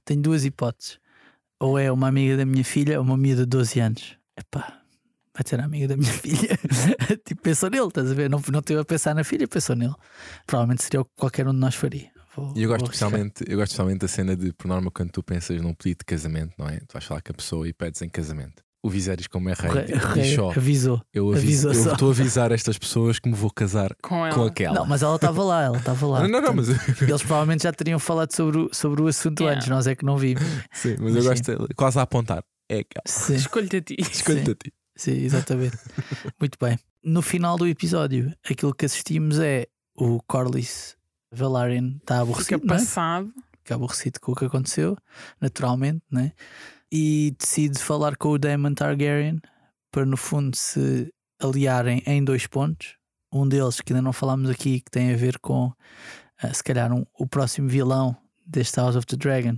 tenho 0.05 0.21
duas 0.21 0.45
hipóteses. 0.45 0.99
Ou 1.61 1.79
é 1.79 1.93
uma 1.93 2.09
amiga 2.09 2.37
da 2.39 2.47
minha 2.47 2.65
filha 2.65 2.99
ou 2.99 3.05
uma 3.05 3.17
miúda 3.17 3.43
de 3.43 3.49
12 3.51 3.81
anos. 3.81 4.17
Epá, 4.39 4.81
vai 5.35 5.43
ser 5.47 5.61
a 5.61 5.65
amiga 5.65 5.89
da 5.89 5.97
minha 5.97 6.11
filha. 6.13 6.59
tipo, 7.25 7.43
pensou 7.43 7.69
nele, 7.71 7.87
estás 7.87 8.11
a 8.11 8.15
ver? 8.15 8.31
Não, 8.31 8.43
não 8.51 8.63
teve 8.63 8.81
a 8.81 8.85
pensar 8.85 9.15
na 9.15 9.23
filha, 9.25 9.47
pensou 9.47 9.77
nele. 9.77 9.95
Provavelmente 10.47 10.83
seria 10.83 11.01
o 11.03 11.05
que 11.05 11.11
qualquer 11.17 11.47
um 11.47 11.53
de 11.53 11.59
nós 11.59 11.75
faria. 11.75 12.11
Vou- 12.35 12.55
E 12.57 12.63
eu 12.63 12.69
gosto, 12.69 12.85
especialmente, 12.87 13.45
eu 13.47 13.57
gosto 13.59 13.73
especialmente 13.73 14.01
da 14.01 14.09
cena 14.09 14.37
de, 14.37 14.53
por 14.53 14.69
norma, 14.69 14.91
quando 14.91 15.11
tu 15.11 15.23
pensas 15.23 15.61
num 15.61 15.75
pedido 15.75 15.99
de 15.99 16.05
casamento, 16.07 16.55
não 16.57 16.69
é? 16.69 16.79
Tu 16.81 16.93
vais 16.93 17.05
falar 17.05 17.21
com 17.21 17.33
a 17.33 17.35
pessoa 17.35 17.69
e 17.69 17.73
pedes 17.73 18.01
em 18.03 18.09
casamento. 18.09 18.63
O 18.83 18.89
Viserys, 18.89 19.27
como 19.27 19.49
é 19.51 19.53
rei, 19.53 19.71
rei- 19.71 19.85
o 19.85 19.99
diz 19.99 20.05
rei 20.15 20.35
só: 20.37 20.51
avisou. 20.53 21.03
Eu 21.13 21.31
aviso, 21.33 21.69
avisou 21.69 21.87
eu 21.91 21.93
estou 21.93 22.09
a 22.09 22.13
avisar 22.13 22.51
estas 22.51 22.79
pessoas 22.79 23.19
que 23.19 23.29
me 23.29 23.35
vou 23.35 23.51
casar 23.51 23.95
Com 24.03 24.25
ela. 24.25 24.35
com 24.35 24.45
aquela. 24.45 24.75
Não, 24.75 24.87
mas 24.87 25.03
ela 25.03 25.17
estava 25.17 25.45
lá, 25.45 25.63
ela 25.65 25.77
estava 25.77 26.07
lá. 26.07 26.21
não, 26.27 26.29
não, 26.29 26.41
não, 26.41 26.55
Portanto, 26.55 26.81
mas, 26.89 27.03
Eles 27.03 27.21
provavelmente 27.23 27.63
já 27.65 27.73
teriam 27.73 27.99
falado 27.99 28.33
sobre 28.35 28.59
o, 28.59 28.71
sobre 28.73 29.03
o 29.03 29.07
assunto 29.07 29.41
Yeah. 29.41 29.57
antes, 29.59 29.69
nós 29.69 29.87
é 29.87 29.95
que 29.95 30.05
não 30.05 30.17
vimos. 30.17 30.43
sim, 30.73 30.97
mas 30.99 31.13
Mas 31.13 31.17
eu 31.17 31.23
sim. 31.23 31.29
gosto 31.29 31.69
de- 31.69 31.75
quase 31.75 31.99
a 31.99 32.03
apontar. 32.03 32.43
É. 32.71 32.83
Escolhe-te 33.35 33.77
a 33.77 33.83
ti. 33.83 33.97
Escolhe-te 34.01 34.51
a 34.53 34.55
ti. 34.55 34.73
Sim, 34.97 35.13
exatamente. 35.25 35.77
Muito 36.41 36.57
bem. 36.61 36.79
No 37.05 37.21
final 37.21 37.59
do 37.59 37.67
episódio, 37.67 38.33
aquilo 38.49 38.75
que 38.75 38.87
assistimos 38.87 39.39
é 39.39 39.67
o 39.97 40.21
Corlys 40.27 40.97
Velaryon 41.35 41.97
está 42.01 42.15
Fica 42.15 42.23
aborrecido, 42.23 42.67
não 42.67 42.75
é? 42.75 42.79
passado. 42.79 43.33
Fica 43.59 43.75
aborrecido 43.75 44.21
com 44.21 44.33
o 44.33 44.35
que 44.35 44.45
aconteceu, 44.47 44.97
naturalmente, 45.41 46.03
né? 46.11 46.33
E 46.93 47.35
decide 47.39 47.79
falar 47.79 48.17
com 48.17 48.31
o 48.31 48.39
Daemon 48.39 48.75
Targaryen 48.75 49.41
para, 49.93 50.05
no 50.07 50.17
fundo, 50.17 50.57
se 50.57 51.09
aliarem 51.41 52.03
em 52.07 52.23
dois 52.25 52.47
pontos. 52.47 52.97
Um 53.33 53.47
deles, 53.49 53.81
que 53.81 53.93
ainda 53.93 54.03
não 54.03 54.13
falámos 54.13 54.51
aqui, 54.51 54.81
que 54.81 54.91
tem 54.91 55.13
a 55.13 55.17
ver 55.17 55.39
com, 55.39 55.73
eh, 56.43 56.53
se 56.53 56.63
calhar, 56.65 56.93
um- 56.93 57.07
o 57.19 57.27
próximo 57.27 57.69
vilão 57.69 58.17
deste 58.45 58.77
House 58.79 58.97
of 58.97 59.07
the 59.07 59.17
Dragon, 59.17 59.57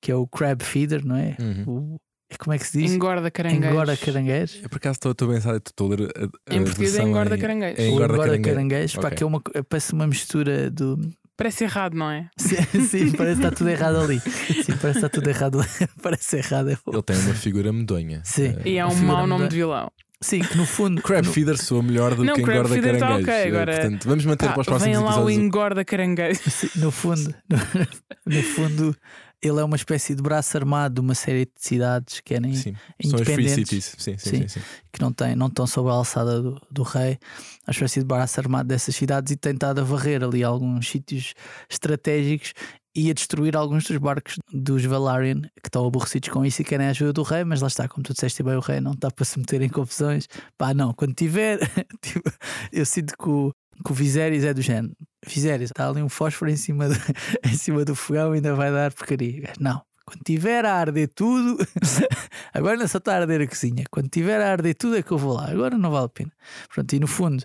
que 0.00 0.12
é 0.12 0.14
o 0.14 0.26
Crab 0.26 0.62
Feeder, 0.62 1.04
não 1.04 1.16
é? 1.16 1.36
Uhum. 1.40 1.64
O- 1.96 2.00
como 2.38 2.54
é 2.54 2.58
que 2.58 2.66
se 2.66 2.78
diz? 2.78 2.92
Engorda 2.92 3.30
caranguejos. 3.30 3.66
Engorda 3.72 3.96
caranguejos. 3.96 4.62
Eu 4.62 4.68
por 4.68 4.76
acaso 4.76 4.96
estou 4.96 5.12
estou 5.12 5.30
a 5.30 5.34
pensar, 5.34 5.56
estou 5.56 5.92
a 5.92 5.96
ler 5.96 6.08
a, 6.14 6.52
a 6.52 6.54
Em 6.56 6.62
português 6.62 6.96
é 6.96 7.02
engorda 7.02 7.34
em- 7.36 7.38
caranguejos. 7.40 7.78
É 7.80 7.88
engorda 7.88 8.04
engorda 8.14 8.24
caranguejo. 8.26 8.54
caranguejos, 8.54 8.94
pá, 8.96 9.06
Ok. 9.08 9.16
que 9.16 9.22
é 9.22 9.26
uma, 9.26 9.42
parece 9.68 9.92
uma 9.94 10.06
mistura 10.06 10.70
do. 10.70 10.96
Parece 11.38 11.64
errado, 11.64 11.94
não 11.94 12.10
é? 12.10 12.28
Sim, 12.36 12.56
sim, 12.84 13.12
parece 13.12 13.40
que 13.40 13.46
está 13.46 13.50
tudo 13.56 13.70
errado 13.70 14.00
ali. 14.00 14.18
Sim, 14.20 14.72
parece 14.82 14.82
que 14.82 14.88
está 15.06 15.08
tudo 15.08 15.30
errado. 15.30 15.64
parece 16.02 16.36
errado. 16.38 16.70
é 16.70 16.76
bom. 16.84 16.92
Ele 16.92 17.02
tem 17.02 17.16
uma 17.16 17.34
figura 17.34 17.72
medonha. 17.72 18.20
Sim. 18.24 18.56
Eh, 18.64 18.70
E 18.70 18.76
é 18.78 18.84
um 18.84 18.94
mau 18.96 19.24
nome 19.26 19.46
de 19.48 19.54
vilão. 19.56 19.90
Sim, 20.20 20.40
que 20.40 20.56
no 20.58 20.66
fundo. 20.66 21.00
Crab 21.00 21.24
no- 21.24 21.32
Feeder 21.32 21.56
soa 21.56 21.80
melhor 21.80 22.12
do 22.16 22.24
Não, 22.24 22.34
que 22.34 22.42
Crab 22.42 22.56
engorda 22.58 22.74
Feeder 22.74 22.98
tá 22.98 23.06
caranguejos. 23.06 23.28
ok, 23.28 23.34
Eh, 23.44 23.46
agora- 23.48 23.72
Portanto, 23.72 24.08
vamos 24.08 24.24
manter 24.24 24.46
Pá, 24.46 24.52
para 24.52 24.60
os 24.62 24.66
próximos 24.66 24.96
vem 24.96 25.04
lá 25.04 25.10
o 25.10 25.14
episódios. 25.14 25.38
engorda 25.44 25.84
caranguejo. 25.84 26.40
Sim, 26.50 26.68
no 26.74 26.90
fundo, 26.90 27.34
no, 27.48 27.56
no 28.36 28.42
fundo, 28.42 28.96
ele 29.42 29.60
é 29.60 29.64
uma 29.64 29.76
espécie 29.76 30.14
de 30.14 30.22
braço 30.22 30.56
armado 30.56 30.96
de 30.96 31.00
uma 31.00 31.14
série 31.14 31.44
de 31.44 31.52
cidades 31.56 32.20
que, 32.20 32.34
querem, 32.34 32.54
Sim, 32.54 32.74
são 33.04 33.18
as 33.18 33.24
Free 33.24 33.34
independentes. 33.34 33.84
Cities. 33.84 33.94
Sim, 33.98 34.18
sim, 34.18 34.30
Sim. 34.30 34.48
sim. 34.48 34.48
sim. 34.48 34.66
que 34.92 35.00
não, 35.00 35.12
têm, 35.12 35.36
não 35.36 35.46
estão 35.46 35.66
sob 35.66 35.88
a 35.88 35.92
alçada 35.92 36.42
do, 36.42 36.60
do 36.70 36.82
rei, 36.82 37.18
uma 37.66 37.70
espécie 37.72 38.00
de 38.00 38.06
braço 38.06 38.40
armado 38.40 38.68
dessas 38.68 38.94
cidades 38.96 39.32
e 39.32 39.36
tem 39.36 39.52
estado 39.52 39.80
a 39.80 39.84
varrer 39.84 40.22
ali 40.22 40.42
alguns 40.42 40.88
sítios 40.88 41.34
estratégicos 41.70 42.52
e 42.94 43.10
a 43.10 43.14
destruir 43.14 43.56
alguns 43.56 43.84
dos 43.84 43.96
barcos 43.98 44.36
dos 44.52 44.84
Valarian 44.84 45.42
que 45.42 45.68
estão 45.68 45.86
aborrecidos 45.86 46.30
com 46.30 46.44
isso 46.44 46.62
e 46.62 46.64
querem 46.64 46.88
a 46.88 46.90
ajuda 46.90 47.12
do 47.12 47.22
rei, 47.22 47.44
mas 47.44 47.60
lá 47.60 47.68
está, 47.68 47.86
como 47.86 48.02
tu 48.02 48.12
disseste 48.12 48.42
bem, 48.42 48.56
o 48.56 48.60
rei 48.60 48.80
não 48.80 48.92
está 48.92 49.08
para 49.08 49.24
se 49.24 49.38
meter 49.38 49.62
em 49.62 49.68
confusões. 49.68 50.26
Pá, 50.56 50.74
não, 50.74 50.92
quando 50.92 51.14
tiver, 51.14 51.60
tipo, 52.02 52.28
eu 52.72 52.84
sinto 52.84 53.14
que 53.16 53.28
o, 53.28 53.52
que 53.84 53.92
o 53.92 53.94
Viserys 53.94 54.44
é 54.44 54.52
do 54.54 54.62
género. 54.62 54.94
Viserys, 55.26 55.70
está 55.70 55.88
ali 55.88 56.02
um 56.02 56.08
fósforo 56.08 56.50
em 56.50 56.56
cima, 56.56 56.88
do, 56.88 56.94
em 57.44 57.54
cima 57.54 57.84
do 57.84 57.94
fogão, 57.94 58.32
ainda 58.32 58.54
vai 58.54 58.70
dar 58.70 58.92
porcaria. 58.92 59.52
Não, 59.58 59.82
quando 60.04 60.20
tiver 60.24 60.64
a 60.64 60.74
arder 60.74 61.08
tudo, 61.14 61.58
agora 62.54 62.76
não 62.76 62.88
só 62.88 62.98
está 62.98 63.14
a 63.14 63.20
arder 63.20 63.40
a 63.42 63.46
cozinha, 63.46 63.84
quando 63.90 64.08
tiver 64.08 64.40
a 64.40 64.52
arder 64.52 64.74
tudo 64.74 64.96
é 64.96 65.02
que 65.02 65.10
eu 65.12 65.18
vou 65.18 65.34
lá, 65.34 65.50
agora 65.50 65.76
não 65.76 65.90
vale 65.90 66.06
a 66.06 66.08
pena. 66.08 66.32
Pronto, 66.72 66.92
e 66.94 67.00
no 67.00 67.06
fundo, 67.06 67.44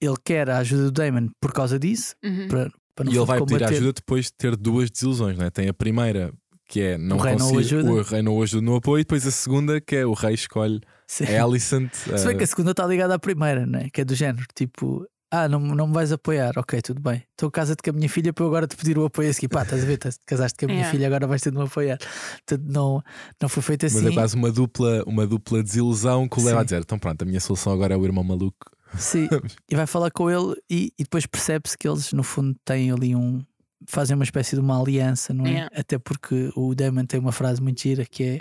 ele 0.00 0.16
quer 0.24 0.48
a 0.50 0.58
ajuda 0.58 0.84
do 0.84 0.92
Damon 0.92 1.28
por 1.40 1.52
causa 1.52 1.78
disso, 1.78 2.14
Uhum. 2.24 2.48
para, 2.48 2.70
para 2.94 3.04
no 3.04 3.12
E 3.12 3.16
ele 3.16 3.24
vai 3.26 3.38
pedir 3.40 3.52
combater. 3.54 3.74
ajuda 3.74 3.92
depois 3.94 4.26
de 4.26 4.32
ter 4.32 4.56
duas 4.56 4.90
desilusões, 4.90 5.36
não 5.36 5.46
é? 5.46 5.50
Tem 5.50 5.68
a 5.68 5.74
primeira 5.74 6.32
que 6.68 6.80
é 6.80 6.98
não 6.98 7.16
O 7.16 7.20
rei 7.20 7.34
não 7.36 7.58
ajuda. 7.58 7.90
o 7.90 8.02
rei 8.02 8.22
não 8.22 8.42
ajuda 8.42 8.62
no 8.64 8.76
apoio, 8.76 9.00
e 9.00 9.04
depois 9.04 9.26
a 9.26 9.30
segunda 9.30 9.80
que 9.80 9.96
é 9.96 10.04
o 10.06 10.12
rei 10.12 10.34
escolhe 10.34 10.80
Sim. 11.06 11.24
a 11.24 11.42
Alicent. 11.42 11.92
Se 11.94 12.26
bem 12.26 12.36
que 12.36 12.44
a 12.44 12.46
segunda 12.46 12.70
está 12.72 12.86
ligada 12.86 13.14
à 13.14 13.18
primeira, 13.18 13.64
não 13.66 13.78
é? 13.80 13.88
Que 13.90 14.02
é 14.02 14.04
do 14.04 14.14
género, 14.14 14.44
tipo, 14.54 15.06
ah, 15.30 15.48
não, 15.48 15.60
não 15.60 15.86
me 15.86 15.92
vais 15.94 16.10
apoiar, 16.12 16.52
ok, 16.56 16.80
tudo 16.80 17.00
bem. 17.00 17.22
Estou 17.32 17.50
casa-te 17.50 17.82
com 17.82 17.90
a 17.90 17.92
minha 17.92 18.08
filha 18.08 18.32
para 18.32 18.44
eu 18.44 18.48
agora 18.48 18.66
te 18.66 18.76
pedir 18.76 18.98
o 18.98 19.04
apoio 19.04 19.28
a 19.30 19.32
seguir. 19.32 19.48
Pá, 19.48 19.62
estás 19.62 19.82
a 19.82 19.86
ver, 19.86 19.94
estás- 19.94 20.18
casaste 20.24 20.58
com 20.58 20.64
a 20.64 20.68
minha 20.68 20.78
Yeah. 20.80 20.90
filha, 20.92 21.06
agora 21.06 21.26
vais 21.26 21.42
ter 21.42 21.50
de 21.50 21.58
me 21.58 21.64
apoiar. 21.64 21.98
Portanto, 22.46 22.64
não, 22.72 23.02
não 23.40 23.48
foi 23.48 23.62
feito 23.62 23.82
Mas 23.84 23.96
assim. 23.96 24.08
é 24.08 24.12
quase 24.14 24.34
uma 24.36 24.50
dupla, 24.50 25.02
uma 25.06 25.26
dupla 25.26 25.62
desilusão 25.62 26.28
que 26.28 26.40
o 26.40 26.44
leva 26.44 26.60
a 26.60 26.64
dizer: 26.64 26.80
então 26.80 26.98
pronto, 26.98 27.22
a 27.22 27.24
minha 27.24 27.40
solução 27.40 27.72
agora 27.72 27.94
é 27.94 27.96
o 27.96 28.04
irmão 28.04 28.24
maluco. 28.24 28.70
Sim, 28.96 29.28
e 29.70 29.76
vai 29.76 29.86
falar 29.86 30.10
com 30.10 30.30
ele 30.30 30.54
e, 30.70 30.92
e 30.98 31.02
depois 31.02 31.26
percebe-se 31.26 31.76
que 31.76 31.86
eles, 31.86 32.10
no 32.12 32.22
fundo, 32.22 32.56
têm 32.64 32.90
ali 32.90 33.14
um. 33.14 33.42
fazem 33.86 34.14
uma 34.14 34.24
espécie 34.24 34.56
de 34.56 34.60
uma 34.62 34.80
aliança, 34.80 35.34
não 35.34 35.44
é? 35.46 35.50
Yeah. 35.50 35.70
Até 35.78 35.98
porque 35.98 36.50
o 36.56 36.74
Damon 36.74 37.04
tem 37.04 37.20
uma 37.20 37.32
frase 37.32 37.60
muito 37.60 37.82
gira 37.82 38.06
que 38.06 38.22
é 38.24 38.40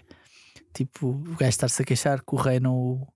tipo 0.74 1.08
o 1.10 1.36
gajo 1.36 1.50
estar-se 1.50 1.82
a 1.82 1.86
queixar 1.86 2.20
que 2.20 2.34
o 2.34 2.38
rei 2.38 2.60
não 2.62 2.74
o, 2.76 3.08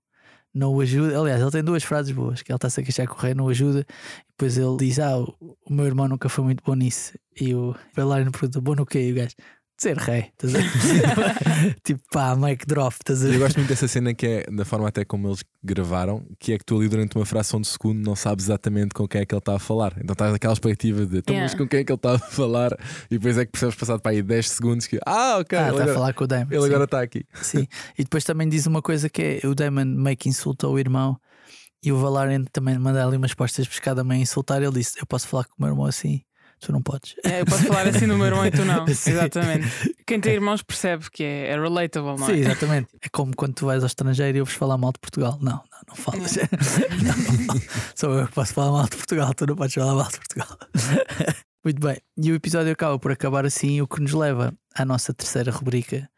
não 0.54 0.74
o 0.74 0.80
ajuda. 0.80 1.18
Aliás, 1.18 1.40
ele 1.40 1.50
tem 1.50 1.64
duas 1.64 1.82
frases 1.82 2.12
boas: 2.12 2.42
que 2.42 2.52
ele 2.52 2.56
está-se 2.56 2.80
a 2.80 2.82
queixar 2.82 3.06
que 3.06 3.14
o 3.14 3.16
rei 3.16 3.34
não 3.34 3.46
o 3.46 3.48
ajuda, 3.48 3.86
depois 4.28 4.58
ele 4.58 4.76
diz: 4.78 4.98
Ah, 4.98 5.18
o, 5.18 5.56
o 5.66 5.72
meu 5.72 5.86
irmão 5.86 6.08
nunca 6.08 6.28
foi 6.28 6.44
muito 6.44 6.62
bom 6.64 6.74
nisso. 6.74 7.12
E 7.40 7.54
o 7.54 7.74
Belarino 7.94 8.32
pergunta: 8.32 8.60
Bom 8.60 8.74
no 8.74 8.86
quê? 8.86 9.08
E 9.08 9.12
o 9.12 9.14
gajo. 9.16 9.34
Ser 9.82 9.96
rei, 9.98 10.30
estás 10.40 10.54
a 10.54 10.58
ver? 10.62 11.76
tipo, 11.82 12.00
pá, 12.12 12.36
Mike 12.36 12.66
Drop, 12.66 12.94
estás 12.94 13.24
a 13.24 13.26
ver? 13.28 13.34
eu 13.34 13.40
gosto 13.40 13.56
muito 13.56 13.68
dessa 13.68 13.88
cena 13.88 14.14
que 14.14 14.26
é 14.26 14.44
da 14.50 14.64
forma 14.64 14.86
até 14.86 15.04
como 15.04 15.26
eles 15.28 15.42
gravaram, 15.62 16.24
que 16.38 16.52
é 16.52 16.58
que 16.58 16.64
tu 16.64 16.76
ali 16.78 16.88
durante 16.88 17.16
uma 17.16 17.26
fração 17.26 17.60
de 17.60 17.66
segundo 17.66 17.98
não 18.04 18.14
sabes 18.14 18.44
exatamente 18.44 18.90
com 18.94 19.08
quem 19.08 19.22
é 19.22 19.26
que 19.26 19.34
ele 19.34 19.40
está 19.40 19.56
a 19.56 19.58
falar. 19.58 19.94
Então 19.98 20.12
estás 20.12 20.30
naquela 20.30 20.54
perspectiva 20.54 21.04
de 21.04 21.18
então, 21.18 21.34
mas 21.34 21.52
Yeah. 21.52 21.58
com 21.58 21.68
quem 21.68 21.80
é 21.80 21.84
que 21.84 21.90
ele 21.90 21.96
está 21.96 22.12
a 22.14 22.18
falar, 22.18 22.70
e 23.10 23.18
depois 23.18 23.36
é 23.38 23.44
que 23.44 23.50
percebes 23.50 23.74
passado 23.74 24.00
para 24.00 24.12
aí 24.12 24.22
10 24.22 24.50
segundos 24.50 24.86
que 24.86 25.00
ah, 25.04 25.38
ok, 25.40 25.58
Ah, 25.58 25.62
ele, 25.62 25.70
está 25.70 25.80
a 25.80 25.82
agora, 25.82 25.94
falar 25.94 26.12
com 26.14 26.24
o 26.24 26.26
Damon. 26.28 26.46
ele 26.52 26.60
sim. 26.60 26.66
agora 26.68 26.84
está 26.84 27.02
aqui. 27.02 27.24
Sim, 27.42 27.66
e 27.98 28.04
depois 28.04 28.22
também 28.22 28.48
diz 28.48 28.66
uma 28.66 28.80
coisa 28.82 29.08
que 29.08 29.40
é 29.42 29.48
o 29.48 29.54
Damon 29.54 29.84
meio 29.84 30.16
que 30.16 30.28
insulta 30.28 30.68
o 30.68 30.78
irmão 30.78 31.16
e 31.82 31.90
o 31.90 31.98
Valarian 31.98 32.44
também 32.52 32.78
manda 32.78 33.04
ali 33.04 33.16
umas 33.16 33.34
postas 33.34 33.64
de 33.64 33.70
pescada 33.70 34.04
meio 34.04 34.20
a 34.20 34.22
insultar. 34.22 34.62
Ele 34.62 34.72
disse: 34.74 35.00
Eu 35.00 35.06
posso 35.06 35.26
falar 35.26 35.42
com 35.44 35.54
o 35.58 35.62
meu 35.62 35.70
irmão 35.70 35.86
assim, 35.86 36.20
tu 36.62 36.72
não 36.72 36.80
podes. 36.80 37.16
É, 37.24 37.40
eu 37.40 37.44
posso 37.44 37.64
falar 37.64 37.88
assim 37.88 38.06
meu 38.06 38.24
irmão 38.24 38.46
e 38.46 38.50
tu 38.50 38.64
não. 38.64 38.86
Sim. 38.94 39.10
Exatamente. 39.10 39.94
Quem 40.06 40.20
tem 40.20 40.34
irmãos 40.34 40.62
percebe 40.62 41.10
que 41.10 41.24
é, 41.24 41.48
é 41.48 41.60
relatable, 41.60 42.18
não 42.18 42.26
Sim, 42.26 42.32
é? 42.32 42.38
exatamente. 42.38 42.88
É 43.02 43.08
como 43.10 43.34
quando 43.34 43.54
tu 43.54 43.66
vais 43.66 43.82
ao 43.82 43.86
estrangeiro 43.88 44.38
e 44.38 44.40
ouves 44.40 44.54
falar 44.54 44.78
mal 44.78 44.92
de 44.92 45.00
Portugal. 45.00 45.38
Não, 45.42 45.52
não, 45.52 45.80
não 45.88 45.94
falas. 45.94 46.36
Não. 46.36 47.60
Sou 47.94 48.18
eu 48.18 48.26
que 48.28 48.32
posso 48.32 48.54
falar 48.54 48.70
mal 48.70 48.84
de 48.84 48.96
Portugal, 48.96 49.34
tu 49.34 49.46
não 49.46 49.56
podes 49.56 49.74
falar 49.74 49.94
mal 49.94 50.08
de 50.08 50.18
Portugal. 50.18 50.58
Muito 51.64 51.80
bem, 51.80 51.96
e 52.16 52.32
o 52.32 52.34
episódio 52.34 52.72
acaba 52.72 52.98
por 52.98 53.12
acabar 53.12 53.46
assim, 53.46 53.80
o 53.80 53.86
que 53.86 54.00
nos 54.00 54.12
leva 54.12 54.52
à 54.74 54.84
nossa 54.84 55.14
terceira 55.14 55.52
rubrica 55.52 56.08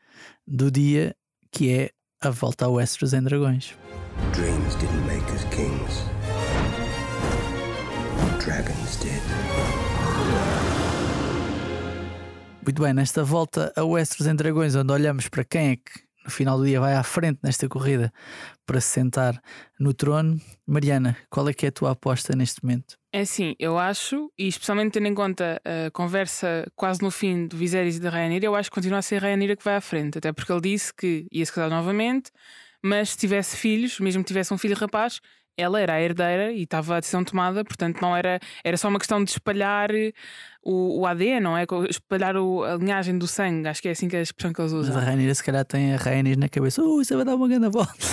do 0.46 0.70
dia, 0.70 1.14
que 1.52 1.70
é 1.70 1.90
a 2.22 2.30
volta 2.30 2.64
ao 2.64 2.74
Westeros 2.74 3.12
em 3.12 3.22
Dragões. 3.22 3.74
Dreams 4.32 4.74
didn't 4.76 5.06
make 5.06 5.30
us 5.32 5.44
kings. 5.50 6.04
Dragons 8.42 8.96
did. 8.96 9.83
Muito 12.62 12.82
bem, 12.82 12.94
nesta 12.94 13.22
volta 13.22 13.72
a 13.76 13.84
Westeros 13.84 14.26
em 14.26 14.34
Dragões, 14.34 14.74
onde 14.74 14.92
olhamos 14.92 15.28
para 15.28 15.44
quem 15.44 15.70
é 15.70 15.76
que 15.76 16.04
no 16.24 16.30
final 16.30 16.58
do 16.58 16.64
dia 16.64 16.80
vai 16.80 16.94
à 16.94 17.02
frente 17.02 17.38
nesta 17.42 17.68
corrida 17.68 18.12
para 18.64 18.80
se 18.80 18.88
sentar 18.88 19.40
no 19.78 19.92
trono. 19.92 20.40
Mariana, 20.66 21.16
qual 21.28 21.48
é 21.48 21.52
que 21.52 21.66
é 21.66 21.68
a 21.68 21.72
tua 21.72 21.90
aposta 21.90 22.34
neste 22.34 22.64
momento? 22.64 22.96
É 23.12 23.20
assim, 23.20 23.54
eu 23.58 23.78
acho, 23.78 24.32
e 24.38 24.48
especialmente 24.48 24.94
tendo 24.94 25.06
em 25.06 25.14
conta 25.14 25.60
a 25.64 25.90
conversa 25.90 26.66
quase 26.74 27.02
no 27.02 27.10
fim 27.10 27.46
do 27.46 27.56
Viserys 27.56 27.96
e 27.96 28.00
da 28.00 28.10
Rhaenyra, 28.10 28.46
eu 28.46 28.56
acho 28.56 28.70
que 28.70 28.74
continua 28.74 28.98
a 28.98 29.02
ser 29.02 29.16
a 29.16 29.28
Rhaenyra 29.28 29.56
que 29.56 29.64
vai 29.64 29.76
à 29.76 29.80
frente. 29.80 30.18
Até 30.18 30.32
porque 30.32 30.50
ele 30.50 30.62
disse 30.62 30.92
que 30.92 31.26
ia 31.30 31.44
se 31.44 31.52
casar 31.52 31.68
novamente, 31.68 32.30
mas 32.82 33.10
se 33.10 33.18
tivesse 33.18 33.56
filhos, 33.56 34.00
mesmo 34.00 34.24
que 34.24 34.28
tivesse 34.28 34.52
um 34.52 34.58
filho 34.58 34.74
rapaz, 34.74 35.20
ela 35.56 35.80
era 35.80 35.94
a 35.94 36.00
herdeira 36.00 36.52
e 36.52 36.62
estava 36.62 36.96
a 36.96 37.00
decisão 37.00 37.24
tomada, 37.24 37.64
portanto 37.64 38.00
não 38.00 38.16
era, 38.16 38.40
era 38.64 38.76
só 38.76 38.88
uma 38.88 38.98
questão 38.98 39.22
de 39.22 39.30
espalhar 39.30 39.90
o, 40.64 41.00
o 41.00 41.06
ADN, 41.06 41.40
não 41.40 41.56
é? 41.56 41.64
Espalhar 41.88 42.36
o- 42.36 42.62
a 42.64 42.76
linhagem 42.76 43.16
do 43.18 43.26
sangue, 43.26 43.68
acho 43.68 43.82
que 43.82 43.88
é 43.88 43.90
assim 43.92 44.08
que 44.08 44.16
é 44.16 44.20
a 44.20 44.22
expressão 44.22 44.52
que 44.52 44.60
eles 44.60 44.72
Mas 44.72 44.86
a 44.88 44.90
usam. 44.90 45.02
Rainha 45.04 45.34
se 45.34 45.44
calhar 45.44 45.64
tem 45.64 45.94
a 45.94 45.96
Rainha 45.96 46.36
na 46.36 46.48
cabeça. 46.48 46.82
Uh, 46.82 47.00
isso 47.00 47.14
vai 47.16 47.24
dar 47.24 47.34
uma 47.36 47.48
grande 47.48 47.68
volta. 47.68 47.92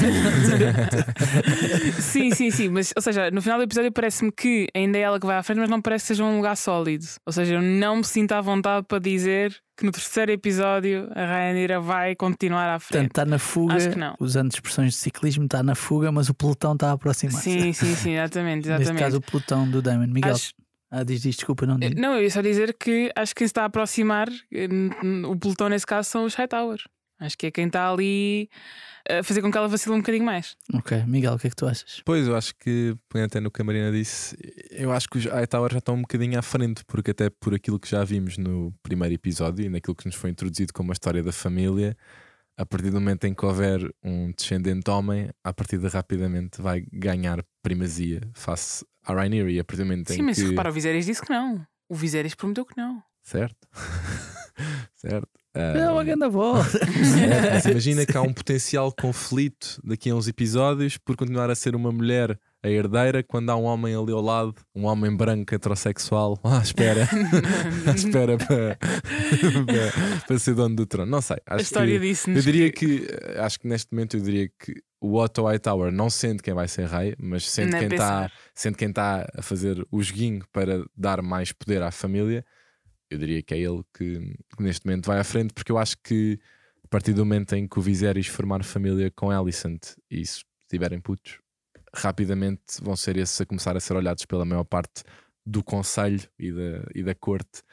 Sim, 2.00 2.32
sim, 2.32 2.52
sim, 2.52 2.70
mas 2.70 2.94
ou 2.96 3.02
seja, 3.02 3.32
no 3.32 3.42
final 3.42 3.58
do 3.58 3.64
episódio 3.64 3.92
parece-me 3.92 4.32
que 4.32 4.68
ainda 4.76 4.98
é 4.98 5.02
ela 5.02 5.20
que 5.20 5.26
vai 5.26 5.38
à 5.38 5.44
frente, 5.44 5.60
mas 5.60 5.70
não 5.70 5.82
parece 5.82 6.04
que 6.04 6.08
seja 6.10 6.24
um 6.24 6.38
lugar 6.38 6.56
sólido. 6.58 7.06
Ou 7.26 7.32
seja, 7.34 7.56
eu 7.56 7.62
não 7.62 7.98
me 7.98 8.04
sinto 8.04 8.32
à 8.34 8.42
vontade 8.42 8.86
para 8.88 9.00
dizer 9.00 9.56
que 9.78 9.86
no 9.86 9.92
terceiro 9.92 10.32
episódio 10.32 11.10
a 11.16 11.26
Rhaenyra 11.26 11.80
vai 11.80 12.16
continuar 12.16 12.68
à 12.70 12.80
Portanto, 12.80 12.94
frente. 12.94 13.08
está 13.12 13.26
na 13.26 13.40
fuga, 13.40 13.76
Acho 13.76 13.90
que 13.92 13.98
não. 13.98 14.16
usando 14.20 14.52
expressões 14.52 14.92
de 14.94 14.98
ciclismo, 15.00 15.46
está 15.46 15.64
na 15.64 15.76
fuga, 15.76 16.12
mas 16.12 16.30
o 16.30 16.34
pelotão 16.34 16.74
está 16.74 16.90
a 16.90 16.94
aproximar-se. 16.94 17.42
Sim, 17.50 17.74
sim, 17.74 17.96
sim, 17.96 18.14
exatamente, 18.14 18.68
Neste 18.68 18.82
exatamente. 18.84 19.04
caso, 19.04 19.18
o 19.18 19.22
pelotão 19.22 19.68
do 19.70 19.82
Damon. 19.82 20.08
Miguel, 20.08 20.34
Acho- 20.34 20.52
ah, 20.92 21.04
diz, 21.04 21.22
diz, 21.22 21.38
desculpa, 21.38 21.66
não 21.66 21.80
diz. 21.80 21.96
Não, 21.96 22.16
eu 22.18 22.24
ia 22.24 22.30
só 22.30 22.42
dizer 22.42 22.74
que 22.74 23.10
acho 23.16 23.34
que 23.34 23.40
quem 23.40 23.48
se 23.48 23.52
está 23.52 23.62
a 23.62 23.66
aproximar, 23.66 24.28
eh, 24.52 24.68
o 25.26 25.38
pelotão 25.38 25.70
nesse 25.70 25.86
caso 25.86 26.10
são 26.10 26.26
os 26.26 26.36
Hightower. 26.36 26.82
Acho 27.18 27.38
que 27.38 27.48
é 27.48 27.52
quem 27.52 27.68
está 27.68 27.90
ali 27.90 28.50
a 29.08 29.24
fazer 29.24 29.42
com 29.42 29.52
que 29.52 29.58
ela 29.58 29.68
vacile 29.68 29.96
um 29.96 30.00
bocadinho 30.00 30.26
mais. 30.26 30.58
Ok, 30.74 31.04
Miguel, 31.06 31.36
o 31.36 31.40
que 31.40 31.48
é 31.48 31.50
que 31.50 31.56
tu 31.56 31.66
achas? 31.66 32.02
Pois, 32.04 32.28
eu 32.28 32.36
acho 32.36 32.54
que, 32.56 32.98
até 33.24 33.40
no 33.40 33.50
que 33.50 33.62
a 33.62 33.66
Marina 33.66 33.92
disse, 33.92 34.36
eu 34.72 34.92
acho 34.92 35.08
que 35.08 35.20
os 35.20 35.26
Hightower 35.26 35.72
já 35.72 35.78
estão 35.78 35.96
um 35.96 36.02
bocadinho 36.02 36.38
à 36.38 36.42
frente, 36.42 36.84
porque 36.86 37.12
até 37.12 37.30
por 37.30 37.54
aquilo 37.54 37.80
que 37.80 37.90
já 37.90 38.04
vimos 38.04 38.38
no 38.38 38.74
primeiro 38.84 39.14
episódio 39.14 39.66
e 39.66 39.70
naquilo 39.70 39.96
que 39.96 40.08
nos 40.08 40.16
foi 40.16 40.32
introduzido 40.32 40.74
como 40.74 40.92
a 40.92 40.94
história 40.94 41.24
da 41.24 41.32
família, 41.32 41.96
a 42.58 42.66
partir 42.66 42.90
do 42.90 43.00
momento 43.00 43.24
em 43.26 43.34
que 43.34 43.46
houver 43.46 43.80
um 44.04 44.32
descendente 44.32 44.90
homem, 44.90 45.30
a 45.44 45.54
partir 45.54 45.78
de 45.78 45.88
rapidamente 45.88 46.62
vai 46.62 46.84
ganhar 46.92 47.44
primazia 47.64 48.22
face 48.34 48.84
à 49.06 49.14
Rhaenyra 49.14 49.52
e 49.52 49.60
a 49.60 49.64
partir 49.64 49.82
do 49.84 49.86
momento 49.86 50.12
Sim, 50.14 50.20
em 50.20 50.24
mas 50.24 50.38
que... 50.38 50.50
repara, 50.50 50.70
o 50.70 50.74
Viserys 50.74 51.06
disse 51.06 51.22
que 51.22 51.30
não. 51.32 51.66
O 51.90 51.96
Viserys 51.96 52.36
prometeu 52.36 52.66
que 52.66 52.78
não. 52.78 53.02
Certo? 53.24 53.68
certo. 54.96 55.28
É 55.54 55.84
Ah, 55.84 55.92
uma 55.92 56.04
grande 56.04 56.30
volta. 56.30 56.78
É, 56.78 57.54
mas 57.56 57.66
imagina 57.68 58.06
que 58.06 58.16
há 58.18 58.22
um 58.22 58.34
potencial 58.34 58.92
conflito 58.94 59.82
daqui 59.84 60.10
a 60.10 60.16
uns 60.16 60.28
episódios 60.28 60.98
por 60.98 61.18
continuar 61.18 61.50
a 61.50 61.56
ser 61.56 61.76
uma 61.76 61.92
mulher 61.92 62.40
a 62.64 62.70
herdeira, 62.70 63.24
quando 63.24 63.50
há 63.50 63.56
um 63.56 63.64
homem 63.64 63.96
ali 63.96 64.12
ao 64.14 64.22
lado, 64.22 64.54
um 64.76 64.86
homem 64.86 65.14
branco 65.16 65.54
heterossexual, 65.54 66.40
ah, 66.46 66.62
espera, 66.64 67.08
espera 67.96 68.38
para, 68.38 68.78
para, 68.78 70.22
para 70.28 70.40
ser 70.40 70.54
dono 70.54 70.76
do 70.76 70.86
trono. 70.86 71.10
Não 71.10 71.22
sei. 71.22 71.38
Acho 71.46 71.60
A 71.60 71.62
história 71.62 72.00
que, 72.00 72.08
disse-nos. 72.08 72.38
eu 72.38 72.44
diria 72.54 72.72
que, 72.72 73.08
eh, 73.10 73.40
acho 73.42 73.60
que 73.60 73.68
neste 73.68 73.92
momento 73.92 74.16
eu 74.16 74.22
diria 74.22 74.48
que 74.60 74.76
o 75.02 75.18
Otto 75.18 75.46
Hightower 75.46 75.92
não 75.92 76.12
sente 76.12 76.44
quem 76.44 76.54
vai 76.54 76.68
ser 76.68 76.88
rei, 76.88 77.16
mas 77.18 77.50
sente 77.50 77.76
quem 77.76 77.88
está 77.88 78.32
sente 78.54 78.78
quem 78.78 78.90
está 78.90 79.28
a 79.36 79.42
fazer 79.42 79.86
o 79.90 80.02
joguinho 80.02 80.46
para 80.52 80.86
dar 80.96 81.24
mais 81.24 81.52
poder 81.52 81.82
à 81.82 81.90
família. 81.90 82.46
Eu 83.10 83.18
diria 83.18 83.42
que 83.42 83.56
é 83.56 83.58
ele 83.58 83.84
que, 83.94 84.20
que 84.56 84.64
neste 84.64 84.86
momento 84.86 85.08
vai 85.08 85.20
à 85.20 85.24
frente, 85.24 85.54
porque 85.54 85.72
eu 85.72 85.78
acho 85.80 85.98
que 86.04 86.40
a 86.86 86.88
partir 86.88 87.14
do 87.14 87.26
momento 87.26 87.54
em 87.56 87.68
que 87.68 87.80
o 87.80 87.82
Viserys 87.82 88.28
formar 88.28 88.64
família 88.64 89.12
com 89.12 89.32
Alicent 89.32 89.96
e 90.10 90.24
se 90.26 90.44
tiverem 90.70 91.02
putos, 91.02 91.40
rapidamente 91.94 92.62
vão 92.82 92.96
ser 92.96 93.18
esses 93.18 93.42
a 93.42 93.46
começar 93.46 93.76
a 93.76 93.80
ser 93.80 93.96
olhados 93.96 94.26
pela 94.26 94.46
maior 94.46 94.64
parte 94.64 95.04
do 95.44 95.64
conselho 95.64 96.22
e 96.38 96.52
da, 96.52 96.86
e 96.94 97.04
da 97.04 97.16
corte 97.16 97.64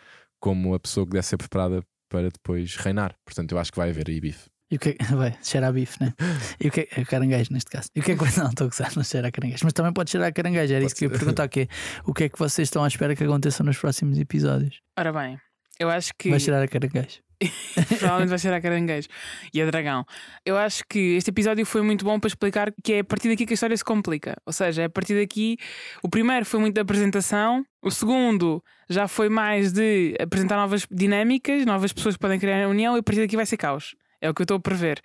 como 0.40 0.74
a 0.74 0.80
pessoa 0.80 1.04
que 1.04 1.12
deve 1.12 1.26
ser 1.26 1.36
preparada 1.36 1.84
para 2.08 2.30
depois 2.30 2.74
reinar. 2.76 3.14
Portanto, 3.24 3.52
eu 3.52 3.58
acho 3.58 3.70
que 3.70 3.78
vai 3.78 3.90
haver 3.90 4.08
aí 4.08 4.20
bife. 4.20 4.48
E 4.70 4.76
o 4.76 4.78
que 4.78 4.90
é 4.90 5.04
vai, 5.16 5.36
cheira 5.42 5.68
a 5.68 5.72
bife, 5.72 6.02
né? 6.02 6.12
E 6.60 6.68
o 6.68 6.70
que 6.70 6.88
é, 6.90 7.04
caranguejo 7.04 7.52
neste 7.52 7.70
caso? 7.70 7.88
E 7.94 8.00
o 8.00 8.02
que 8.02 8.12
é 8.12 8.16
que 8.16 8.38
não 8.38 8.48
estou 8.50 8.66
a 8.66 8.70
gozar, 8.70 8.92
não 8.96 9.04
cheira 9.04 9.28
a 9.28 9.30
caranguejo, 9.30 9.64
mas 9.64 9.72
também 9.72 9.92
pode 9.92 10.10
cheirar 10.10 10.28
a 10.28 10.32
caranguejo. 10.32 10.72
Era 10.72 10.82
Pode 10.82 10.86
isso 10.86 10.96
que 10.96 11.04
eu 11.06 11.10
ia 11.10 11.18
perguntar: 11.18 11.48
que 11.48 11.60
é, 11.60 11.68
o 12.04 12.12
que 12.12 12.24
é 12.24 12.28
que 12.28 12.38
vocês 12.38 12.66
estão 12.66 12.84
à 12.84 12.88
espera 12.88 13.16
que 13.16 13.24
aconteça 13.24 13.64
nos 13.64 13.78
próximos 13.78 14.18
episódios? 14.18 14.80
Ora 14.98 15.12
bem, 15.12 15.38
eu 15.78 15.88
acho 15.90 16.12
que. 16.18 16.30
Vai 16.30 16.40
cheirar 16.40 16.62
a 16.62 16.68
caranguejo. 16.68 17.20
Provavelmente 17.98 18.30
vai 18.30 18.38
ser 18.38 18.52
a 18.52 18.60
caranguejo 18.60 19.08
e 19.54 19.62
a 19.62 19.66
dragão. 19.66 20.04
Eu 20.44 20.56
acho 20.56 20.82
que 20.88 21.16
este 21.16 21.30
episódio 21.30 21.64
foi 21.64 21.82
muito 21.82 22.04
bom 22.04 22.18
para 22.18 22.26
explicar 22.26 22.72
que 22.82 22.94
é 22.94 22.98
a 23.00 23.04
partir 23.04 23.28
daqui 23.28 23.46
que 23.46 23.52
a 23.52 23.54
história 23.54 23.76
se 23.76 23.84
complica. 23.84 24.36
Ou 24.44 24.52
seja, 24.52 24.82
é 24.82 24.84
a 24.86 24.90
partir 24.90 25.18
daqui. 25.18 25.56
O 26.02 26.08
primeiro 26.08 26.44
foi 26.44 26.58
muito 26.58 26.74
de 26.74 26.80
apresentação, 26.80 27.64
o 27.80 27.90
segundo 27.90 28.62
já 28.90 29.06
foi 29.06 29.28
mais 29.28 29.72
de 29.72 30.16
apresentar 30.20 30.56
novas 30.56 30.86
dinâmicas, 30.90 31.64
novas 31.64 31.92
pessoas 31.92 32.16
que 32.16 32.20
podem 32.20 32.40
criar 32.40 32.64
a 32.64 32.68
união, 32.68 32.96
e 32.96 33.00
a 33.00 33.02
partir 33.02 33.20
daqui 33.20 33.36
vai 33.36 33.46
ser 33.46 33.56
caos. 33.56 33.94
É 34.20 34.28
o 34.28 34.34
que 34.34 34.42
eu 34.42 34.44
estou 34.44 34.56
a 34.56 34.60
prever. 34.60 35.00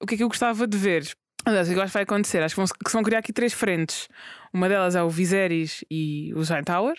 O 0.00 0.06
que 0.06 0.14
é 0.14 0.16
que 0.18 0.22
eu 0.22 0.28
gostava 0.28 0.66
de 0.66 0.76
ver? 0.76 1.08
Aliás, 1.44 1.68
o 1.68 1.72
que 1.72 1.78
eu 1.78 1.82
acho 1.82 1.90
que 1.90 1.94
vai 1.94 2.02
acontecer? 2.02 2.42
Acho 2.42 2.54
que 2.54 2.60
vão, 2.60 2.66
que 2.66 2.90
se 2.90 2.94
vão 2.94 3.02
criar 3.02 3.20
aqui 3.20 3.32
três 3.32 3.52
frentes. 3.52 4.08
Uma 4.52 4.68
delas 4.68 4.96
é 4.96 5.02
o 5.02 5.08
Viserys 5.08 5.84
e 5.90 6.32
o 6.34 6.42
Hightower. 6.42 6.96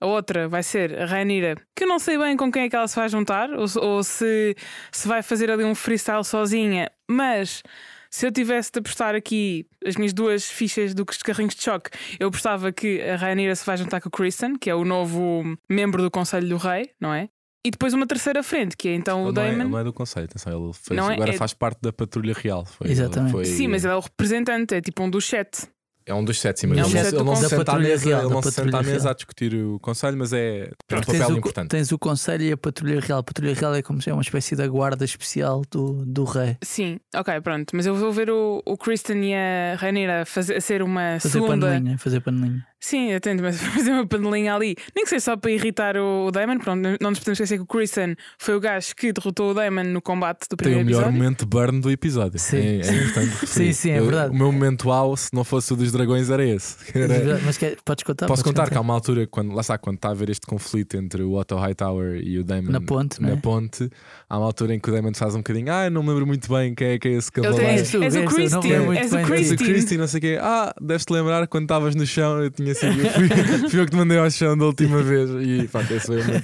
A 0.00 0.06
outra 0.06 0.48
vai 0.48 0.62
ser 0.62 0.98
a 0.98 1.04
Rhaenyra, 1.04 1.56
que 1.76 1.84
eu 1.84 1.88
não 1.88 1.98
sei 1.98 2.16
bem 2.16 2.34
com 2.34 2.50
quem 2.50 2.62
é 2.62 2.70
que 2.70 2.74
ela 2.74 2.88
se 2.88 2.96
vai 2.96 3.06
juntar, 3.06 3.50
ou, 3.50 3.66
ou 3.82 4.02
se, 4.02 4.56
se 4.90 5.06
vai 5.06 5.22
fazer 5.22 5.50
ali 5.50 5.62
um 5.62 5.74
freestyle 5.74 6.24
sozinha, 6.24 6.90
mas 7.06 7.62
se 8.10 8.26
eu 8.26 8.32
tivesse 8.32 8.72
de 8.72 8.80
apostar 8.80 9.14
aqui 9.14 9.66
as 9.86 9.96
minhas 9.96 10.14
duas 10.14 10.50
fichas 10.50 10.94
do 10.94 11.04
carrinhos 11.04 11.54
de 11.54 11.62
choque, 11.62 11.90
eu 12.18 12.28
apostava 12.28 12.72
que 12.72 13.00
a 13.02 13.14
Rhaenyra 13.14 13.54
se 13.54 13.64
vai 13.64 13.76
juntar 13.76 14.00
com 14.00 14.08
o 14.08 14.10
Kristen, 14.10 14.56
que 14.56 14.70
é 14.70 14.74
o 14.74 14.84
novo 14.86 15.44
membro 15.68 16.02
do 16.02 16.10
Conselho 16.10 16.48
do 16.48 16.56
Rei, 16.56 16.90
não 16.98 17.12
é? 17.12 17.28
E 17.64 17.70
depois 17.70 17.92
uma 17.92 18.06
terceira 18.06 18.42
frente, 18.42 18.74
que 18.76 18.88
é 18.88 18.94
então 18.94 19.24
o 19.24 19.28
Ele 19.28 19.34
não, 19.34 19.42
é, 19.42 19.46
Daemon. 19.48 19.62
ele 19.64 19.70
não 19.70 19.78
é 19.78 19.84
do 19.84 19.92
conselho, 19.92 20.24
atenção, 20.24 20.52
ele 20.64 20.72
fez- 20.72 20.96
Não 20.98 21.10
é- 21.10 21.14
agora 21.14 21.30
é- 21.30 21.36
faz 21.36 21.52
parte 21.52 21.78
da 21.82 21.92
patrulha 21.92 22.32
real. 22.34 22.64
Foi, 22.64 22.90
Exatamente. 22.90 23.32
foi- 23.32 23.44
Sim, 23.44 23.68
mas 23.68 23.84
ele 23.84 23.92
é 23.92 23.96
o 23.96 24.00
representante, 24.00 24.74
é 24.74 24.80
tipo 24.80 25.02
um 25.02 25.10
dos 25.10 25.26
sete. 25.26 25.66
É 26.06 26.14
um 26.14 26.24
dos 26.24 26.40
sete, 26.40 26.60
sim, 26.60 26.66
mas 26.66 26.78
É 26.78 26.82
um 26.82 26.86
ele, 26.88 27.12
não- 27.22 27.26
ele 27.34 27.36
se 27.36 27.48
senta 27.50 27.72
à 27.72 27.78
mesa, 27.78 28.04
real, 28.08 28.20
ele 28.22 28.30
não 28.32 28.42
se 28.42 28.50
senta 28.50 28.78
à 28.78 28.82
mesa 28.82 29.10
a 29.10 29.12
discutir 29.12 29.54
o 29.54 29.78
conselho, 29.78 30.16
mas 30.16 30.32
é 30.32 30.70
tem 30.88 30.98
um 30.98 31.02
papel 31.02 31.28
o, 31.28 31.36
importante. 31.36 31.68
tens 31.68 31.92
o 31.92 31.98
Conselho 31.98 32.42
e 32.44 32.52
a 32.52 32.56
Patrulha 32.56 32.98
Real. 32.98 33.18
A 33.20 33.22
Patrulha 33.22 33.54
Real 33.54 33.74
é 33.74 33.82
como 33.82 34.00
se 34.00 34.08
é 34.08 34.12
uma 34.12 34.22
espécie 34.22 34.56
da 34.56 34.66
guarda 34.66 35.04
especial 35.04 35.62
do, 35.70 36.04
do 36.06 36.24
rei. 36.24 36.56
Sim, 36.64 36.98
ok, 37.14 37.40
pronto. 37.42 37.76
Mas 37.76 37.84
eu 37.86 37.94
vou 37.94 38.10
ver 38.10 38.30
o, 38.30 38.60
o 38.66 38.76
Kristen 38.78 39.22
e 39.22 39.34
a 39.34 39.76
Rhaenyra 39.76 40.24
fazer, 40.24 40.56
a 40.56 40.60
ser 40.60 40.82
uma 40.82 41.20
Fazer 41.20 41.34
segunda. 41.38 41.66
panelinha, 41.66 41.98
fazer 41.98 42.20
panelinha. 42.20 42.66
Sim, 42.80 43.12
atento, 43.12 43.42
mas 43.42 43.60
fazer 43.62 43.90
uma 43.92 44.06
panelinha 44.06 44.54
ali. 44.54 44.74
Nem 44.96 45.04
que 45.04 45.10
seja 45.10 45.20
só 45.20 45.36
para 45.36 45.50
irritar 45.50 45.96
o, 45.98 46.26
o 46.26 46.30
Daemon. 46.30 46.58
Pronto, 46.58 46.80
não 47.00 47.10
nos 47.10 47.18
podemos 47.18 47.38
esquecer 47.38 47.56
que 47.58 47.62
o 47.62 47.66
Kristen 47.66 48.16
foi 48.38 48.54
o 48.56 48.60
gajo 48.60 48.94
que 48.96 49.12
derrotou 49.12 49.50
o 49.50 49.54
Daemon 49.54 49.84
no 49.84 50.00
combate 50.00 50.46
do 50.48 50.56
Tem 50.56 50.72
o 50.72 50.74
primeiro 50.76 50.86
melhor 50.86 51.00
episódio. 51.02 51.18
momento 51.18 51.46
burn 51.46 51.80
do 51.80 51.90
episódio. 51.90 52.38
Sim, 52.38 52.56
é, 52.56 52.76
é 52.78 52.82
sim. 52.82 52.96
importante. 52.96 53.46
Sim, 53.46 53.72
sim, 53.74 53.90
é 53.90 53.98
Eu- 53.98 54.04
verdade. 54.06 54.30
O 54.30 54.34
meu 54.34 54.50
momento 54.50 54.88
wow, 54.88 55.14
se 55.16 55.28
não 55.34 55.44
fosse 55.44 55.72
o 55.72 55.76
dos 55.76 55.92
dragões, 55.92 56.30
era 56.30 56.44
esse. 56.44 56.76
Era- 56.98 57.38
Mas 57.44 57.58
quer, 57.58 57.76
podes 57.84 58.02
contar? 58.02 58.26
Posso 58.26 58.42
Podes 58.42 58.58
contar 58.58 58.70
que 58.70 58.76
há 58.78 58.80
uma 58.80 58.94
altura, 58.94 59.26
quando, 59.26 59.52
lá 59.54 59.60
está, 59.60 59.76
quando 59.76 59.96
está 59.96 60.08
a 60.08 60.12
haver 60.12 60.30
este 60.30 60.46
conflito 60.46 60.96
entre 60.96 61.22
o 61.22 61.34
Otto 61.34 61.56
Hightower 61.56 62.16
e 62.24 62.38
o 62.38 62.44
Daemon 62.44 62.70
Na 62.72 62.80
ponte, 62.80 63.20
na 63.20 63.28
né? 63.30 63.36
ponte, 63.42 63.90
há 64.30 64.38
uma 64.38 64.46
altura 64.46 64.74
em 64.74 64.78
que 64.78 64.88
o 64.88 64.92
Daemon 64.92 65.12
faz 65.12 65.34
um 65.34 65.38
bocadinho, 65.38 65.72
ah, 65.72 65.86
eu 65.86 65.90
não 65.90 66.02
me 66.04 66.10
lembro 66.10 66.26
muito 66.26 66.48
bem 66.48 66.72
quem 66.72 66.90
é 66.92 66.98
que 66.98 67.08
é 67.08 67.12
esse 67.12 67.30
Ele 67.34 67.42
cavaleiro. 67.42 67.70
És 67.72 67.94
o 68.16 68.24
Christine, 68.24 68.96
és 68.96 69.12
o 69.12 69.22
Christine. 69.22 69.56
Christy, 69.56 69.96
não 69.96 70.06
sei 70.06 70.18
o 70.18 70.20
quê. 70.20 70.38
Ah, 70.40 70.72
deves-te 70.80 71.12
lembrar 71.12 71.46
quando 71.48 71.64
estavas 71.64 71.96
no 71.96 72.06
chão, 72.06 72.40
eu 72.40 72.50
tinha 72.50 72.72
sido. 72.74 73.00
Eu 73.00 73.10
fui, 73.10 73.28
fui 73.68 73.80
eu 73.80 73.84
que 73.84 73.90
te 73.90 73.96
mandei 73.96 74.18
ao 74.18 74.30
chão 74.30 74.56
da 74.56 74.64
última 74.64 75.02
vez. 75.02 75.28
E 75.30 75.66
pá, 75.68 75.82
esse 75.82 76.06
foi 76.06 76.22
o 76.22 76.24
meu. 76.24 76.40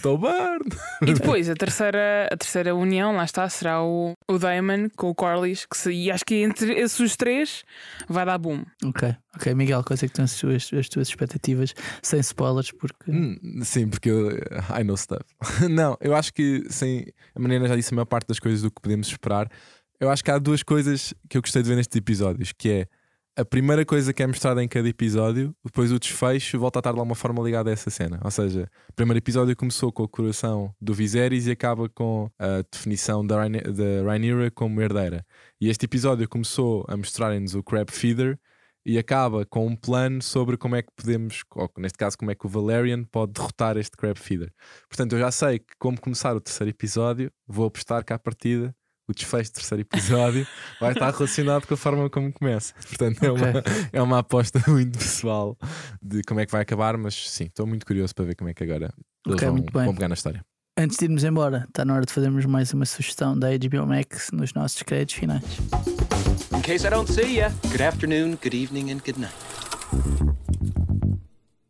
E 1.02 1.14
depois 1.14 1.48
a 1.48 1.54
terceira, 1.54 2.28
a 2.30 2.36
terceira 2.36 2.74
união, 2.74 3.14
lá 3.14 3.24
está, 3.24 3.48
será 3.48 3.82
o, 3.82 4.14
o 4.28 4.38
Daemon 4.38 4.88
com 4.96 5.10
o 5.10 5.14
Corlys. 5.14 5.64
Que 5.64 5.76
se, 5.76 5.92
e 5.92 6.10
acho 6.10 6.24
que 6.24 6.36
entre 6.42 6.72
esses 6.74 6.98
os 6.98 7.16
três 7.16 7.62
vai 8.08 8.26
dar 8.26 8.38
boom. 8.38 8.64
Ok, 8.84 9.14
ok. 9.36 9.54
Miguel, 9.54 9.84
quais 9.84 10.02
é 10.02 10.06
que 10.06 10.12
estão 10.12 10.24
as 10.24 10.34
tuas, 10.38 10.70
as 10.72 10.88
tuas 10.88 11.08
expectativas 11.08 11.74
sem 12.02 12.20
spoilers? 12.20 12.72
Porque 12.72 13.10
Hum, 13.10 13.36
Sim, 13.62 13.88
porque 13.88 14.10
eu. 14.10 14.30
I 14.78 14.82
know 14.84 14.96
stuff. 14.96 15.22
Não, 15.70 15.96
eu 16.00 16.14
acho 16.14 16.32
que, 16.34 16.64
sem. 16.70 17.06
A 17.34 17.40
Mariana 17.40 17.68
já 17.68 17.76
disse 17.76 17.92
a 17.92 17.96
maior 17.96 18.06
parte 18.06 18.26
das 18.28 18.38
coisas 18.40 18.62
do 18.62 18.70
que 18.70 18.80
podemos 18.80 19.06
esperar. 19.08 19.48
Eu 20.00 20.10
acho 20.10 20.22
que 20.24 20.30
há 20.30 20.38
duas 20.38 20.62
coisas 20.62 21.14
que 21.28 21.36
eu 21.38 21.42
gostei 21.42 21.62
de 21.62 21.68
ver 21.68 21.76
nestes 21.76 21.96
episódios, 21.96 22.52
que 22.52 22.68
é 22.70 22.86
a 23.38 23.44
primeira 23.44 23.84
coisa 23.84 24.14
que 24.14 24.22
é 24.22 24.26
mostrada 24.26 24.62
em 24.64 24.68
cada 24.68 24.88
episódio, 24.88 25.54
depois 25.62 25.92
o 25.92 25.98
desfecho 25.98 26.58
volta 26.58 26.78
a 26.78 26.80
estar 26.80 26.92
de 26.92 26.98
alguma 26.98 27.14
forma 27.14 27.42
ligado 27.42 27.68
a 27.68 27.70
essa 27.70 27.90
cena. 27.90 28.18
Ou 28.24 28.30
seja, 28.30 28.66
o 28.88 28.92
primeiro 28.94 29.18
episódio 29.18 29.54
começou 29.54 29.92
com 29.92 30.04
a 30.04 30.08
coração 30.08 30.74
do 30.80 30.94
Viserys 30.94 31.46
e 31.46 31.50
acaba 31.50 31.86
com 31.90 32.30
a 32.38 32.62
definição 32.72 33.26
da 33.26 33.36
Rhaeny- 33.42 33.60
da 33.60 34.02
Rhaenyra 34.06 34.50
como 34.50 34.80
herdeira. 34.80 35.22
E 35.60 35.68
este 35.68 35.84
episódio 35.84 36.26
começou 36.26 36.84
a 36.88 36.96
mostrar-nos 36.96 37.54
o 37.54 37.62
Crab 37.62 37.90
Feeder 37.92 38.38
e 38.86 38.98
acaba 38.98 39.44
com 39.44 39.66
um 39.66 39.74
plano 39.74 40.22
sobre 40.22 40.56
como 40.56 40.76
é 40.76 40.82
que 40.82 40.88
podemos, 40.96 41.42
ou 41.56 41.68
neste 41.76 41.98
caso, 41.98 42.16
como 42.16 42.30
é 42.30 42.36
que 42.36 42.46
o 42.46 42.48
Valerian 42.48 43.02
pode 43.02 43.32
derrotar 43.32 43.76
este 43.76 43.96
Crab 43.96 44.16
Feeder. 44.16 44.52
Portanto, 44.88 45.14
eu 45.14 45.18
já 45.18 45.30
sei 45.32 45.58
que, 45.58 45.74
como 45.76 46.00
começar 46.00 46.36
o 46.36 46.40
terceiro 46.40 46.70
episódio, 46.70 47.30
vou 47.48 47.66
apostar 47.66 48.04
que 48.04 48.12
à 48.12 48.18
partida 48.18 48.72
o 49.08 49.12
desfecho 49.12 49.50
do 49.50 49.54
terceiro 49.54 49.82
episódio 49.82 50.46
vai 50.80 50.92
estar 50.92 51.12
relacionado 51.12 51.66
com 51.66 51.74
a 51.74 51.76
forma 51.76 52.08
como 52.08 52.32
começa. 52.32 52.74
Portanto, 52.74 53.22
é, 53.24 53.30
uma, 53.32 53.64
é 53.92 54.02
uma 54.02 54.18
aposta 54.20 54.62
muito 54.70 54.98
pessoal 54.98 55.56
de 56.00 56.22
como 56.22 56.38
é 56.40 56.46
que 56.46 56.52
vai 56.52 56.62
acabar, 56.62 56.96
mas 56.96 57.28
sim, 57.28 57.44
estou 57.44 57.66
muito 57.66 57.84
curioso 57.84 58.14
para 58.14 58.24
ver 58.24 58.36
como 58.36 58.50
é 58.50 58.54
que 58.54 58.62
agora 58.62 58.92
eles 59.26 59.36
Ok, 59.42 59.48
vão, 59.48 59.84
vão 59.84 59.94
pegar 59.94 60.08
na 60.08 60.14
história. 60.14 60.44
antes 60.78 60.96
de 60.96 61.04
irmos 61.06 61.24
embora, 61.24 61.64
está 61.68 61.84
na 61.84 61.94
hora 61.94 62.06
de 62.06 62.12
fazermos 62.12 62.46
mais 62.46 62.72
uma 62.72 62.86
sugestão 62.86 63.36
da 63.36 63.48
HBO 63.50 63.84
Max 63.86 64.30
nos 64.32 64.54
nossos 64.54 64.80
créditos 64.84 65.16
finais. 65.16 65.42
In 66.52 66.62
case 66.62 66.86
I 66.86 66.90
don't 66.90 67.08
see 67.08 67.36
ya, 67.36 67.50
good 67.70 67.82
afternoon, 67.82 68.38
good 68.42 68.54
evening, 68.54 68.90
and 68.90 69.00
good 69.04 69.18
night. 69.18 69.34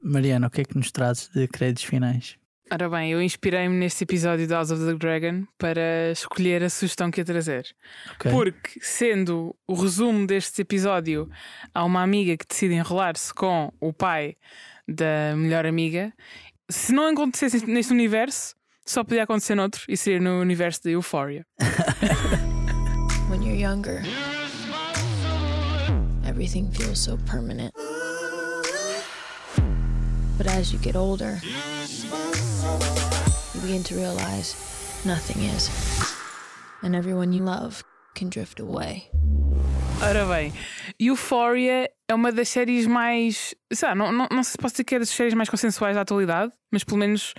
Mariana, 0.03 0.47
o 0.47 0.51
que 0.51 0.61
é 0.61 0.65
que 0.65 0.77
nos 0.77 0.91
trazes 0.93 1.29
de 1.35 1.49
créditos 1.49 1.85
finais? 1.85 2.37
Ora 2.71 2.89
bem, 2.89 3.13
eu 3.13 3.23
inspirei-me 3.23 3.77
neste 3.77 4.03
episódio 4.03 4.45
de 4.45 4.53
House 4.53 4.73
of 4.73 4.85
the 4.85 4.95
Dragon 4.95 5.45
para 5.57 6.11
escolher 6.11 6.65
a 6.65 6.71
sugestão 6.71 7.13
que 7.13 7.21
ia 7.21 7.25
trazer. 7.25 7.65
Ok. 8.15 8.31
Porque, 8.33 8.81
sendo 8.81 9.55
o 9.69 9.75
resumo 9.75 10.27
deste 10.27 10.63
episódio, 10.63 11.31
há 11.73 11.85
uma 11.85 12.03
amiga 12.03 12.37
que 12.37 12.45
decide 12.45 12.75
enrolar-se 12.75 13.33
com 13.33 13.73
o 13.81 13.93
pai 13.93 14.37
da 14.89 15.35
melhor 15.37 15.65
amiga. 15.65 16.13
Se 16.69 16.93
não 16.93 17.07
acontecesse 17.07 17.65
neste 17.67 17.93
universo, 17.93 18.57
só 18.85 19.05
podia 19.05 19.23
acontecer 19.23 19.55
noutro 19.55 19.83
e 19.89 19.97
seria 19.97 20.21
no 20.21 20.41
universo 20.41 20.83
de 20.83 20.91
Euphoria. 20.91 21.47
When 23.31 23.43
you're 23.45 23.61
younger, 23.61 24.03
everything 26.37 26.71
feels 26.71 27.01
so 27.01 27.17
permanent. 27.25 27.73
But 30.37 30.47
as 30.49 30.71
you 30.71 30.79
get 30.79 30.95
older, 30.95 31.41
you 33.55 33.61
begin 33.63 33.83
to 33.85 33.95
realize 33.95 34.53
nothing 35.07 35.43
is. 35.45 35.71
And 36.83 36.95
everyone 36.95 37.33
you 37.33 37.43
love 37.43 37.83
can 38.15 38.29
drift 38.29 38.61
away. 38.61 39.09
Ora 40.03 40.27
bem, 40.27 40.53
Euphoria 41.01 41.89
é 42.07 42.15
uma 42.15 42.31
das 42.31 42.51
séries 42.51 42.87
mais. 42.87 43.55
Sei 43.73 43.89
lá, 43.89 43.95
não, 43.95 44.13
não, 44.13 44.29
não 44.31 44.43
sei 44.43 44.53
se 44.53 44.59
posso 44.59 44.75
dizer 44.75 44.85
que 44.85 44.95
é 44.95 44.99
das 44.99 45.09
séries 45.09 45.33
mais 45.33 45.49
consensuais 45.49 45.95
da 45.95 46.03
atualidade, 46.03 46.53
mas 46.71 46.85
pelo 46.85 46.99
menos 46.99 47.33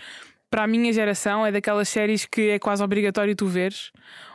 para 0.49 0.63
a 0.63 0.67
minha 0.67 0.91
geração 0.91 1.45
é 1.45 1.51
daquelas 1.51 1.87
séries 1.87 2.25
que 2.25 2.49
é 2.49 2.57
quase 2.57 2.81
obrigatório 2.81 3.35
tu 3.35 3.45
veres 3.45 3.91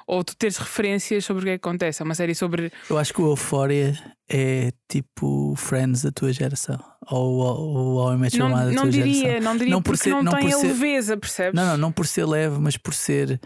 ou 0.07 0.23
tu 0.25 0.37
teres 0.37 0.57
referências 0.57 1.25
sobre 1.25 1.43
o 1.43 1.45
que 1.45 1.51
é 1.51 1.59
que 1.59 1.69
acontece. 1.69 2.03
É 2.03 2.05
uma 2.05 2.15
série 2.15 2.35
sobre. 2.35 2.73
Eu 2.88 2.99
acho 2.99 3.12
que 3.12 3.21
o 3.21 3.31
Euphoria 3.31 3.95
é 4.29 4.73
tipo 4.88 5.55
Friends 5.57 6.03
da 6.03 6.12
tua 6.12 6.33
geração. 6.33 6.92
Ou 7.11 7.99
How 7.99 8.15
I 8.15 8.17
Met 8.17 8.37
Your 8.37 8.49
Não, 8.49 8.57
Mother 8.57 8.88
diria, 8.91 9.41
não 9.41 9.57
diria 9.57 9.73
Não 9.73 9.83
por 9.83 9.93
porque 9.93 10.05
ser- 10.05 10.11
não, 10.11 10.23
não 10.23 10.33
tem 10.33 10.49
por 10.49 10.55
a 10.57 10.59
ser- 10.59 10.67
leveza, 10.69 11.17
percebes? 11.17 11.55
Não, 11.55 11.67
não, 11.67 11.77
não 11.77 11.93
por 11.93 12.07
ser 12.07 12.25
leve, 12.27 12.59
mas 12.61 12.77
por 12.77 12.95
ser 12.95 13.41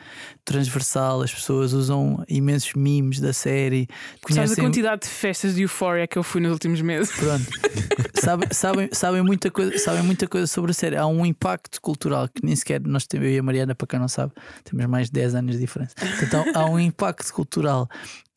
transversal. 0.44 1.22
As 1.22 1.32
pessoas 1.32 1.72
usam 1.72 2.22
imensos 2.28 2.74
memes 2.74 3.20
da 3.20 3.32
série. 3.32 3.88
Sabes 3.88 4.16
a 4.20 4.26
Conhecem, 4.42 4.64
quantidade 4.64 5.02
de 5.02 5.08
festas 5.08 5.54
de 5.54 5.62
Euphoria 5.62 6.06
que 6.06 6.16
eu 6.18 6.22
fui 6.22 6.40
nos 6.40 6.52
últimos 6.52 6.80
meses? 6.80 7.14
pronto, 7.16 7.44
sabem, 8.20 8.48
sabem, 8.52 8.88
sabem, 8.92 9.22
muita 9.22 9.50
coisa, 9.50 9.78
sabem 9.78 10.02
muita 10.02 10.26
coisa 10.28 10.46
sobre 10.46 10.70
a 10.70 10.74
série. 10.74 10.96
Há 10.96 11.06
um 11.06 11.24
impacto 11.24 11.80
cultural 11.80 12.28
que 12.28 12.44
nem 12.44 12.54
sequer 12.54 12.80
nós 12.82 13.06
temos, 13.06 13.26
eu 13.26 13.32
e 13.34 13.38
a 13.38 13.42
Mariana, 13.42 13.74
para 13.74 13.86
quem 13.86 13.98
não 13.98 14.08
sabe, 14.08 14.32
temos 14.64 14.86
mais 14.86 15.06
de 15.06 15.12
10 15.12 15.34
anos 15.34 15.54
de 15.54 15.60
diferença. 15.60 15.94
Então 16.22 16.44
há 16.54 16.66
um 16.66 16.78
impacto 16.78 17.32
cultural 17.32 17.88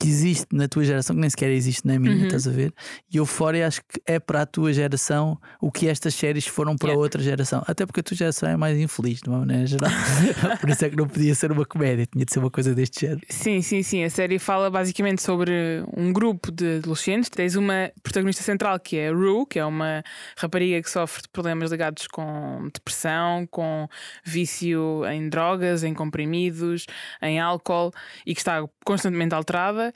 que 0.02 0.08
existe 0.08 0.48
na 0.54 0.68
tua 0.68 0.84
geração 0.86 1.14
que 1.14 1.20
nem 1.20 1.30
sequer 1.30 1.50
existe 1.52 1.86
na 1.86 2.00
minha, 2.00 2.16
Uhum. 2.16 2.24
estás 2.26 2.48
a 2.48 2.52
ver? 2.52 2.74
E 3.14 3.18
Euphoria 3.18 3.68
acho 3.68 3.82
que 3.82 4.02
é 4.06 4.18
para 4.18 4.44
a 4.44 4.46
tua 4.46 4.72
geração 4.72 5.38
o 5.62 5.70
que 5.70 5.88
estas 5.90 6.16
séries 6.16 6.48
foram 6.48 6.78
para 6.78 6.88
Yeah. 6.90 7.04
outra 7.04 7.22
geração. 7.22 7.62
Até 7.68 7.86
porque 7.86 8.00
a 8.00 8.04
tua 8.04 8.16
geração 8.16 8.48
é 8.50 8.56
mais 8.56 8.78
infeliz, 8.80 9.20
de 9.20 9.28
uma 9.30 9.40
maneira 9.40 9.66
geral. 9.68 9.90
Por 10.62 10.70
isso 10.70 10.86
é 10.86 10.90
que 10.90 10.96
não 10.96 11.06
podia 11.08 11.36
ser 11.36 11.52
uma 11.52 11.66
comédia, 11.66 12.06
tinha 12.06 12.24
de 12.24 12.32
ser 12.32 12.40
uma 12.40 12.50
coisa 12.50 12.74
deste 12.74 13.02
género. 13.02 13.22
Sim, 13.30 13.62
sim, 13.62 13.84
sim. 13.84 14.04
A 14.06 14.10
série 14.10 14.40
fala 14.40 14.70
basicamente 14.70 15.22
sobre 15.22 15.52
um 15.98 16.14
grupo 16.14 16.50
de 16.50 16.78
adolescentes. 16.78 17.30
Tens 17.30 17.56
uma 17.56 17.92
protagonista 18.02 18.42
central 18.42 18.80
que 18.80 18.96
é 18.98 19.10
a 19.10 19.12
Rue, 19.14 19.46
que 19.50 19.60
é 19.60 19.66
uma 19.66 20.02
rapariga 20.38 20.82
que 20.82 20.90
sofre 20.90 21.24
de 21.24 21.28
problemas 21.28 21.72
ligados 21.72 22.08
com 22.08 22.70
depressão, 22.74 23.46
com 23.48 23.88
vício 24.24 25.06
em 25.12 25.28
drogas, 25.28 25.84
em 25.84 25.94
comprimidos, 25.94 26.86
em 27.22 27.40
álcool 27.40 27.92
e 28.26 28.34
que 28.34 28.40
está 28.40 28.64
constantemente 28.86 29.36
alterada. 29.36 29.89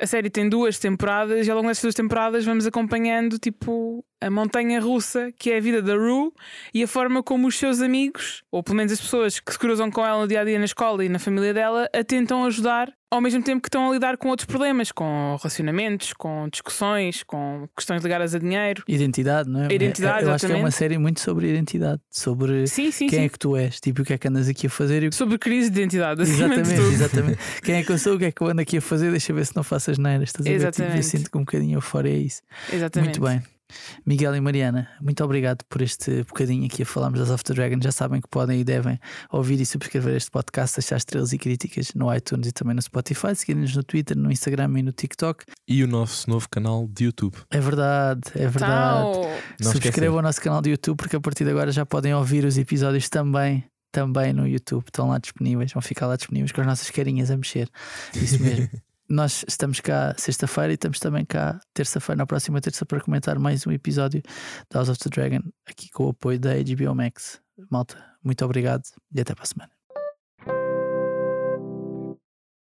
A 0.00 0.06
série 0.06 0.30
tem 0.30 0.48
duas 0.48 0.78
temporadas 0.78 1.46
e 1.46 1.50
ao 1.50 1.56
longo 1.56 1.68
destas 1.68 1.82
duas 1.82 1.94
temporadas 1.94 2.44
vamos 2.44 2.66
acompanhando 2.66 3.38
tipo 3.38 4.02
a 4.18 4.30
montanha 4.30 4.80
russa 4.80 5.30
que 5.32 5.50
é 5.50 5.58
a 5.58 5.60
vida 5.60 5.82
da 5.82 5.94
Rue 5.94 6.32
e 6.72 6.82
a 6.82 6.88
forma 6.88 7.22
como 7.22 7.46
os 7.48 7.58
seus 7.58 7.82
amigos, 7.82 8.42
ou 8.50 8.62
pelo 8.62 8.76
menos 8.76 8.92
as 8.92 9.00
pessoas 9.00 9.38
que 9.38 9.52
se 9.52 9.58
cruzam 9.58 9.90
com 9.90 10.04
ela 10.04 10.22
no 10.22 10.26
dia 10.26 10.40
a 10.40 10.44
dia 10.44 10.58
na 10.58 10.64
escola 10.64 11.04
e 11.04 11.08
na 11.08 11.18
família 11.18 11.52
dela, 11.52 11.86
a 11.94 12.02
tentam 12.02 12.44
ajudar 12.46 12.90
ao 13.10 13.20
mesmo 13.20 13.42
tempo 13.42 13.60
que 13.60 13.68
estão 13.68 13.90
a 13.90 13.92
lidar 13.92 14.16
com 14.16 14.28
outros 14.28 14.46
problemas, 14.46 14.92
com 14.92 15.36
relacionamentos, 15.40 16.12
com 16.12 16.48
discussões, 16.48 17.22
com 17.24 17.68
questões 17.76 18.02
ligadas 18.02 18.34
a 18.34 18.38
dinheiro. 18.38 18.82
Identidade, 18.86 19.48
não 19.48 19.62
é? 19.64 19.72
Identidade, 19.72 20.24
Eu 20.24 20.32
acho 20.32 20.46
que 20.46 20.52
é 20.52 20.54
uma 20.54 20.68
exatamente. 20.68 20.76
série 20.76 20.98
muito 20.98 21.20
sobre 21.20 21.48
identidade, 21.50 22.00
sobre 22.08 22.66
Sim, 22.66 22.90
sim, 22.90 23.08
quem 23.08 23.18
sim. 23.20 23.24
é 23.24 23.28
que 23.28 23.38
tu 23.38 23.56
és, 23.56 23.80
tipo 23.80 24.02
o 24.02 24.04
que 24.04 24.12
é 24.12 24.18
que 24.18 24.28
andas 24.28 24.48
aqui 24.48 24.68
a 24.68 24.70
fazer 24.70 25.02
e 25.02 25.12
Sobre 25.12 25.38
crise 25.38 25.70
de 25.70 25.80
identidade, 25.80 26.24
de 26.24 26.30
Exatamente, 26.30 26.70
exatamente. 26.70 27.38
Quem 27.62 27.74
é 27.76 27.82
que 27.82 27.90
eu 27.90 27.98
sou? 27.98 28.14
O 28.14 28.18
que 28.18 28.26
é 28.26 28.32
que 28.32 28.40
eu 28.40 28.46
ando 28.46 28.60
aqui 28.62 28.76
a 28.78 28.80
fazer? 28.80 29.10
Deixa 29.10 29.32
eu 29.32 29.36
ver 29.36 29.46
se 29.46 29.56
não 29.56 29.62
faço 29.64 29.90
as 29.90 29.98
neiras. 29.98 30.28
Estás 30.28 30.46
a 30.46 30.50
ver? 30.50 30.56
Tipo, 30.56 30.64
eu 30.64 30.68
Exatamente. 30.86 31.06
sinto 31.06 31.30
que 31.30 31.36
um 31.36 31.40
bocadinho 31.40 31.80
fora 31.80 32.08
é 32.08 32.16
isso. 32.16 32.42
Exatamente. 32.72 33.18
Muito 33.18 33.28
bem. 33.28 33.59
Miguel 34.06 34.34
e 34.36 34.40
Mariana, 34.40 34.88
muito 35.00 35.22
obrigado 35.24 35.64
por 35.68 35.82
este 35.82 36.22
bocadinho 36.24 36.66
aqui 36.66 36.82
a 36.82 36.86
falarmos 36.86 37.20
das 37.20 37.30
After 37.30 37.54
Dragon. 37.54 37.78
Já 37.82 37.92
sabem 37.92 38.20
que 38.20 38.28
podem 38.28 38.60
e 38.60 38.64
devem 38.64 38.98
ouvir 39.30 39.60
e 39.60 39.66
subscrever 39.66 40.14
este 40.16 40.30
podcast, 40.30 40.76
deixar 40.76 40.96
estrelas 40.96 41.32
e 41.32 41.38
críticas 41.38 41.92
no 41.94 42.14
iTunes 42.14 42.48
e 42.48 42.52
também 42.52 42.74
no 42.74 42.82
Spotify, 42.82 43.34
seguir-nos 43.34 43.74
no 43.74 43.82
Twitter, 43.82 44.16
no 44.16 44.30
Instagram 44.30 44.78
e 44.78 44.82
no 44.82 44.92
TikTok. 44.92 45.44
E 45.68 45.82
o 45.84 45.86
nosso 45.86 46.28
novo 46.28 46.48
canal 46.48 46.88
de 46.88 47.04
YouTube. 47.04 47.36
É 47.50 47.60
verdade, 47.60 48.22
é 48.34 48.46
verdade. 48.46 49.18
Não 49.60 49.72
Subscrevam 49.72 50.18
o 50.18 50.22
nosso 50.22 50.40
canal 50.40 50.60
de 50.60 50.70
YouTube 50.70 50.96
porque 50.96 51.16
a 51.16 51.20
partir 51.20 51.44
de 51.44 51.50
agora 51.50 51.70
já 51.70 51.86
podem 51.86 52.14
ouvir 52.14 52.44
os 52.44 52.58
episódios 52.58 53.08
também. 53.08 53.64
Também 53.92 54.32
no 54.32 54.46
YouTube, 54.46 54.84
estão 54.86 55.08
lá 55.08 55.18
disponíveis, 55.18 55.72
vão 55.72 55.82
ficar 55.82 56.06
lá 56.06 56.14
disponíveis 56.14 56.52
com 56.52 56.60
as 56.60 56.66
nossas 56.66 56.88
carinhas 56.90 57.28
a 57.28 57.36
mexer. 57.36 57.68
Isso 58.14 58.40
mesmo. 58.40 58.70
Nós 59.10 59.44
estamos 59.48 59.80
cá 59.80 60.14
sexta-feira 60.16 60.72
e 60.72 60.74
estamos 60.74 61.00
também 61.00 61.24
cá 61.24 61.58
terça-feira, 61.74 62.18
na 62.18 62.26
próxima 62.26 62.60
terça, 62.60 62.86
para 62.86 63.00
comentar 63.00 63.40
mais 63.40 63.66
um 63.66 63.72
episódio 63.72 64.22
da 64.70 64.78
House 64.78 64.88
of 64.88 65.00
the 65.00 65.10
Dragon, 65.10 65.40
aqui 65.66 65.90
com 65.90 66.04
o 66.04 66.10
apoio 66.10 66.38
da 66.38 66.50
HBO 66.54 66.94
Max. 66.94 67.42
Malta, 67.68 67.96
muito 68.22 68.44
obrigado 68.44 68.84
e 69.12 69.20
até 69.20 69.34
para 69.34 69.42
a 69.42 69.46
semana. 69.46 69.79